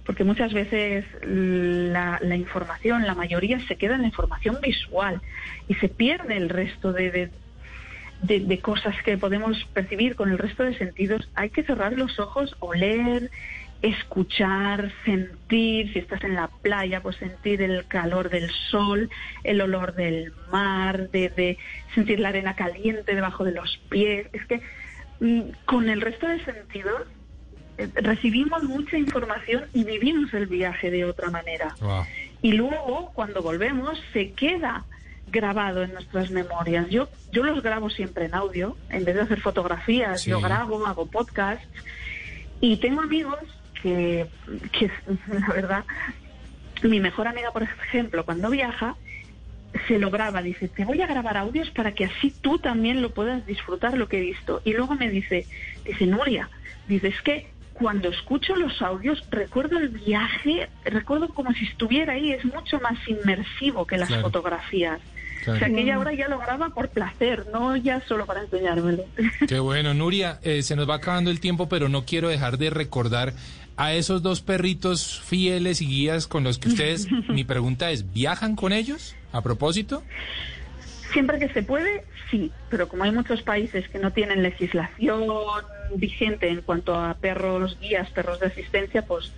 porque 0.09 0.25
muchas 0.25 0.55
veces 0.55 1.05
la, 1.21 2.19
información, 2.35 3.07
la 3.07 3.15
mayoría 3.15 3.61
se 3.69 3.77
queda 3.77 3.95
en 3.95 4.01
la 4.01 4.07
información 4.07 4.57
visual 4.63 5.21
y 5.69 5.75
se 5.75 5.91
pierde 5.91 6.39
el 6.39 6.49
resto 6.49 6.95
de, 6.95 7.31
de, 8.23 8.59
cosas 8.61 8.97
que 9.03 9.19
podemos 9.19 9.63
percibir 9.75 10.17
con 10.17 10.31
el 10.31 10.39
resto 10.39 10.63
de 10.63 10.79
sentidos. 10.79 11.29
Hay 11.35 11.51
que 11.51 11.63
cerrar 11.63 11.93
los 11.93 12.19
ojos, 12.19 12.57
oler, 12.61 13.31
escuchar, 13.83 14.91
sentir, 15.05 15.93
si 15.93 15.99
estás 15.99 16.25
en 16.25 16.37
la 16.37 16.49
playa, 16.63 17.03
pues 17.03 17.17
sentir 17.17 17.61
el 17.61 17.87
calor 17.87 18.31
del 18.31 18.49
sol, 18.71 19.11
el 19.45 19.61
olor 19.61 19.95
del 19.95 20.33
mar, 20.51 21.11
de, 21.11 21.29
de 21.29 21.59
sentir 21.95 22.19
la 22.19 22.31
arena 22.31 22.57
caliente 22.57 23.15
debajo 23.15 23.45
de 23.45 23.53
los 23.53 23.77
pies. 23.91 24.27
Es 24.33 24.47
que 24.47 24.63
mm, 25.21 25.51
con 25.67 25.91
el 25.91 26.01
resto 26.01 26.27
de 26.27 26.43
sentidos 26.47 27.03
recibimos 27.95 28.65
mucha 28.65 28.99
información 28.99 29.65
y 29.73 29.85
vivimos 29.85 30.35
el 30.35 30.47
viaje 30.47 30.91
de 30.91 31.05
otra 31.05 31.31
manera. 31.31 31.75
Y 32.43 32.53
luego, 32.53 33.13
cuando 33.15 33.43
volvemos, 33.43 33.99
se 34.13 34.33
queda 34.33 34.85
grabado 35.31 35.83
en 35.83 35.93
nuestras 35.93 36.31
memorias. 36.31 36.89
Yo, 36.89 37.09
yo 37.33 37.43
los 37.43 37.63
grabo 37.63 37.91
siempre 37.91 38.27
en 38.27 38.35
audio, 38.35 38.77
en 38.91 39.05
vez 39.05 39.15
de 39.15 39.23
hacer 39.23 39.41
fotografías, 39.41 40.25
yo 40.25 40.41
grabo, 40.41 40.87
hago 40.87 41.07
podcasts. 41.07 41.67
Y 42.61 42.79
tengo 42.79 43.03
amigos 43.03 43.39
que, 43.83 44.27
que, 44.73 44.91
la 45.29 45.49
verdad, 45.55 45.85
mi 46.83 47.01
mejor 47.01 47.29
amiga, 47.29 47.53
por 47.53 47.63
ejemplo, 47.63 48.25
cuando 48.25 48.51
viaja, 48.51 48.97
se 49.87 49.99
lo 49.99 50.11
graba, 50.11 50.43
dice, 50.43 50.69
te 50.69 50.85
voy 50.85 51.03
a 51.03 51.07
grabar 51.07 51.37
audios 51.37 51.71
para 51.71 51.93
que 51.93 52.07
así 52.07 52.33
tú 52.41 52.59
también 52.59 53.03
lo 53.03 53.11
puedas 53.11 53.47
disfrutar 53.47 53.97
lo 53.97 54.09
que 54.09 54.19
he 54.19 54.23
visto. 54.23 54.63
Y 54.65 54.73
luego 54.73 54.95
me 54.95 55.11
dice, 55.11 55.47
dice, 55.85 56.07
Nuria, 56.07 56.49
dice, 56.89 57.09
es 57.09 57.21
que 57.23 57.58
cuando 57.79 58.09
escucho 58.09 58.57
los 58.57 58.83
audios 58.83 59.23
recuerdo 59.31 59.79
el 59.79 59.89
viaje, 59.89 60.69
recuerdo 60.85 61.29
como 61.29 61.53
si 61.53 61.65
estuviera 61.67 62.15
ahí, 62.15 62.33
es 62.33 62.45
mucho 62.45 62.81
más 62.81 62.97
inmersivo 63.07 63.87
que 63.87 63.97
las 63.97 64.15
fotografías. 64.21 65.01
O 65.43 65.57
sea, 65.57 65.69
que 65.69 65.81
ella 65.81 65.95
ahora 65.95 66.13
ya 66.13 66.29
lo 66.29 66.39
graba 66.39 66.71
por 66.71 66.91
placer, 66.91 67.47
no 67.53 67.77
ya 67.77 68.03
solo 68.03 68.27
para 68.27 68.41
enseñármelo. 68.41 69.05
Qué 69.47 69.59
bueno, 69.61 69.95
Nuria, 69.95 70.41
eh, 70.43 70.63
se 70.63 70.77
nos 70.77 70.89
va 70.91 70.97
acabando 70.97 71.31
el 71.31 71.41
tiempo, 71.41 71.69
pero 71.69 71.89
no 71.89 72.05
quiero 72.05 72.29
dejar 72.29 72.59
de 72.59 72.71
recordar 72.71 73.33
a 73.77 73.95
esos 73.95 74.23
dos 74.23 74.43
perritos 74.43 75.21
fieles 75.25 75.81
y 75.81 75.87
guías 75.87 76.27
con 76.27 76.43
los 76.45 76.59
que 76.59 76.69
ustedes, 76.69 77.07
mi 77.29 77.45
pregunta 77.45 77.91
es, 77.91 78.13
¿viajan 78.13 78.57
con 78.57 78.73
ellos 78.73 79.15
a 79.33 79.41
propósito? 79.41 80.03
Siempre 81.13 81.39
que 81.39 81.49
se 81.51 81.63
puede, 81.63 82.05
sí, 82.31 82.53
pero 82.71 82.89
como 82.89 83.05
hay 83.05 83.11
muchos 83.11 83.43
países 83.43 83.89
que 83.89 83.99
no 83.99 84.13
tienen 84.13 84.43
legislación 84.43 85.23
vigente 85.95 86.49
en 86.49 86.63
cuanto 86.63 86.95
a 86.95 87.15
perros 87.15 87.79
guías, 87.81 88.11
perros 88.11 88.41
de 88.41 88.47
asistencia, 88.47 89.03
pues, 89.03 89.33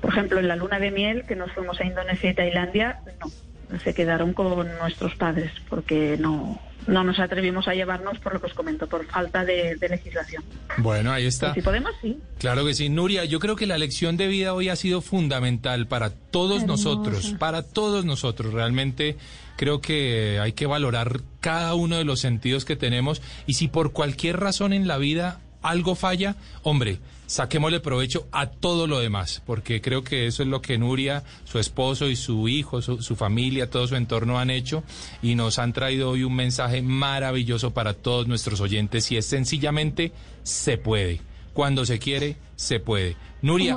por 0.00 0.10
ejemplo, 0.10 0.38
en 0.38 0.48
la 0.48 0.56
luna 0.56 0.78
de 0.78 0.90
miel, 0.90 1.24
que 1.26 1.36
nos 1.36 1.52
fuimos 1.52 1.80
a 1.80 1.84
Indonesia 1.84 2.30
y 2.30 2.34
Tailandia, 2.34 3.00
no, 3.20 3.78
se 3.78 3.94
quedaron 3.94 4.32
con 4.32 4.66
nuestros 4.78 5.14
padres, 5.14 5.52
porque 5.68 6.16
no, 6.18 6.60
no 6.86 7.04
nos 7.04 7.18
atrevimos 7.18 7.68
a 7.68 7.74
llevarnos, 7.74 8.18
por 8.18 8.34
lo 8.34 8.40
que 8.40 8.46
os 8.46 8.54
comento, 8.54 8.88
por 8.88 9.06
falta 9.06 9.44
de, 9.44 9.76
legislación. 9.80 10.42
Bueno, 10.78 11.12
ahí 11.12 11.26
está. 11.26 11.48
Pues 11.48 11.56
si 11.56 11.62
podemos, 11.62 11.92
sí. 12.00 12.18
Claro 12.38 12.64
que 12.64 12.74
sí. 12.74 12.88
Nuria, 12.88 13.24
yo 13.24 13.38
creo 13.38 13.56
que 13.56 13.66
la 13.66 13.78
lección 13.78 14.16
de 14.16 14.26
vida 14.26 14.54
hoy 14.54 14.68
ha 14.68 14.76
sido 14.76 15.00
fundamental 15.00 15.86
para 15.86 16.10
todos 16.10 16.64
nosotros, 16.64 17.34
para 17.38 17.62
todos 17.62 18.04
nosotros. 18.04 18.52
Realmente 18.52 19.16
creo 19.60 19.82
que 19.82 20.38
hay 20.40 20.54
que 20.54 20.66
valorar 20.66 21.20
cada 21.40 21.74
uno 21.74 21.98
de 21.98 22.04
los 22.04 22.18
sentidos 22.18 22.64
que 22.64 22.76
tenemos 22.76 23.20
y 23.46 23.54
si 23.54 23.68
por 23.68 23.92
cualquier 23.92 24.40
razón 24.40 24.72
en 24.72 24.88
la 24.88 24.96
vida 24.96 25.42
algo 25.60 25.94
falla, 25.94 26.34
hombre, 26.62 26.98
saquémosle 27.26 27.80
provecho 27.80 28.26
a 28.32 28.46
todo 28.46 28.86
lo 28.86 29.00
demás, 29.00 29.42
porque 29.44 29.82
creo 29.82 30.02
que 30.02 30.26
eso 30.26 30.42
es 30.42 30.48
lo 30.48 30.62
que 30.62 30.78
Nuria, 30.78 31.24
su 31.44 31.58
esposo 31.58 32.08
y 32.08 32.16
su 32.16 32.48
hijo, 32.48 32.80
su, 32.80 33.02
su, 33.02 33.16
familia, 33.16 33.68
todo 33.68 33.86
su 33.86 33.96
entorno 33.96 34.38
han 34.38 34.48
hecho 34.48 34.82
y 35.20 35.34
nos 35.34 35.58
han 35.58 35.74
traído 35.74 36.08
hoy 36.08 36.24
un 36.24 36.36
mensaje 36.36 36.80
maravilloso 36.80 37.74
para 37.74 37.92
todos 37.92 38.26
nuestros 38.26 38.62
oyentes 38.62 39.12
y 39.12 39.18
es 39.18 39.26
sencillamente 39.26 40.14
se 40.42 40.78
puede. 40.78 41.20
Cuando 41.52 41.84
se 41.84 41.98
quiere, 41.98 42.36
se 42.60 42.78
puede. 42.78 43.16
Nuria, 43.42 43.74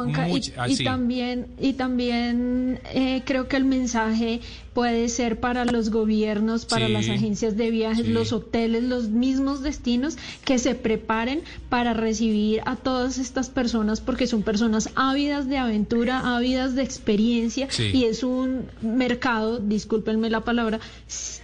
y, 0.67 0.83
también, 0.83 1.47
y 1.57 1.71
también 1.73 2.81
eh, 2.93 3.21
creo 3.23 3.47
que 3.47 3.55
el 3.55 3.63
mensaje 3.63 4.41
puede 4.73 5.07
ser 5.07 5.39
para 5.39 5.63
los 5.63 5.89
gobiernos, 5.89 6.65
para 6.65 6.89
las 6.89 7.07
agencias 7.07 7.55
de 7.55 7.69
viajes, 7.69 8.09
los 8.09 8.33
hoteles, 8.33 8.83
los 8.83 9.07
mismos 9.07 9.61
destinos, 9.61 10.17
que 10.43 10.59
se 10.59 10.75
preparen 10.75 11.43
para 11.69 11.93
recibir 11.93 12.61
a 12.65 12.75
todas 12.75 13.19
estas 13.19 13.49
personas 13.49 14.01
porque 14.01 14.27
son 14.27 14.41
personas 14.41 14.89
ávidas 14.95 15.47
de 15.47 15.59
aventura, 15.59 16.35
ávidas 16.35 16.75
de 16.75 16.83
experiencia 16.83 17.69
y 17.77 18.03
es 18.03 18.23
un 18.23 18.65
mercado, 18.81 19.59
discúlpenme 19.59 20.29
la 20.29 20.41
palabra, 20.41 20.81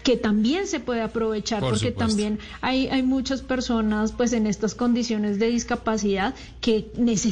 que 0.04 0.18
también 0.18 0.68
se 0.68 0.82
puede 0.82 1.02
aprovechar 1.02 1.62
porque 1.62 1.92
también 1.92 2.40
hay, 2.60 2.88
hay 2.88 3.04
muchas 3.04 3.44
personas 3.44 4.12
pues 4.12 4.34
en 4.34 4.46
estas 4.46 4.76
condiciones 4.76 5.40
de 5.40 5.48
discapacidad 5.48 6.34
que 6.60 6.88
necesitan 6.98 7.29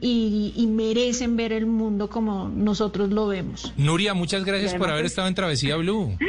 y, 0.00 0.66
merecen 0.68 1.36
ver 1.36 1.52
el 1.52 1.66
mundo 1.66 2.08
como 2.08 2.48
nosotros 2.48 3.10
lo 3.10 3.26
vemos. 3.26 3.72
Nuria, 3.76 4.14
muchas 4.14 4.44
gracias 4.44 4.74
por 4.74 4.90
haber 4.90 5.06
estado 5.06 5.28
en 5.28 5.34
Travesía 5.34 5.76
Blue. 5.76 6.16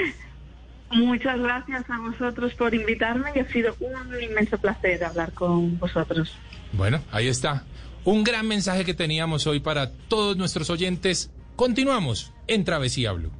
Muchas 0.91 1.39
gracias 1.39 1.83
a 1.89 1.99
vosotros 1.99 2.53
por 2.53 2.73
invitarme 2.73 3.31
y 3.35 3.39
ha 3.39 3.51
sido 3.51 3.75
un 3.79 4.21
inmenso 4.21 4.57
placer 4.57 5.03
hablar 5.03 5.33
con 5.33 5.77
vosotros. 5.79 6.31
Bueno, 6.71 7.01
ahí 7.11 7.27
está. 7.27 7.65
Un 8.05 8.23
gran 8.23 8.47
mensaje 8.47 8.85
que 8.85 8.93
teníamos 8.93 9.47
hoy 9.47 9.59
para 9.59 9.91
todos 9.91 10.37
nuestros 10.37 10.69
oyentes. 10.69 11.31
Continuamos 11.55 12.33
en 12.47 12.63
Travesía 12.63 13.11
Blue. 13.13 13.31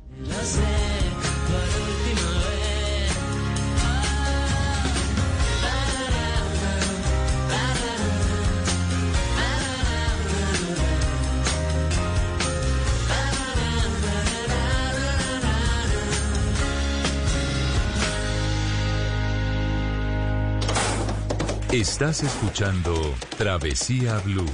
Estás 21.76 22.24
escuchando 22.24 23.14
Travesía 23.38 24.18
Blue. 24.20 24.50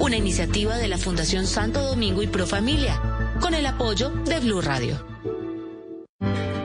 Una 0.00 0.16
iniciativa 0.16 0.76
de 0.76 0.88
la 0.88 0.98
Fundación 0.98 1.46
Santo 1.46 1.84
Domingo 1.84 2.24
y 2.24 2.26
Profamilia, 2.26 3.00
con 3.40 3.54
el 3.54 3.64
apoyo 3.64 4.10
de 4.10 4.40
Blue 4.40 4.60
Radio. 4.60 5.13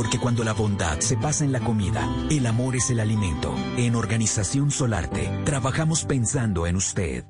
Porque 0.00 0.18
cuando 0.18 0.44
la 0.44 0.54
bondad 0.54 0.98
se 1.00 1.18
pasa 1.18 1.44
en 1.44 1.52
la 1.52 1.60
comida, 1.60 2.08
el 2.30 2.46
amor 2.46 2.74
es 2.74 2.88
el 2.88 3.00
alimento. 3.00 3.54
En 3.76 3.94
Organización 3.94 4.70
Solarte, 4.70 5.30
trabajamos 5.44 6.06
pensando 6.06 6.66
en 6.66 6.76
usted. 6.76 7.26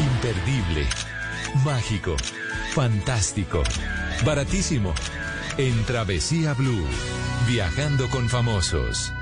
Imperdible, 0.00 0.86
mágico, 1.62 2.16
fantástico, 2.72 3.62
baratísimo. 4.24 4.94
En 5.58 5.84
Travesía 5.84 6.54
Blue, 6.54 6.86
viajando 7.46 8.08
con 8.08 8.30
famosos. 8.30 9.12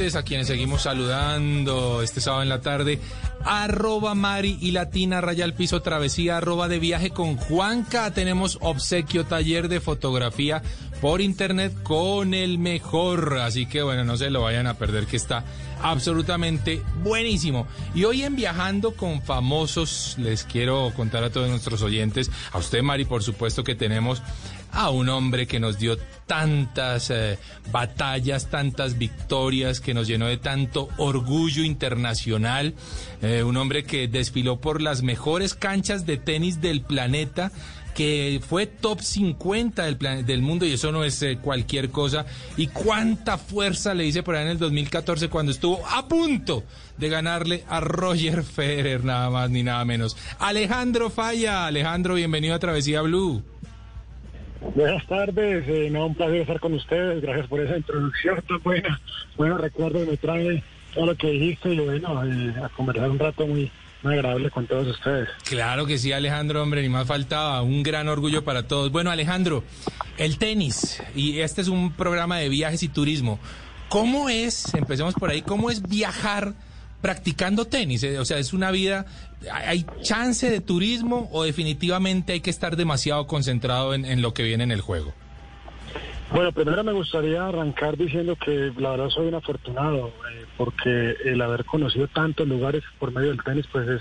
A 0.00 0.22
quienes 0.22 0.46
seguimos 0.46 0.82
saludando 0.82 2.00
este 2.00 2.22
sábado 2.22 2.42
en 2.42 2.48
la 2.48 2.62
tarde, 2.62 2.98
arroba 3.44 4.14
Mari 4.14 4.56
y 4.58 4.70
Latina 4.70 5.20
Raya 5.20 5.44
al 5.44 5.52
Piso 5.52 5.82
Travesía, 5.82 6.38
arroba 6.38 6.68
de 6.68 6.78
viaje 6.78 7.10
con 7.10 7.36
Juanca. 7.36 8.10
Tenemos 8.14 8.56
obsequio 8.62 9.26
taller 9.26 9.68
de 9.68 9.78
fotografía 9.78 10.62
por 11.02 11.20
internet 11.20 11.74
con 11.82 12.32
el 12.32 12.58
mejor. 12.58 13.40
Así 13.42 13.66
que 13.66 13.82
bueno, 13.82 14.02
no 14.04 14.16
se 14.16 14.30
lo 14.30 14.40
vayan 14.40 14.66
a 14.66 14.78
perder 14.78 15.04
que 15.04 15.18
está 15.18 15.44
absolutamente 15.82 16.82
buenísimo. 17.02 17.66
Y 17.94 18.04
hoy 18.04 18.22
en 18.22 18.36
Viajando 18.36 18.92
con 18.92 19.20
Famosos 19.20 20.16
les 20.18 20.44
quiero 20.44 20.90
contar 20.96 21.24
a 21.24 21.30
todos 21.30 21.50
nuestros 21.50 21.82
oyentes, 21.82 22.30
a 22.52 22.58
usted 22.58 22.80
Mari 22.80 23.04
por 23.04 23.22
supuesto 23.22 23.64
que 23.64 23.74
tenemos 23.74 24.22
a 24.72 24.90
un 24.90 25.08
hombre 25.08 25.46
que 25.46 25.60
nos 25.60 25.78
dio 25.78 25.96
tantas 26.26 27.10
eh, 27.10 27.38
batallas, 27.72 28.48
tantas 28.50 28.98
victorias, 28.98 29.80
que 29.80 29.94
nos 29.94 30.06
llenó 30.06 30.26
de 30.26 30.36
tanto 30.36 30.88
orgullo 30.96 31.64
internacional, 31.64 32.74
eh, 33.22 33.42
un 33.42 33.56
hombre 33.56 33.84
que 33.84 34.06
desfiló 34.08 34.60
por 34.60 34.80
las 34.80 35.02
mejores 35.02 35.54
canchas 35.54 36.06
de 36.06 36.16
tenis 36.18 36.60
del 36.60 36.82
planeta 36.82 37.50
que 37.94 38.40
fue 38.48 38.66
top 38.66 39.00
50 39.02 39.82
del, 39.84 39.96
plan- 39.96 40.24
del 40.24 40.42
mundo 40.42 40.64
y 40.64 40.72
eso 40.74 40.92
no 40.92 41.02
es 41.02 41.20
eh, 41.22 41.38
cualquier 41.42 41.90
cosa. 41.90 42.24
Y 42.56 42.68
cuánta 42.68 43.36
fuerza 43.36 43.92
le 43.94 44.06
hice 44.06 44.22
por 44.22 44.36
ahí 44.36 44.42
en 44.44 44.50
el 44.52 44.58
2014 44.58 45.28
cuando 45.28 45.50
estuvo 45.50 45.84
a 45.88 46.06
punto 46.06 46.62
de 46.98 47.08
ganarle 47.08 47.64
a 47.68 47.80
Roger 47.80 48.44
Federer, 48.44 49.04
nada 49.04 49.28
más 49.30 49.50
ni 49.50 49.64
nada 49.64 49.84
menos. 49.84 50.16
Alejandro 50.38 51.10
Falla, 51.10 51.66
Alejandro, 51.66 52.14
bienvenido 52.14 52.54
a 52.54 52.60
Travesía 52.60 53.02
Blue. 53.02 53.42
Buenas 54.74 55.06
tardes, 55.06 55.66
eh, 55.68 55.88
no, 55.90 56.06
un 56.06 56.14
placer 56.14 56.42
estar 56.42 56.60
con 56.60 56.74
ustedes, 56.74 57.22
gracias 57.22 57.46
por 57.46 57.60
esa 57.60 57.76
introducción 57.76 58.42
tan 58.46 58.62
buena. 58.62 59.00
Bueno, 59.36 59.56
recuerdo 59.56 60.04
me 60.06 60.16
trae 60.16 60.62
todo 60.94 61.06
lo 61.06 61.16
que 61.16 61.30
dijiste 61.30 61.72
y 61.72 61.78
bueno, 61.78 62.24
eh, 62.24 62.54
a 62.62 62.68
conversar 62.68 63.10
un 63.10 63.18
rato 63.18 63.46
muy, 63.46 63.70
muy 64.02 64.14
agradable 64.14 64.50
con 64.50 64.66
todos 64.66 64.86
ustedes. 64.88 65.28
Claro 65.44 65.86
que 65.86 65.98
sí, 65.98 66.12
Alejandro, 66.12 66.62
hombre, 66.62 66.82
ni 66.82 66.90
más 66.90 67.06
faltaba. 67.06 67.62
Un 67.62 67.82
gran 67.82 68.08
orgullo 68.08 68.44
para 68.44 68.68
todos. 68.68 68.92
Bueno, 68.92 69.10
Alejandro, 69.10 69.64
el 70.18 70.38
tenis, 70.38 71.02
y 71.14 71.40
este 71.40 71.62
es 71.62 71.68
un 71.68 71.92
programa 71.92 72.38
de 72.38 72.48
viajes 72.48 72.82
y 72.82 72.88
turismo. 72.88 73.38
¿Cómo 73.88 74.28
es, 74.28 74.72
empecemos 74.74 75.14
por 75.14 75.30
ahí, 75.30 75.42
cómo 75.42 75.70
es 75.70 75.82
viajar 75.82 76.54
practicando 77.00 77.64
tenis? 77.64 78.02
Eh, 78.02 78.18
O 78.18 78.24
sea, 78.24 78.38
es 78.38 78.52
una 78.52 78.70
vida, 78.70 79.06
¿hay 79.52 79.86
chance 80.02 80.50
de 80.50 80.60
turismo 80.60 81.28
o 81.32 81.44
definitivamente 81.44 82.32
hay 82.32 82.40
que 82.40 82.50
estar 82.50 82.76
demasiado 82.76 83.26
concentrado 83.26 83.94
en, 83.94 84.04
en 84.04 84.22
lo 84.22 84.34
que 84.34 84.42
viene 84.42 84.64
en 84.64 84.72
el 84.72 84.80
juego? 84.80 85.14
Bueno, 86.32 86.52
primero 86.52 86.84
me 86.84 86.92
gustaría 86.92 87.44
arrancar 87.44 87.96
diciendo 87.96 88.36
que 88.36 88.72
la 88.78 88.90
verdad 88.90 89.08
soy 89.08 89.26
un 89.26 89.34
afortunado, 89.34 90.12
eh, 90.32 90.44
porque 90.56 91.16
el 91.24 91.42
haber 91.42 91.64
conocido 91.64 92.06
tantos 92.06 92.46
lugares 92.46 92.84
por 93.00 93.10
medio 93.12 93.30
del 93.30 93.42
tenis, 93.42 93.66
pues 93.72 93.88
es, 93.88 94.00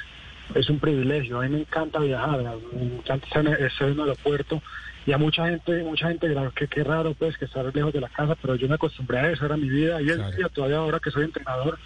es 0.54 0.70
un 0.70 0.80
privilegio. 0.80 1.40
A 1.40 1.44
mí 1.44 1.50
me 1.50 1.62
encanta 1.62 1.98
viajar, 2.00 2.44
me 2.72 2.84
encanta 2.84 3.26
estar 3.26 3.44
en, 3.48 3.94
un 3.94 4.00
aeropuerto 4.02 4.62
y 5.08 5.12
a 5.12 5.18
mucha 5.18 5.48
gente, 5.48 5.84
mucha 5.84 6.10
gente 6.10 6.30
dirá 6.30 6.52
que 6.56 6.68
qué 6.68 6.84
raro 6.84 7.16
pues 7.16 7.36
que 7.36 7.46
estar 7.46 7.66
lejos 7.74 7.94
de 7.94 8.02
la 8.02 8.10
casa, 8.10 8.36
pero 8.40 8.54
yo 8.54 8.68
me 8.68 8.76
acostumbré 8.76 9.18
a 9.18 9.32
eso, 9.32 9.46
era 9.46 9.58
mi 9.58 9.68
vida 9.68 10.00
y 10.00 10.10
es 10.10 10.18
vida 10.36 10.50
todavía 10.50 10.78
ahora 10.78 11.00
que 11.00 11.10
soy 11.10 11.24
entrenador 11.24 11.80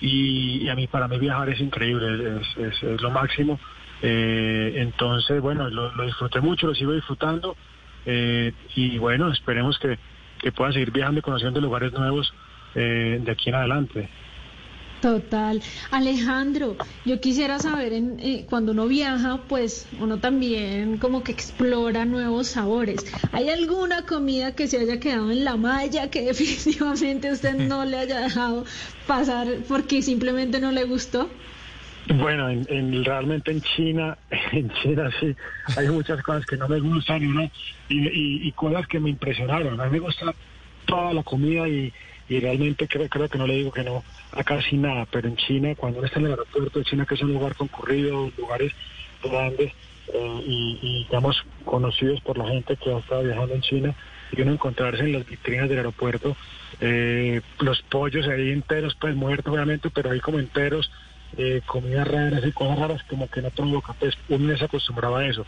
y, 0.00 0.64
y 0.64 0.68
a 0.68 0.74
mí 0.74 0.86
para 0.86 1.08
mí 1.08 1.18
viajar 1.18 1.48
es 1.48 1.60
increíble, 1.60 2.40
es, 2.40 2.82
es- 2.82 3.00
lo 3.00 3.10
máximo. 3.10 3.58
Eh, 4.02 4.74
entonces, 4.76 5.40
bueno, 5.40 5.68
lo, 5.70 5.90
disfruté 6.04 6.40
mucho, 6.40 6.68
lo 6.68 6.74
sigo 6.74 6.92
disfrutando 6.92 7.56
eh, 8.06 8.52
y 8.76 8.96
bueno, 8.98 9.30
esperemos 9.32 9.78
que, 9.78 9.98
que 10.40 10.52
puedan 10.52 10.72
seguir 10.72 10.92
viajando 10.92 11.18
y 11.18 11.22
conociendo 11.22 11.60
lugares 11.60 11.92
nuevos 11.92 12.32
eh, 12.76 13.18
de 13.20 13.32
aquí 13.32 13.48
en 13.50 13.56
adelante. 13.56 14.08
Total. 15.00 15.62
Alejandro, 15.92 16.76
yo 17.04 17.20
quisiera 17.20 17.60
saber, 17.60 17.92
en, 17.92 18.18
eh, 18.20 18.46
cuando 18.50 18.72
uno 18.72 18.88
viaja, 18.88 19.42
pues 19.48 19.86
uno 20.00 20.18
también 20.18 20.98
como 20.98 21.22
que 21.22 21.30
explora 21.32 22.04
nuevos 22.04 22.48
sabores. 22.48 23.06
¿Hay 23.32 23.48
alguna 23.48 24.02
comida 24.06 24.56
que 24.56 24.66
se 24.66 24.78
haya 24.80 24.98
quedado 24.98 25.30
en 25.30 25.44
la 25.44 25.56
malla 25.56 26.10
que 26.10 26.22
definitivamente 26.26 27.30
usted 27.30 27.54
no 27.54 27.84
le 27.84 27.98
haya 27.98 28.18
dejado 28.20 28.64
pasar 29.06 29.46
porque 29.68 30.02
simplemente 30.02 30.58
no 30.60 30.72
le 30.72 30.84
gustó? 30.84 31.30
Bueno, 32.14 32.48
en, 32.48 32.66
en- 32.70 33.04
realmente 33.04 33.50
en 33.52 33.60
China, 33.60 34.18
en 34.52 34.70
China 34.82 35.10
sí, 35.20 35.36
hay 35.76 35.88
muchas 35.88 36.22
cosas 36.22 36.44
que 36.46 36.56
no 36.56 36.66
me 36.66 36.80
gustan 36.80 37.22
y, 37.88 37.94
y- 37.94 38.48
y 38.48 38.52
cosas 38.52 38.86
que 38.88 38.98
me 38.98 39.10
impresionaron. 39.10 39.80
A 39.80 39.84
mí 39.84 39.90
me 39.92 39.98
gusta 40.00 40.34
toda 40.86 41.12
la 41.12 41.22
comida 41.22 41.68
y, 41.68 41.92
y 42.28 42.40
realmente 42.40 42.86
creo, 42.88 43.08
creo 43.08 43.28
que 43.28 43.38
no 43.38 43.46
le 43.46 43.54
digo 43.54 43.72
que 43.72 43.82
no 43.82 44.04
a 44.32 44.44
casi 44.44 44.76
nada, 44.76 45.06
pero 45.10 45.28
en 45.28 45.36
China, 45.36 45.74
cuando 45.76 45.98
uno 45.98 46.06
está 46.06 46.20
en 46.20 46.26
el 46.26 46.32
aeropuerto 46.32 46.78
de 46.78 46.84
China, 46.84 47.06
que 47.06 47.14
es 47.14 47.22
un 47.22 47.32
lugar 47.32 47.54
concurrido, 47.54 48.30
lugares 48.36 48.72
grandes 49.22 49.72
eh, 50.12 50.42
y, 50.46 50.78
y, 50.82 51.04
digamos 51.04 51.44
conocidos 51.64 52.20
por 52.20 52.38
la 52.38 52.48
gente 52.48 52.76
que 52.76 52.92
ha 52.92 52.98
estado 52.98 53.22
viajando 53.22 53.54
en 53.54 53.62
China, 53.62 53.94
y 54.32 54.42
uno 54.42 54.52
encontrarse 54.52 55.02
en 55.02 55.12
las 55.12 55.26
vitrinas 55.26 55.68
del 55.68 55.78
aeropuerto 55.78 56.36
eh, 56.80 57.40
los 57.60 57.82
pollos 57.82 58.26
ahí 58.28 58.50
enteros, 58.50 58.96
pues 59.00 59.14
muertos 59.14 59.52
obviamente, 59.52 59.90
pero 59.90 60.10
ahí 60.10 60.20
como 60.20 60.38
enteros, 60.38 60.90
eh, 61.36 61.60
comidas 61.66 62.06
raras 62.06 62.42
y 62.46 62.52
cosas 62.52 62.78
raras 62.78 63.02
como 63.04 63.28
que 63.28 63.42
no 63.42 63.50
provoca, 63.50 63.94
pues 63.94 64.16
uno 64.28 64.48
no 64.48 64.56
se 64.56 64.64
acostumbraba 64.64 65.20
a 65.20 65.26
eso. 65.26 65.44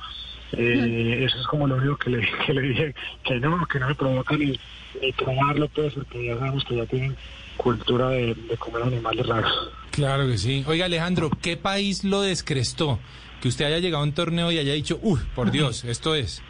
Eh, 0.52 1.24
eso 1.24 1.38
es 1.38 1.46
como 1.46 1.68
lo 1.68 1.76
único 1.76 1.96
que 1.96 2.10
le, 2.10 2.28
que 2.46 2.54
le 2.54 2.62
dije, 2.62 2.94
que 3.22 3.38
no, 3.38 3.66
que 3.66 3.78
no 3.78 3.88
me 3.88 3.94
provoca 3.94 4.36
ni, 4.36 4.58
ni 5.00 5.12
probarlo, 5.12 5.68
pues, 5.68 5.94
porque 5.94 6.26
ya 6.26 6.36
sabemos 6.38 6.64
que 6.64 6.76
ya 6.76 6.86
tienen 6.86 7.16
cultura 7.56 8.08
de, 8.10 8.34
de 8.34 8.56
comer 8.56 8.82
animales 8.82 9.26
raros. 9.26 9.52
Claro 9.90 10.26
que 10.26 10.38
sí. 10.38 10.64
Oiga, 10.66 10.86
Alejandro, 10.86 11.30
¿qué 11.42 11.56
país 11.56 12.04
lo 12.04 12.22
descrestó? 12.22 12.98
Que 13.42 13.48
usted 13.48 13.64
haya 13.66 13.78
llegado 13.78 14.02
a 14.02 14.06
un 14.06 14.12
torneo 14.12 14.50
y 14.52 14.58
haya 14.58 14.72
dicho, 14.74 14.98
uy, 15.02 15.18
por 15.34 15.50
Dios, 15.50 15.84
esto 15.84 16.14
es. 16.14 16.42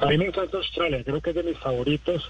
A 0.00 0.06
mí 0.06 0.18
me 0.18 0.26
encanta 0.26 0.56
Australia, 0.56 1.02
creo 1.04 1.20
que 1.20 1.30
es 1.30 1.36
de 1.36 1.42
mis 1.42 1.58
favoritos. 1.58 2.28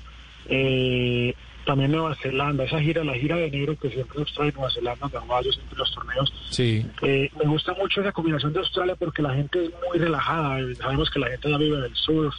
Eh, 0.49 1.35
también 1.65 1.91
Nueva 1.91 2.15
Zelanda, 2.23 2.65
esa 2.65 2.81
gira, 2.81 3.03
la 3.03 3.15
gira 3.15 3.37
de 3.37 3.47
enero 3.47 3.77
que 3.79 3.91
siempre 3.91 4.21
nos 4.21 4.33
trae 4.35 4.53
Nueva 4.53 4.71
Zelanda, 4.71 5.09
vamos 5.13 5.43
siempre 5.53 5.77
los 5.79 5.93
torneos. 5.95 6.33
Sí. 6.51 6.87
Eh, 7.03 7.29
me 7.37 7.45
gusta 7.51 7.75
mucho 7.75 8.01
esa 8.01 8.13
combinación 8.13 8.53
de 8.53 8.61
Australia 8.61 8.95
porque 8.97 9.21
la 9.23 9.35
gente 9.35 9.65
es 9.65 9.71
muy 9.89 9.99
relajada. 9.99 10.61
eh, 10.61 10.75
Sabemos 10.77 11.11
que 11.11 11.19
la 11.19 11.29
gente 11.29 11.51
ya 11.51 11.59
vive 11.59 11.81
del 11.81 11.95
sur, 11.97 12.33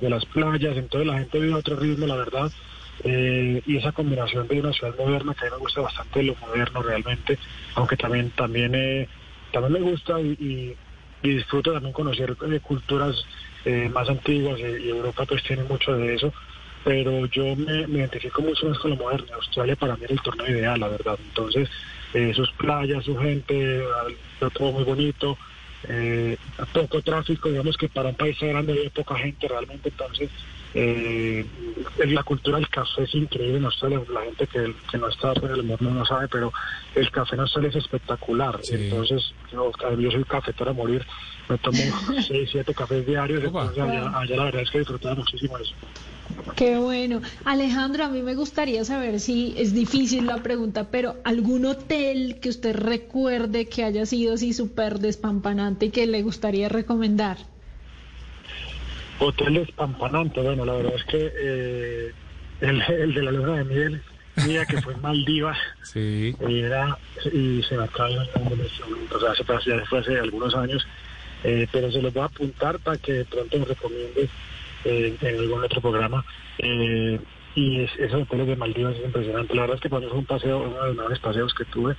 de 0.00 0.10
las 0.10 0.24
playas, 0.26 0.76
entonces 0.76 1.06
la 1.06 1.18
gente 1.18 1.38
vive 1.38 1.54
a 1.54 1.58
otro 1.58 1.76
ritmo, 1.76 2.06
la 2.06 2.16
verdad. 2.16 2.50
Eh, 3.04 3.62
y 3.66 3.76
esa 3.76 3.92
combinación 3.92 4.48
de 4.48 4.60
una 4.60 4.72
ciudad 4.72 4.96
moderna 4.96 5.34
que 5.34 5.46
a 5.46 5.50
mí 5.50 5.56
me 5.56 5.58
gusta 5.58 5.82
bastante 5.82 6.22
lo 6.22 6.34
moderno 6.36 6.82
realmente, 6.82 7.38
aunque 7.74 7.96
también 7.96 8.30
también 8.30 8.74
eh, 8.74 9.06
también 9.52 9.74
me 9.74 9.90
gusta 9.90 10.20
y, 10.20 10.74
disfruto 11.22 11.72
también 11.72 11.92
conocer 11.92 12.36
eh, 12.50 12.60
culturas 12.60 13.16
eh, 13.64 13.90
más 13.92 14.08
antiguas 14.08 14.60
y, 14.60 14.88
Europa 14.88 15.24
pues 15.26 15.42
tiene 15.42 15.64
mucho 15.64 15.92
de 15.96 16.14
eso 16.14 16.32
pero 16.84 17.26
yo 17.26 17.56
me, 17.56 17.86
me 17.88 17.98
identifico 17.98 18.42
mucho 18.42 18.68
más 18.68 18.78
con 18.78 18.92
lo 18.92 18.96
moderno. 18.96 19.26
Australia 19.34 19.74
para 19.74 19.96
mí 19.96 20.04
era 20.04 20.14
el 20.14 20.22
torneo 20.22 20.48
ideal, 20.48 20.78
la 20.78 20.86
verdad. 20.86 21.18
Entonces, 21.20 21.68
sus 22.36 22.48
playas, 22.52 23.04
su 23.04 23.16
gente, 23.16 23.82
todo 24.54 24.70
muy 24.70 24.84
bonito, 24.84 25.36
eh, 25.84 26.36
poco 26.72 27.02
tráfico, 27.02 27.48
digamos 27.48 27.76
que 27.76 27.88
para 27.88 28.08
un 28.08 28.16
país 28.16 28.36
grande 28.40 28.72
hay 28.72 28.90
poca 28.90 29.16
gente 29.16 29.48
realmente, 29.48 29.88
entonces 29.88 30.30
eh, 30.74 31.46
la 32.06 32.22
cultura 32.22 32.58
del 32.58 32.68
café 32.68 33.04
es 33.04 33.14
increíble 33.14 33.58
en 33.58 33.64
Australia, 33.64 34.02
la 34.12 34.22
gente 34.22 34.46
que, 34.46 34.74
que 34.90 34.98
no 34.98 35.08
está 35.08 35.32
por 35.34 35.50
el 35.50 35.62
mundo 35.62 35.90
no 35.90 36.04
sabe, 36.04 36.28
pero 36.28 36.52
el 36.94 37.10
café 37.10 37.34
en 37.34 37.40
Australia 37.40 37.70
es 37.70 37.76
espectacular, 37.76 38.60
entonces 38.70 39.32
yo, 39.52 39.72
yo 39.98 40.10
soy 40.10 40.24
cafetero 40.24 40.70
a 40.70 40.74
morir, 40.74 41.06
me 41.48 41.58
tomo 41.58 41.78
seis, 42.26 42.48
siete 42.50 42.74
cafés 42.74 43.06
diarios, 43.06 43.42
entonces 43.42 43.78
allá, 43.78 44.18
allá 44.18 44.36
la 44.36 44.44
verdad 44.44 44.62
es 44.62 44.70
que 44.70 44.78
disfrutaba 44.78 45.14
muchísimo 45.14 45.56
eso. 45.58 45.74
Qué 46.56 46.78
bueno. 46.78 47.20
Alejandro, 47.44 48.04
a 48.04 48.08
mí 48.08 48.22
me 48.22 48.34
gustaría 48.34 48.84
saber 48.84 49.20
si 49.20 49.54
es 49.56 49.72
difícil 49.72 50.26
la 50.26 50.42
pregunta, 50.42 50.90
pero 50.90 51.16
algún 51.24 51.66
hotel 51.66 52.38
que 52.40 52.48
usted 52.48 52.74
recuerde 52.74 53.66
que 53.66 53.84
haya 53.84 54.06
sido 54.06 54.34
así 54.34 54.52
súper 54.52 54.98
despampanante 54.98 55.86
y 55.86 55.90
que 55.90 56.06
le 56.06 56.22
gustaría 56.22 56.68
recomendar. 56.68 57.38
Hotel 59.18 59.54
despampanante, 59.54 60.40
bueno, 60.40 60.64
la 60.64 60.74
verdad 60.74 60.94
es 60.94 61.04
que 61.04 61.32
eh, 61.40 62.12
el, 62.60 62.82
el 62.82 63.14
de 63.14 63.22
la 63.22 63.32
luna 63.32 63.58
de 63.58 63.64
miel 63.64 64.02
mía 64.46 64.66
que 64.66 64.80
fue 64.82 64.92
en 64.92 65.00
Maldivas 65.00 65.58
Sí. 65.82 66.36
era 66.40 66.98
y 67.32 67.62
se 67.62 67.76
me 67.76 67.84
acaba 67.84 68.08
el 68.08 68.16
nombre 68.34 68.54
en 68.54 68.66
este 68.66 68.84
momento, 68.84 69.16
o 69.16 69.20
sea, 69.20 69.30
hace, 69.30 69.70
ya 69.70 69.84
fue 69.86 70.00
hace 70.00 70.18
algunos 70.18 70.54
años, 70.54 70.86
eh, 71.44 71.66
pero 71.72 71.90
se 71.90 72.02
los 72.02 72.12
voy 72.12 72.22
a 72.22 72.26
apuntar 72.26 72.78
para 72.80 72.98
que 72.98 73.12
de 73.12 73.24
pronto 73.24 73.58
me 73.58 73.64
recomiende 73.64 74.28
eh, 74.84 75.16
en 75.20 75.38
algún 75.38 75.64
otro 75.64 75.80
programa. 75.80 76.24
Eh, 76.58 77.18
y 77.54 77.80
es, 77.80 77.90
esos 77.98 78.22
hoteles 78.22 78.46
de 78.48 78.56
Maldivas 78.56 78.96
es 78.96 79.04
impresionante. 79.06 79.54
La 79.54 79.62
verdad 79.62 79.76
es 79.76 79.80
que 79.80 79.88
para 79.88 80.00
mí 80.00 80.08
fue 80.08 80.18
un 80.18 80.26
paseo, 80.26 80.58
uno 80.58 80.80
de 80.82 80.88
los 80.88 80.96
mejores 80.96 81.18
paseos 81.20 81.54
que 81.54 81.64
tuve. 81.64 81.96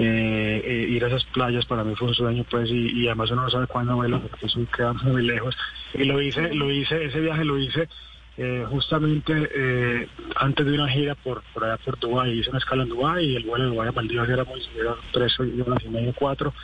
Eh, 0.00 0.62
eh, 0.64 0.86
ir 0.90 1.04
a 1.04 1.08
esas 1.08 1.24
playas 1.24 1.66
para 1.66 1.82
mí 1.82 1.92
fue 1.96 2.08
un 2.08 2.14
sueño, 2.14 2.44
pues, 2.48 2.70
y, 2.70 3.06
además 3.08 3.32
uno 3.32 3.42
no 3.42 3.50
sabe 3.50 3.66
cuándo 3.66 3.96
vuela, 3.96 4.20
porque 4.20 4.46
eso 4.46 4.60
queda 4.74 4.92
muy 4.92 5.22
lejos. 5.22 5.56
Y 5.94 6.04
lo 6.04 6.22
hice, 6.22 6.54
lo 6.54 6.70
hice, 6.70 7.04
ese 7.04 7.20
viaje 7.20 7.44
lo 7.44 7.58
hice 7.58 7.88
eh, 8.36 8.64
justamente 8.70 10.08
antes 10.36 10.64
de 10.64 10.72
una 10.72 10.88
gira 10.88 11.16
por, 11.16 11.42
por 11.52 11.64
allá 11.64 11.78
por 11.78 11.98
Dubái. 11.98 12.38
Hice 12.38 12.50
una 12.50 12.60
escala 12.60 12.84
en 12.84 12.90
Dubái 12.90 13.24
y 13.24 13.36
el 13.36 13.44
vuelo 13.44 13.64
de 13.64 13.70
Dubái 13.70 13.88
a 13.88 13.92
Maldivas 13.92 14.28
era 14.28 14.44
muy, 14.44 14.62
era 14.78 14.94
tres 15.12 15.36
horas 15.40 15.84
y 15.84 15.88
media, 15.88 16.12
cuatro, 16.16 16.54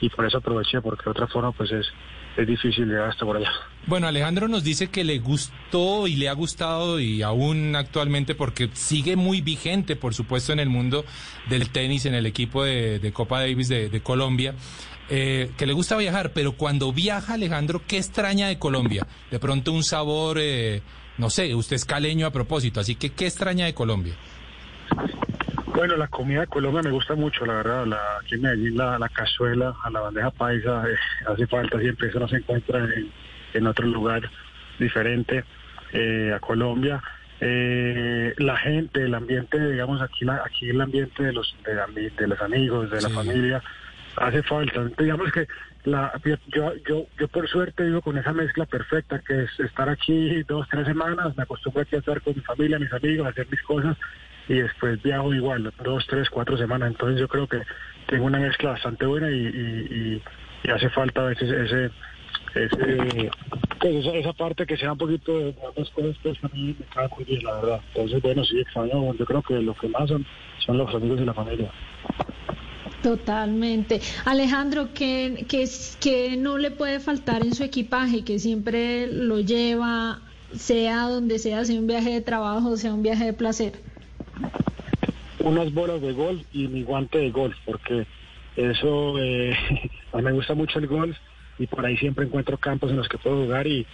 y 0.00 0.08
por 0.08 0.24
eso 0.24 0.38
aproveché, 0.38 0.80
porque 0.80 1.02
de 1.04 1.10
otra 1.10 1.26
forma, 1.26 1.50
pues, 1.50 1.72
es, 1.72 1.92
es 2.36 2.46
difícil 2.46 2.86
llegar 2.86 3.10
hasta 3.10 3.24
por 3.24 3.36
allá. 3.36 3.50
Bueno, 3.86 4.06
Alejandro 4.06 4.48
nos 4.48 4.64
dice 4.64 4.88
que 4.88 5.04
le 5.04 5.18
gustó 5.18 6.06
y 6.06 6.16
le 6.16 6.28
ha 6.28 6.32
gustado 6.32 6.98
y 7.00 7.22
aún 7.22 7.76
actualmente 7.76 8.34
porque 8.34 8.70
sigue 8.72 9.16
muy 9.16 9.40
vigente, 9.40 9.94
por 9.94 10.14
supuesto, 10.14 10.52
en 10.52 10.60
el 10.60 10.70
mundo 10.70 11.04
del 11.48 11.70
tenis, 11.70 12.06
en 12.06 12.14
el 12.14 12.26
equipo 12.26 12.64
de, 12.64 13.10
Copa 13.12 13.40
Davis 13.40 13.68
de, 13.68 13.90
de 13.90 14.00
Colombia, 14.00 14.54
eh, 15.10 15.50
que 15.58 15.66
le 15.66 15.74
gusta 15.74 15.96
viajar, 15.98 16.32
pero 16.32 16.52
cuando 16.52 16.92
viaja 16.92 17.34
Alejandro, 17.34 17.82
¿qué 17.86 17.98
extraña 17.98 18.48
de 18.48 18.58
Colombia? 18.58 19.06
De 19.30 19.38
pronto 19.38 19.70
un 19.72 19.84
sabor, 19.84 20.38
eh, 20.40 20.80
no 21.18 21.28
sé, 21.28 21.54
usted 21.54 21.76
es 21.76 21.84
caleño 21.84 22.26
a 22.26 22.30
propósito, 22.30 22.80
así 22.80 22.94
que 22.94 23.10
¿qué 23.10 23.26
extraña 23.26 23.66
de 23.66 23.74
Colombia? 23.74 24.14
Bueno, 25.74 25.96
la 25.96 26.06
comida 26.06 26.42
de 26.42 26.46
Colombia 26.46 26.82
me 26.82 26.92
gusta 26.92 27.16
mucho, 27.16 27.44
la 27.44 27.54
verdad. 27.54 27.84
La, 27.84 27.98
aquí 28.20 28.36
en 28.36 28.42
Medellín 28.42 28.76
la, 28.76 28.96
la 28.96 29.08
cazuela 29.08 29.74
a 29.82 29.90
la 29.90 30.02
bandeja 30.02 30.30
paisa 30.30 30.84
eh, 30.88 30.94
hace 31.26 31.48
falta 31.48 31.80
siempre, 31.80 32.08
eso 32.08 32.20
no 32.20 32.28
se 32.28 32.36
encuentra 32.36 32.78
en, 32.78 33.10
en 33.54 33.66
otro 33.66 33.84
lugar 33.84 34.22
diferente 34.78 35.42
eh, 35.92 36.32
a 36.32 36.38
Colombia. 36.38 37.02
Eh, 37.40 38.34
la 38.38 38.56
gente, 38.56 39.02
el 39.02 39.14
ambiente, 39.16 39.58
digamos, 39.72 40.00
aquí 40.00 40.24
la, 40.24 40.44
aquí 40.46 40.70
el 40.70 40.80
ambiente 40.80 41.24
de 41.24 41.32
los, 41.32 41.56
de 41.64 42.26
los 42.28 42.40
amigos, 42.40 42.88
de 42.92 43.02
la 43.02 43.10
familia, 43.10 43.60
hace 44.14 44.44
falta. 44.44 44.84
Digamos 44.96 45.32
que 45.32 45.48
la, 45.82 46.12
yo, 46.54 46.72
yo, 46.86 47.06
yo 47.18 47.28
por 47.28 47.48
suerte 47.48 47.82
vivo 47.82 48.00
con 48.00 48.16
esa 48.16 48.32
mezcla 48.32 48.64
perfecta, 48.64 49.18
que 49.26 49.42
es 49.42 49.58
estar 49.58 49.88
aquí 49.88 50.44
dos, 50.44 50.68
tres 50.70 50.86
semanas, 50.86 51.36
me 51.36 51.42
acostumbro 51.42 51.82
aquí 51.82 51.96
a 51.96 51.98
estar 51.98 52.22
con 52.22 52.36
mi 52.36 52.42
familia, 52.42 52.78
mis 52.78 52.92
amigos, 52.92 53.26
a 53.26 53.30
hacer 53.30 53.48
mis 53.50 53.62
cosas 53.62 53.96
y 54.48 54.54
después 54.54 55.02
viajo 55.02 55.32
igual, 55.34 55.72
dos, 55.82 56.06
tres, 56.08 56.28
cuatro 56.30 56.56
semanas. 56.56 56.90
Entonces 56.90 57.20
yo 57.20 57.28
creo 57.28 57.46
que 57.46 57.62
tengo 58.08 58.26
una 58.26 58.38
mezcla 58.38 58.70
bastante 58.70 59.06
buena 59.06 59.30
y, 59.30 59.34
y, 59.34 59.86
y- 60.16 60.22
y 60.66 60.70
hace 60.70 60.88
falta 60.90 61.20
a 61.20 61.24
veces 61.24 61.50
ese, 61.50 61.90
ese 62.54 63.30
pues 63.80 63.94
esa, 63.96 64.14
esa 64.14 64.32
parte 64.32 64.64
que 64.66 64.76
sea 64.78 64.92
un 64.92 64.98
poquito 64.98 65.38
de 65.38 65.54
otras 65.62 65.90
cosas, 65.90 66.16
pues 66.22 66.38
a 66.42 66.48
mí 66.54 66.74
me 66.78 66.86
cae 66.86 67.08
muy 67.14 67.24
bien, 67.24 67.44
la 67.44 67.54
verdad. 67.56 67.80
Entonces, 67.94 68.22
bueno, 68.22 68.44
sí, 68.44 68.60
extraño, 68.60 69.14
yo 69.14 69.24
creo 69.26 69.42
que 69.42 69.54
lo 69.60 69.74
que 69.74 69.88
más 69.88 70.08
son, 70.08 70.24
son 70.64 70.78
los 70.78 70.94
amigos 70.94 71.20
y 71.20 71.24
la 71.26 71.34
familia. 71.34 71.70
Totalmente. 73.02 74.00
Alejandro, 74.24 74.88
¿qué, 74.94 75.44
qué, 75.48 75.68
qué 76.00 76.36
no 76.38 76.56
le 76.56 76.70
puede 76.70 77.00
faltar 77.00 77.42
en 77.42 77.52
su 77.54 77.62
equipaje? 77.64 78.24
Que 78.24 78.38
siempre 78.38 79.06
lo 79.06 79.40
lleva, 79.40 80.20
sea 80.54 81.02
donde 81.08 81.38
sea, 81.38 81.64
sea 81.66 81.78
un 81.78 81.86
viaje 81.86 82.10
de 82.10 82.20
trabajo, 82.22 82.76
sea 82.78 82.94
un 82.94 83.02
viaje 83.02 83.24
de 83.26 83.32
placer. 83.34 83.72
Unas 85.44 85.72
bolas 85.72 86.00
de 86.00 86.12
golf 86.12 86.42
y 86.52 86.66
mi 86.68 86.82
guante 86.82 87.18
de 87.18 87.30
golf, 87.30 87.56
porque 87.64 88.06
eso, 88.56 89.18
eh, 89.20 89.56
a 90.12 90.16
mí 90.18 90.22
me 90.22 90.32
gusta 90.32 90.54
mucho 90.54 90.78
el 90.78 90.86
golf 90.86 91.16
y 91.58 91.66
por 91.66 91.84
ahí 91.84 91.96
siempre 91.96 92.24
encuentro 92.24 92.56
campos 92.58 92.90
en 92.90 92.96
los 92.96 93.08
que 93.08 93.18
puedo 93.18 93.44
jugar 93.44 93.66
y, 93.66 93.86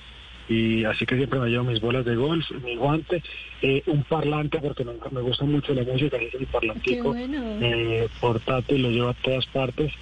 y 0.49 0.85
así 0.85 1.05
que 1.07 1.17
siempre 1.17 1.39
me 1.39 1.49
llevo 1.49 1.65
mis 1.65 1.81
bolas 1.81 2.05
de 2.05 2.17
golf, 2.17 2.51
mi 2.63 2.77
guante, 2.77 3.23
eh, 3.63 3.83
un 3.87 4.03
parlante 4.05 4.59
porque 4.59 4.85
me, 4.85 4.93
me 5.11 5.21
gusta 5.21 5.45
mucho 5.45 5.75
la 5.75 5.83
música, 5.83 6.17
así 6.17 6.29
que 6.31 6.39
mi 6.39 6.47
parlantico 6.47 7.09
bueno. 7.11 7.43
eh, 7.61 8.09
portátil 8.21 8.83
lo 8.83 8.91
llevo 8.91 9.09
a 9.09 9.15
todas 9.15 9.47
partes. 9.47 9.93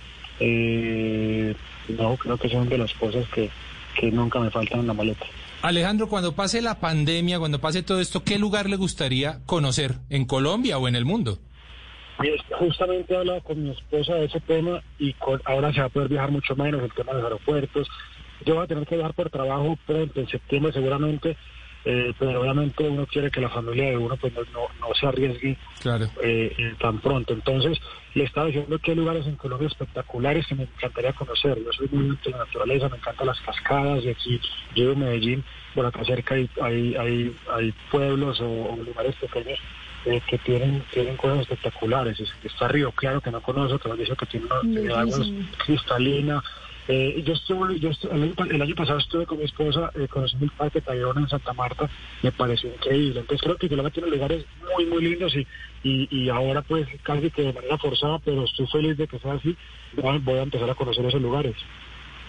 Eh, 0.40 1.54
no, 1.88 2.16
creo 2.16 2.38
que 2.38 2.48
son 2.48 2.68
de 2.68 2.78
las 2.78 2.92
cosas 2.94 3.26
que, 3.30 3.50
que 3.98 4.10
nunca 4.12 4.38
me 4.38 4.50
faltan 4.50 4.80
en 4.80 4.86
la 4.86 4.94
maleta. 4.94 5.26
Alejandro, 5.62 6.08
cuando 6.08 6.32
pase 6.34 6.62
la 6.62 6.78
pandemia, 6.78 7.38
cuando 7.38 7.60
pase 7.60 7.82
todo 7.82 8.00
esto, 8.00 8.22
¿qué 8.22 8.38
lugar 8.38 8.68
le 8.70 8.76
gustaría 8.76 9.40
conocer 9.44 9.94
en 10.08 10.24
Colombia 10.24 10.78
o 10.78 10.86
en 10.86 10.94
el 10.94 11.04
mundo? 11.04 11.38
Justamente 12.58 13.14
he 13.14 13.40
con 13.42 13.62
mi 13.62 13.70
esposa 13.70 14.14
de 14.14 14.24
ese 14.26 14.40
tema 14.40 14.82
y 14.98 15.12
con- 15.14 15.40
ahora 15.44 15.72
se 15.72 15.80
va 15.80 15.86
a 15.86 15.90
poder 15.90 16.08
viajar 16.08 16.30
mucho 16.30 16.56
menos, 16.56 16.82
el 16.82 16.92
tema 16.92 17.12
de 17.12 17.18
los 17.18 17.24
aeropuertos. 17.24 17.88
Yo 18.44 18.54
voy 18.54 18.64
a 18.64 18.66
tener 18.66 18.86
que 18.86 18.96
viajar 18.96 19.14
por 19.14 19.30
trabajo 19.30 19.76
pronto, 19.86 20.20
en 20.20 20.28
septiembre 20.28 20.72
seguramente, 20.72 21.36
eh, 21.84 22.12
pero 22.18 22.40
obviamente 22.40 22.88
uno 22.88 23.06
quiere 23.06 23.30
que 23.30 23.40
la 23.40 23.48
familia 23.48 23.90
de 23.90 23.96
uno 23.96 24.16
pues 24.16 24.32
no, 24.34 24.40
no, 24.52 24.68
no 24.80 24.94
se 24.98 25.06
arriesgue 25.06 25.56
Claro. 25.80 26.10
eh, 26.22 26.52
eh, 26.58 26.74
tan 26.80 27.00
pronto. 27.00 27.32
Entonces, 27.32 27.78
le 28.14 28.24
estaba 28.24 28.46
diciendo 28.48 28.78
que 28.80 28.90
hay 28.90 28.96
lugares 28.96 29.26
en 29.26 29.36
Colombia 29.36 29.68
espectaculares 29.68 30.46
que 30.46 30.54
me 30.56 30.64
encantaría 30.64 31.12
conocer. 31.12 31.56
Yo 31.62 31.72
soy 31.72 31.88
muy 31.92 32.16
de 32.24 32.30
la 32.30 32.38
naturaleza, 32.38 32.88
me 32.88 32.96
encantan 32.96 33.26
las 33.28 33.40
cascadas 33.40 34.02
y 34.04 34.08
aquí 34.10 34.40
yo 34.74 34.92
en 34.92 34.98
Medellín, 34.98 35.44
por 35.74 35.86
acá 35.86 36.04
cerca 36.04 36.34
hay, 36.34 36.50
hay, 36.60 36.94
hay, 36.96 37.36
hay 37.50 37.72
pueblos 37.90 38.40
o, 38.40 38.46
o 38.50 38.76
lugares 38.82 39.14
pequeños 39.16 39.58
eh, 40.06 40.20
que 40.28 40.38
tienen, 40.38 40.82
tienen 40.92 41.16
cosas 41.16 41.40
espectaculares. 41.42 42.18
Es- 42.18 42.32
Está 42.42 42.66
Río 42.68 42.90
Claro, 42.92 43.20
que 43.20 43.30
no 43.30 43.40
conozco, 43.40 43.78
que 43.78 43.88
me 43.88 43.96
dice 43.96 44.14
que 44.16 44.26
tiene 44.26 44.46
una 44.46 45.00
agua 45.00 45.18
cristalina. 45.64 46.42
Eh, 46.90 47.22
yo 47.22 47.34
estuve, 47.34 47.78
yo 47.78 47.90
el, 48.10 48.62
año, 48.62 48.74
pasado 48.74 48.98
estuve 48.98 49.26
con 49.26 49.36
mi 49.36 49.44
esposa 49.44 49.90
eh, 49.94 50.08
conociendo 50.08 50.46
el 50.46 50.52
Parque 50.52 50.80
Tayrona 50.80 51.20
en 51.20 51.28
Santa 51.28 51.52
Marta, 51.52 51.88
me 52.22 52.32
pareció 52.32 52.72
increíble. 52.72 53.20
Entonces 53.20 53.42
creo 53.42 53.56
que 53.56 53.68
Colombia 53.68 53.92
tiene 53.92 54.08
lugares 54.08 54.46
muy, 54.74 54.86
muy 54.86 55.02
lindos 55.02 55.36
y, 55.36 55.46
y, 55.82 56.08
y 56.10 56.30
ahora 56.30 56.62
pues 56.62 56.88
casi 57.02 57.30
que 57.30 57.42
de 57.42 57.52
manera 57.52 57.76
forzada, 57.76 58.18
pero 58.20 58.44
estoy 58.44 58.66
feliz 58.68 58.96
de 58.96 59.06
que 59.06 59.18
sea 59.18 59.34
así, 59.34 59.54
voy 59.92 60.38
a 60.38 60.42
empezar 60.42 60.70
a 60.70 60.74
conocer 60.74 61.04
esos 61.04 61.20
lugares. 61.20 61.54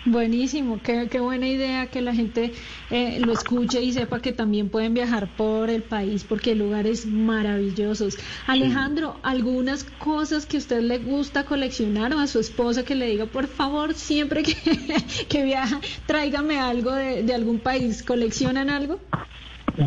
Buenísimo, 0.05 0.81
qué, 0.81 1.07
qué, 1.11 1.19
buena 1.19 1.47
idea 1.47 1.87
que 1.87 2.01
la 2.01 2.13
gente 2.13 2.53
eh, 2.89 3.19
lo 3.19 3.33
escuche 3.33 3.81
y 3.81 3.91
sepa 3.91 4.21
que 4.21 4.31
también 4.31 4.69
pueden 4.69 4.93
viajar 4.93 5.27
por 5.35 5.69
el 5.69 5.83
país 5.83 6.23
porque 6.23 6.51
hay 6.51 6.55
lugares 6.55 7.05
maravillosos. 7.05 8.17
Alejandro, 8.47 9.19
algunas 9.23 9.83
cosas 9.83 10.45
que 10.45 10.57
a 10.57 10.59
usted 10.59 10.81
le 10.81 10.99
gusta 10.99 11.45
coleccionar 11.45 12.13
o 12.13 12.19
a 12.19 12.27
su 12.27 12.39
esposa 12.39 12.85
que 12.85 12.95
le 12.95 13.07
diga, 13.07 13.25
por 13.25 13.47
favor, 13.47 13.93
siempre 13.93 14.43
que, 14.43 14.55
que 15.29 15.43
viaja, 15.43 15.81
tráigame 16.05 16.59
algo 16.59 16.91
de, 16.93 17.23
de, 17.23 17.33
algún 17.33 17.59
país. 17.59 18.01
¿Coleccionan 18.01 18.69
algo? 18.69 19.01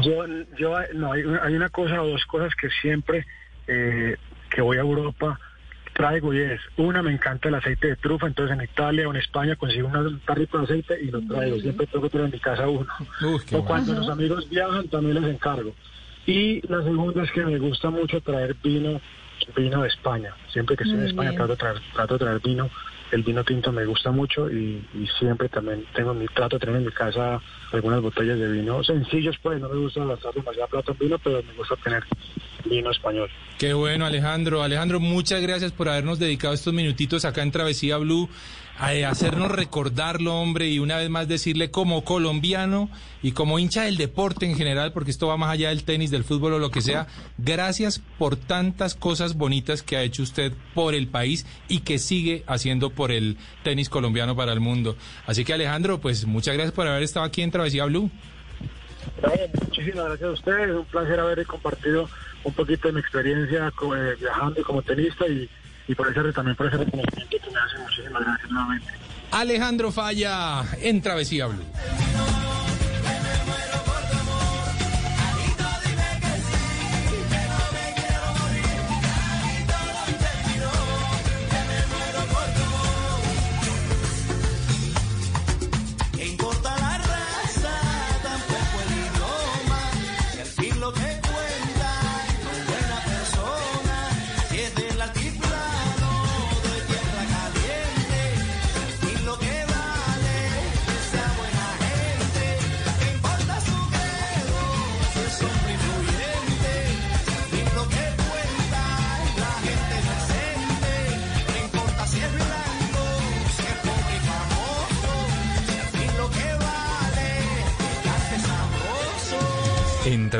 Yo, 0.02 0.26
yo 0.58 0.74
no, 0.94 1.12
hay, 1.12 1.22
hay 1.42 1.54
una 1.54 1.70
cosa 1.70 2.02
o 2.02 2.08
dos 2.08 2.24
cosas 2.26 2.54
que 2.54 2.68
siempre 2.82 3.26
eh, 3.66 4.16
que 4.50 4.60
voy 4.60 4.76
a 4.76 4.80
Europa 4.80 5.38
traigo 5.92 6.32
y 6.32 6.40
es, 6.40 6.60
una, 6.76 7.02
me 7.02 7.12
encanta 7.12 7.48
el 7.48 7.54
aceite 7.54 7.88
de 7.88 7.96
trufa, 7.96 8.26
entonces 8.26 8.56
en 8.56 8.64
Italia 8.64 9.08
o 9.08 9.10
en 9.10 9.18
España 9.18 9.56
consigo 9.56 9.88
un 9.88 10.20
tarrito 10.20 10.58
de 10.58 10.64
aceite 10.64 10.98
y 11.02 11.10
lo 11.10 11.20
traigo, 11.22 11.58
siempre 11.58 11.86
tengo 11.86 12.04
que 12.04 12.10
tener 12.10 12.26
en 12.26 12.32
mi 12.32 12.40
casa 12.40 12.68
uno. 12.68 12.86
o 13.52 13.64
cuando 13.64 13.92
los 13.94 14.08
amigos 14.08 14.48
viajan 14.48 14.88
también 14.88 15.20
les 15.20 15.34
encargo. 15.34 15.74
Y 16.26 16.66
la 16.68 16.82
segunda 16.82 17.24
es 17.24 17.32
que 17.32 17.44
me 17.44 17.58
gusta 17.58 17.90
mucho 17.90 18.20
traer 18.20 18.54
vino, 18.62 19.00
vino 19.56 19.82
de 19.82 19.88
España. 19.88 20.34
Siempre 20.52 20.76
que 20.76 20.84
estoy 20.84 21.00
en 21.00 21.06
España 21.06 21.32
trato 21.32 21.52
de, 21.52 21.56
traer, 21.56 21.76
trato 21.94 22.14
de 22.14 22.20
traer 22.20 22.40
vino. 22.40 22.70
El 23.12 23.22
vino 23.22 23.44
tinto 23.44 23.70
me 23.70 23.84
gusta 23.84 24.10
mucho 24.10 24.50
y, 24.50 24.82
siempre 25.18 25.48
también 25.48 25.84
tengo 25.94 26.14
mi 26.14 26.26
trato 26.26 26.56
de 26.56 26.60
tener 26.60 26.76
en 26.76 26.86
mi 26.86 26.92
casa 26.92 27.40
algunas 27.70 28.00
botellas 28.00 28.38
de 28.38 28.50
vino 28.50 28.82
sencillos, 28.82 29.36
pues 29.42 29.60
no 29.60 29.68
me 29.68 29.76
gusta 29.76 30.04
gastar 30.04 30.32
demasiada 30.34 30.66
plata 30.66 30.92
en 30.92 30.98
vino, 30.98 31.18
pero 31.18 31.42
me 31.42 31.52
gusta 31.52 31.76
tener 31.76 32.02
vino 32.64 32.90
español. 32.90 33.28
Qué 33.58 33.74
bueno, 33.74 34.06
Alejandro. 34.06 34.62
Alejandro, 34.62 34.98
muchas 34.98 35.42
gracias 35.42 35.72
por 35.72 35.88
habernos 35.88 36.18
dedicado 36.18 36.54
estos 36.54 36.72
minutitos 36.72 37.24
acá 37.24 37.42
en 37.42 37.52
Travesía 37.52 37.98
Blue 37.98 38.28
a 38.78 39.08
hacernos 39.08 39.50
recordarlo, 39.50 40.34
hombre, 40.34 40.68
y 40.68 40.78
una 40.78 40.96
vez 40.96 41.08
más 41.08 41.28
decirle 41.28 41.70
como 41.70 42.04
colombiano 42.04 42.90
y 43.22 43.32
como 43.32 43.58
hincha 43.58 43.84
del 43.84 43.96
deporte 43.96 44.46
en 44.46 44.56
general, 44.56 44.92
porque 44.92 45.10
esto 45.10 45.28
va 45.28 45.36
más 45.36 45.50
allá 45.50 45.68
del 45.68 45.84
tenis, 45.84 46.10
del 46.10 46.24
fútbol 46.24 46.54
o 46.54 46.58
lo 46.58 46.70
que 46.70 46.80
sea, 46.80 47.06
gracias 47.38 48.00
por 48.18 48.36
tantas 48.36 48.94
cosas 48.94 49.34
bonitas 49.34 49.82
que 49.82 49.96
ha 49.96 50.02
hecho 50.02 50.22
usted 50.22 50.52
por 50.74 50.94
el 50.94 51.08
país 51.08 51.46
y 51.68 51.80
que 51.80 51.98
sigue 51.98 52.44
haciendo 52.46 52.90
por 52.90 53.12
el 53.12 53.36
tenis 53.62 53.88
colombiano 53.88 54.34
para 54.34 54.52
el 54.52 54.60
mundo. 54.60 54.96
Así 55.26 55.44
que 55.44 55.52
Alejandro, 55.52 56.00
pues 56.00 56.26
muchas 56.26 56.54
gracias 56.54 56.74
por 56.74 56.88
haber 56.88 57.02
estado 57.02 57.24
aquí 57.24 57.42
en 57.42 57.50
Travesía 57.50 57.84
Blue. 57.84 58.10
muchísimas 59.62 60.06
gracias 60.06 60.28
a 60.28 60.32
ustedes, 60.32 60.70
un 60.70 60.84
placer 60.86 61.20
haber 61.20 61.46
compartido 61.46 62.08
un 62.44 62.52
poquito 62.52 62.88
de 62.88 62.94
mi 62.94 63.00
experiencia 63.00 63.68
eh, 63.68 64.16
viajando 64.18 64.62
como 64.64 64.82
tenista 64.82 65.28
y, 65.28 65.48
y 65.88 65.94
por 65.94 66.08
ese, 66.08 66.32
también 66.32 66.56
por 66.56 66.66
ese 66.66 66.76
reconocimiento 66.76 67.36
que 67.44 67.50
me 67.50 67.58
hacen. 67.58 67.80
Muchísimas 67.82 68.22
gracias 68.22 68.50
nuevamente. 68.50 68.92
Alejandro 69.30 69.90
Falla 69.90 70.64
en 70.80 71.00
Travesía 71.00 71.46
Blue. 71.46 71.64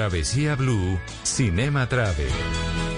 Travesía 0.02 0.56
Blue, 0.56 0.98
Cinema 1.22 1.88
Travel. 1.88 2.91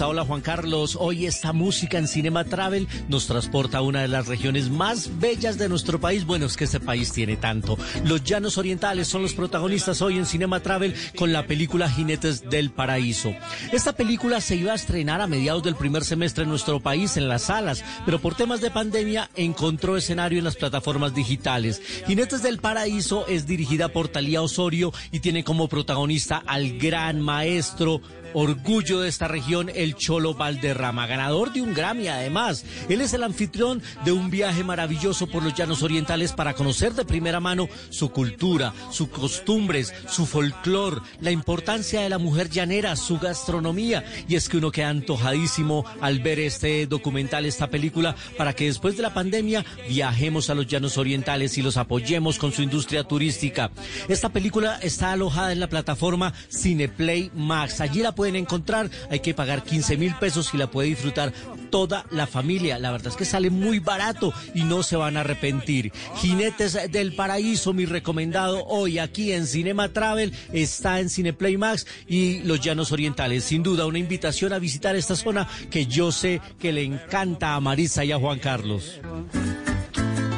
Hola 0.00 0.24
Juan 0.24 0.40
Carlos. 0.40 0.96
Hoy 0.98 1.26
esta 1.26 1.52
música 1.52 1.98
en 1.98 2.08
Cinema 2.08 2.44
Travel 2.44 2.88
nos 3.08 3.26
transporta 3.26 3.78
a 3.78 3.82
una 3.82 4.00
de 4.00 4.08
las 4.08 4.26
regiones 4.26 4.70
más 4.70 5.20
bellas 5.20 5.58
de 5.58 5.68
nuestro 5.68 6.00
país. 6.00 6.24
Bueno, 6.24 6.46
es 6.46 6.56
que 6.56 6.64
este 6.64 6.80
país 6.80 7.12
tiene 7.12 7.36
tanto. 7.36 7.78
Los 8.04 8.24
llanos 8.24 8.58
orientales 8.58 9.06
son 9.06 9.22
los 9.22 9.34
protagonistas 9.34 10.00
hoy 10.00 10.16
en 10.16 10.26
Cinema 10.26 10.60
Travel 10.60 10.94
con 11.14 11.32
la 11.32 11.46
película 11.46 11.90
Jinetes 11.90 12.48
del 12.48 12.70
Paraíso. 12.70 13.34
Esta 13.70 13.92
película 13.92 14.40
se 14.40 14.56
iba 14.56 14.72
a 14.72 14.76
estrenar 14.76 15.20
a 15.20 15.26
mediados 15.26 15.62
del 15.62 15.76
primer 15.76 16.04
semestre 16.04 16.44
en 16.44 16.50
nuestro 16.50 16.80
país 16.80 17.16
en 17.16 17.28
las 17.28 17.42
salas, 17.42 17.84
pero 18.04 18.18
por 18.18 18.34
temas 18.34 18.60
de 18.60 18.70
pandemia 18.70 19.30
encontró 19.36 19.96
escenario 19.96 20.38
en 20.38 20.44
las 20.44 20.56
plataformas 20.56 21.14
digitales. 21.14 21.80
Jinetes 22.06 22.42
del 22.42 22.58
Paraíso 22.58 23.26
es 23.26 23.46
dirigida 23.46 23.88
por 23.88 24.08
Talía 24.08 24.42
Osorio 24.42 24.92
y 25.12 25.20
tiene 25.20 25.44
como 25.44 25.68
protagonista 25.68 26.42
al 26.46 26.78
gran 26.78 27.20
maestro 27.20 28.00
orgullo 28.34 29.00
de 29.00 29.08
esta 29.08 29.28
región, 29.28 29.70
el 29.74 29.94
Cholo 29.94 30.34
Valderrama, 30.34 31.06
ganador 31.06 31.52
de 31.52 31.62
un 31.62 31.74
Grammy 31.74 32.08
además. 32.08 32.64
Él 32.88 33.00
es 33.00 33.12
el 33.14 33.22
anfitrión 33.22 33.82
de 34.04 34.12
un 34.12 34.30
viaje 34.30 34.64
maravilloso 34.64 35.26
por 35.26 35.42
los 35.42 35.54
llanos 35.54 35.82
orientales 35.82 36.32
para 36.32 36.54
conocer 36.54 36.94
de 36.94 37.04
primera 37.04 37.40
mano 37.40 37.68
su 37.90 38.10
cultura, 38.10 38.72
sus 38.90 39.08
costumbres, 39.08 39.92
su 40.08 40.26
folclor, 40.26 41.02
la 41.20 41.30
importancia 41.30 42.00
de 42.00 42.08
la 42.08 42.18
mujer 42.18 42.50
llanera, 42.50 42.96
su 42.96 43.18
gastronomía. 43.18 44.04
Y 44.28 44.36
es 44.36 44.48
que 44.48 44.58
uno 44.58 44.70
queda 44.70 44.90
antojadísimo 44.90 45.84
al 46.00 46.20
ver 46.20 46.40
este 46.40 46.86
documental, 46.86 47.46
esta 47.46 47.68
película, 47.68 48.14
para 48.36 48.52
que 48.52 48.66
después 48.66 48.96
de 48.96 49.02
la 49.02 49.14
pandemia 49.14 49.64
viajemos 49.88 50.50
a 50.50 50.54
los 50.54 50.66
llanos 50.66 50.98
orientales 50.98 51.58
y 51.58 51.62
los 51.62 51.76
apoyemos 51.76 52.38
con 52.38 52.52
su 52.52 52.62
industria 52.62 53.04
turística. 53.04 53.70
Esta 54.08 54.28
película 54.28 54.78
está 54.82 55.12
alojada 55.12 55.52
en 55.52 55.60
la 55.60 55.68
plataforma 55.68 56.32
Cineplay 56.50 57.30
Max. 57.34 57.80
Allí 57.80 58.02
la 58.02 58.14
pueden 58.22 58.36
encontrar. 58.36 58.88
Hay 59.10 59.18
que 59.18 59.34
pagar 59.34 59.64
15 59.64 59.96
mil 59.96 60.14
pesos 60.14 60.54
y 60.54 60.56
la 60.56 60.70
puede 60.70 60.90
disfrutar 60.90 61.32
toda 61.70 62.06
la 62.12 62.28
familia. 62.28 62.78
La 62.78 62.92
verdad 62.92 63.08
es 63.08 63.16
que 63.16 63.24
sale 63.24 63.50
muy 63.50 63.80
barato 63.80 64.32
y 64.54 64.62
no 64.62 64.84
se 64.84 64.94
van 64.94 65.16
a 65.16 65.20
arrepentir. 65.22 65.90
Jinetes 66.18 66.78
del 66.92 67.16
Paraíso, 67.16 67.72
mi 67.72 67.84
recomendado 67.84 68.64
hoy 68.66 69.00
aquí 69.00 69.32
en 69.32 69.48
Cinema 69.48 69.88
Travel, 69.88 70.32
está 70.52 71.00
en 71.00 71.10
Cineplay 71.10 71.56
Max 71.56 71.84
y 72.06 72.44
Los 72.44 72.60
Llanos 72.60 72.92
Orientales. 72.92 73.42
Sin 73.42 73.64
duda, 73.64 73.86
una 73.86 73.98
invitación 73.98 74.52
a 74.52 74.60
visitar 74.60 74.94
esta 74.94 75.16
zona 75.16 75.48
que 75.68 75.86
yo 75.86 76.12
sé 76.12 76.40
que 76.60 76.70
le 76.72 76.84
encanta 76.84 77.56
a 77.56 77.60
Marisa 77.60 78.04
y 78.04 78.12
a 78.12 78.20
Juan 78.20 78.38
Carlos. 78.38 79.00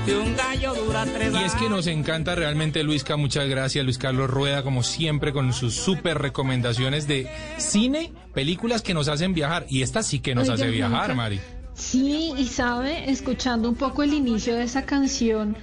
Y 0.06 1.44
es 1.44 1.54
que 1.54 1.68
nos 1.70 1.86
encanta 1.86 2.34
realmente 2.34 2.82
Luisca, 2.82 3.16
muchas 3.16 3.48
gracias 3.48 3.84
Luis 3.84 3.98
Carlos 3.98 4.28
Rueda, 4.28 4.62
como 4.62 4.82
siempre 4.82 5.32
con 5.32 5.52
sus 5.52 5.74
súper 5.74 6.18
recomendaciones 6.18 7.06
de 7.08 7.28
cine, 7.56 8.12
películas 8.34 8.82
que 8.82 8.92
nos 8.92 9.08
hacen 9.08 9.32
viajar. 9.32 9.66
Y 9.68 9.82
esta 9.82 10.02
sí 10.02 10.20
que 10.20 10.34
nos 10.34 10.48
hace 10.48 10.68
viajar, 10.68 11.14
Mari. 11.14 11.40
Sí, 11.74 12.32
y 12.36 12.46
sabe, 12.46 13.10
escuchando 13.10 13.68
un 13.68 13.74
poco 13.74 14.02
el 14.02 14.12
inicio 14.12 14.54
de 14.54 14.62
esa 14.62 14.84
canción, 14.84 15.56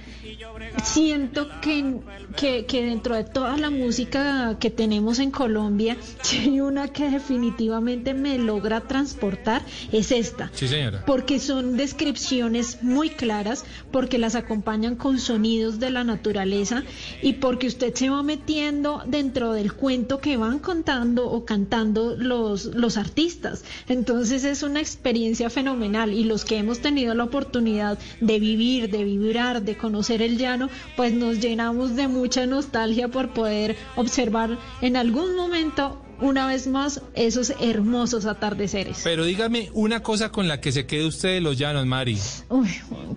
siento 0.84 1.48
que, 1.60 1.96
que, 2.36 2.66
que 2.66 2.84
dentro 2.84 3.14
de 3.14 3.24
toda 3.24 3.56
la 3.56 3.70
música 3.70 4.56
que 4.58 4.70
tenemos 4.70 5.18
en 5.18 5.30
Colombia, 5.30 5.96
si 6.22 6.38
hay 6.38 6.60
una 6.60 6.88
que 6.88 7.10
definitivamente 7.10 8.14
me 8.14 8.38
logra 8.38 8.80
transportar, 8.80 9.62
es 9.90 10.12
esta. 10.12 10.50
Sí, 10.54 10.68
señora. 10.68 11.04
Porque 11.06 11.38
son 11.40 11.76
descripciones 11.76 12.82
muy 12.82 13.10
claras, 13.10 13.64
porque 13.90 14.18
las 14.18 14.34
acompañan 14.34 14.96
con 14.96 15.18
sonidos 15.18 15.78
de 15.78 15.90
la 15.90 16.04
naturaleza 16.04 16.82
y 17.22 17.34
porque 17.34 17.66
usted 17.66 17.94
se 17.94 18.10
va 18.10 18.22
metiendo 18.22 19.02
dentro 19.06 19.52
del 19.52 19.72
cuento 19.72 20.18
que 20.18 20.36
van 20.36 20.58
contando 20.58 21.30
o 21.30 21.44
cantando 21.44 22.16
los, 22.16 22.66
los 22.66 22.96
artistas. 22.96 23.64
Entonces 23.88 24.44
es 24.44 24.62
una 24.62 24.80
experiencia 24.80 25.50
fenomenal. 25.50 26.12
y 26.12 26.24
los 26.24 26.44
que 26.44 26.58
hemos 26.58 26.80
tenido 26.80 27.14
la 27.14 27.24
oportunidad 27.24 27.98
de 28.20 28.38
vivir, 28.38 28.90
de 28.90 29.04
vibrar, 29.04 29.62
de 29.62 29.76
conocer 29.76 30.11
el 30.20 30.36
llano, 30.36 30.68
pues 30.96 31.14
nos 31.14 31.38
llenamos 31.40 31.96
de 31.96 32.08
mucha 32.08 32.44
nostalgia 32.44 33.08
por 33.08 33.30
poder 33.30 33.76
observar 33.96 34.58
en 34.82 34.96
algún 34.96 35.34
momento 35.36 36.02
una 36.20 36.46
vez 36.46 36.66
más 36.66 37.00
esos 37.14 37.52
hermosos 37.60 38.26
atardeceres. 38.26 39.00
Pero 39.02 39.24
dígame 39.24 39.70
una 39.72 40.02
cosa 40.02 40.30
con 40.30 40.46
la 40.46 40.60
que 40.60 40.70
se 40.70 40.86
quede 40.86 41.06
usted 41.06 41.30
de 41.30 41.40
los 41.40 41.56
llanos, 41.58 41.86
Mari. 41.86 42.18
Uy, 42.48 42.68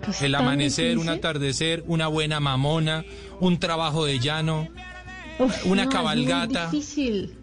pues 0.04 0.22
El 0.22 0.34
amanecer, 0.34 0.98
un 0.98 1.08
atardecer, 1.08 1.84
una 1.86 2.08
buena 2.08 2.40
mamona, 2.40 3.04
un 3.38 3.58
trabajo 3.58 4.04
de 4.06 4.18
llano, 4.18 4.68
Uf, 5.38 5.66
una 5.66 5.82
no, 5.82 5.82
es 5.82 5.86
muy 5.86 5.92
cabalgata. 5.92 6.70
difícil. 6.70 7.35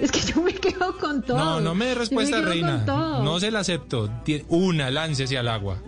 Es 0.00 0.12
que 0.12 0.20
yo 0.20 0.40
me 0.42 0.52
quedo 0.54 0.96
con 0.98 1.22
todo. 1.22 1.38
No, 1.38 1.60
no 1.60 1.74
me 1.74 1.86
dé 1.86 1.94
respuesta, 1.96 2.40
reina. 2.40 2.84
No 2.86 3.40
se 3.40 3.50
la 3.50 3.60
acepto. 3.60 4.08
Una, 4.48 4.90
láncese 4.90 5.36
al 5.38 5.48
agua. 5.48 5.78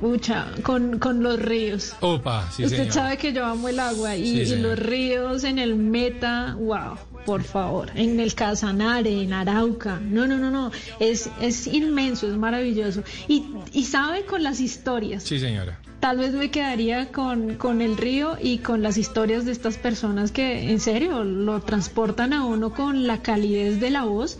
Pucha, 0.00 0.46
con, 0.62 0.98
con 0.98 1.22
los 1.22 1.38
ríos. 1.38 1.94
Opa, 2.00 2.50
sí, 2.50 2.64
Usted 2.64 2.78
señor. 2.78 2.92
sabe 2.94 3.16
que 3.18 3.32
yo 3.32 3.44
amo 3.44 3.68
el 3.68 3.78
agua 3.78 4.16
y, 4.16 4.46
Sí, 4.46 4.54
y 4.54 4.56
los 4.56 4.78
ríos 4.78 5.44
en 5.44 5.58
el 5.58 5.74
Meta, 5.74 6.56
wow, 6.58 6.96
por 7.26 7.42
favor, 7.42 7.90
en 7.94 8.18
el 8.20 8.34
Casanare, 8.34 9.22
en 9.22 9.32
Arauca, 9.32 10.00
no, 10.00 10.26
no, 10.26 10.38
no, 10.38 10.50
no, 10.50 10.70
es, 10.98 11.28
es 11.40 11.66
inmenso, 11.66 12.28
es 12.28 12.36
maravilloso. 12.36 13.02
Y, 13.28 13.44
y 13.72 13.84
sabe 13.84 14.24
con 14.24 14.42
las 14.42 14.60
historias, 14.60 15.22
Sí, 15.22 15.38
señora. 15.38 15.78
tal 16.00 16.18
vez 16.18 16.32
me 16.32 16.50
quedaría 16.50 17.12
con, 17.12 17.56
con 17.56 17.80
el 17.82 17.96
río 17.96 18.36
y 18.40 18.58
con 18.58 18.82
las 18.82 18.96
historias 18.96 19.44
de 19.44 19.52
estas 19.52 19.76
personas 19.76 20.32
que 20.32 20.70
en 20.70 20.80
serio 20.80 21.24
lo 21.24 21.60
transportan 21.60 22.32
a 22.32 22.44
uno 22.46 22.72
con 22.72 23.06
la 23.06 23.18
calidez 23.18 23.80
de 23.80 23.90
la 23.90 24.04
voz 24.04 24.38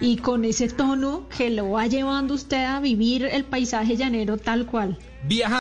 y 0.00 0.16
con 0.16 0.44
ese 0.44 0.68
tono 0.68 1.28
que 1.36 1.50
lo 1.50 1.70
va 1.70 1.86
llevando 1.86 2.34
usted 2.34 2.64
a 2.64 2.80
vivir 2.80 3.24
el 3.26 3.44
paisaje 3.44 3.96
llanero 3.96 4.38
tal 4.38 4.66
cual. 4.66 4.98
Viaja 5.26 5.52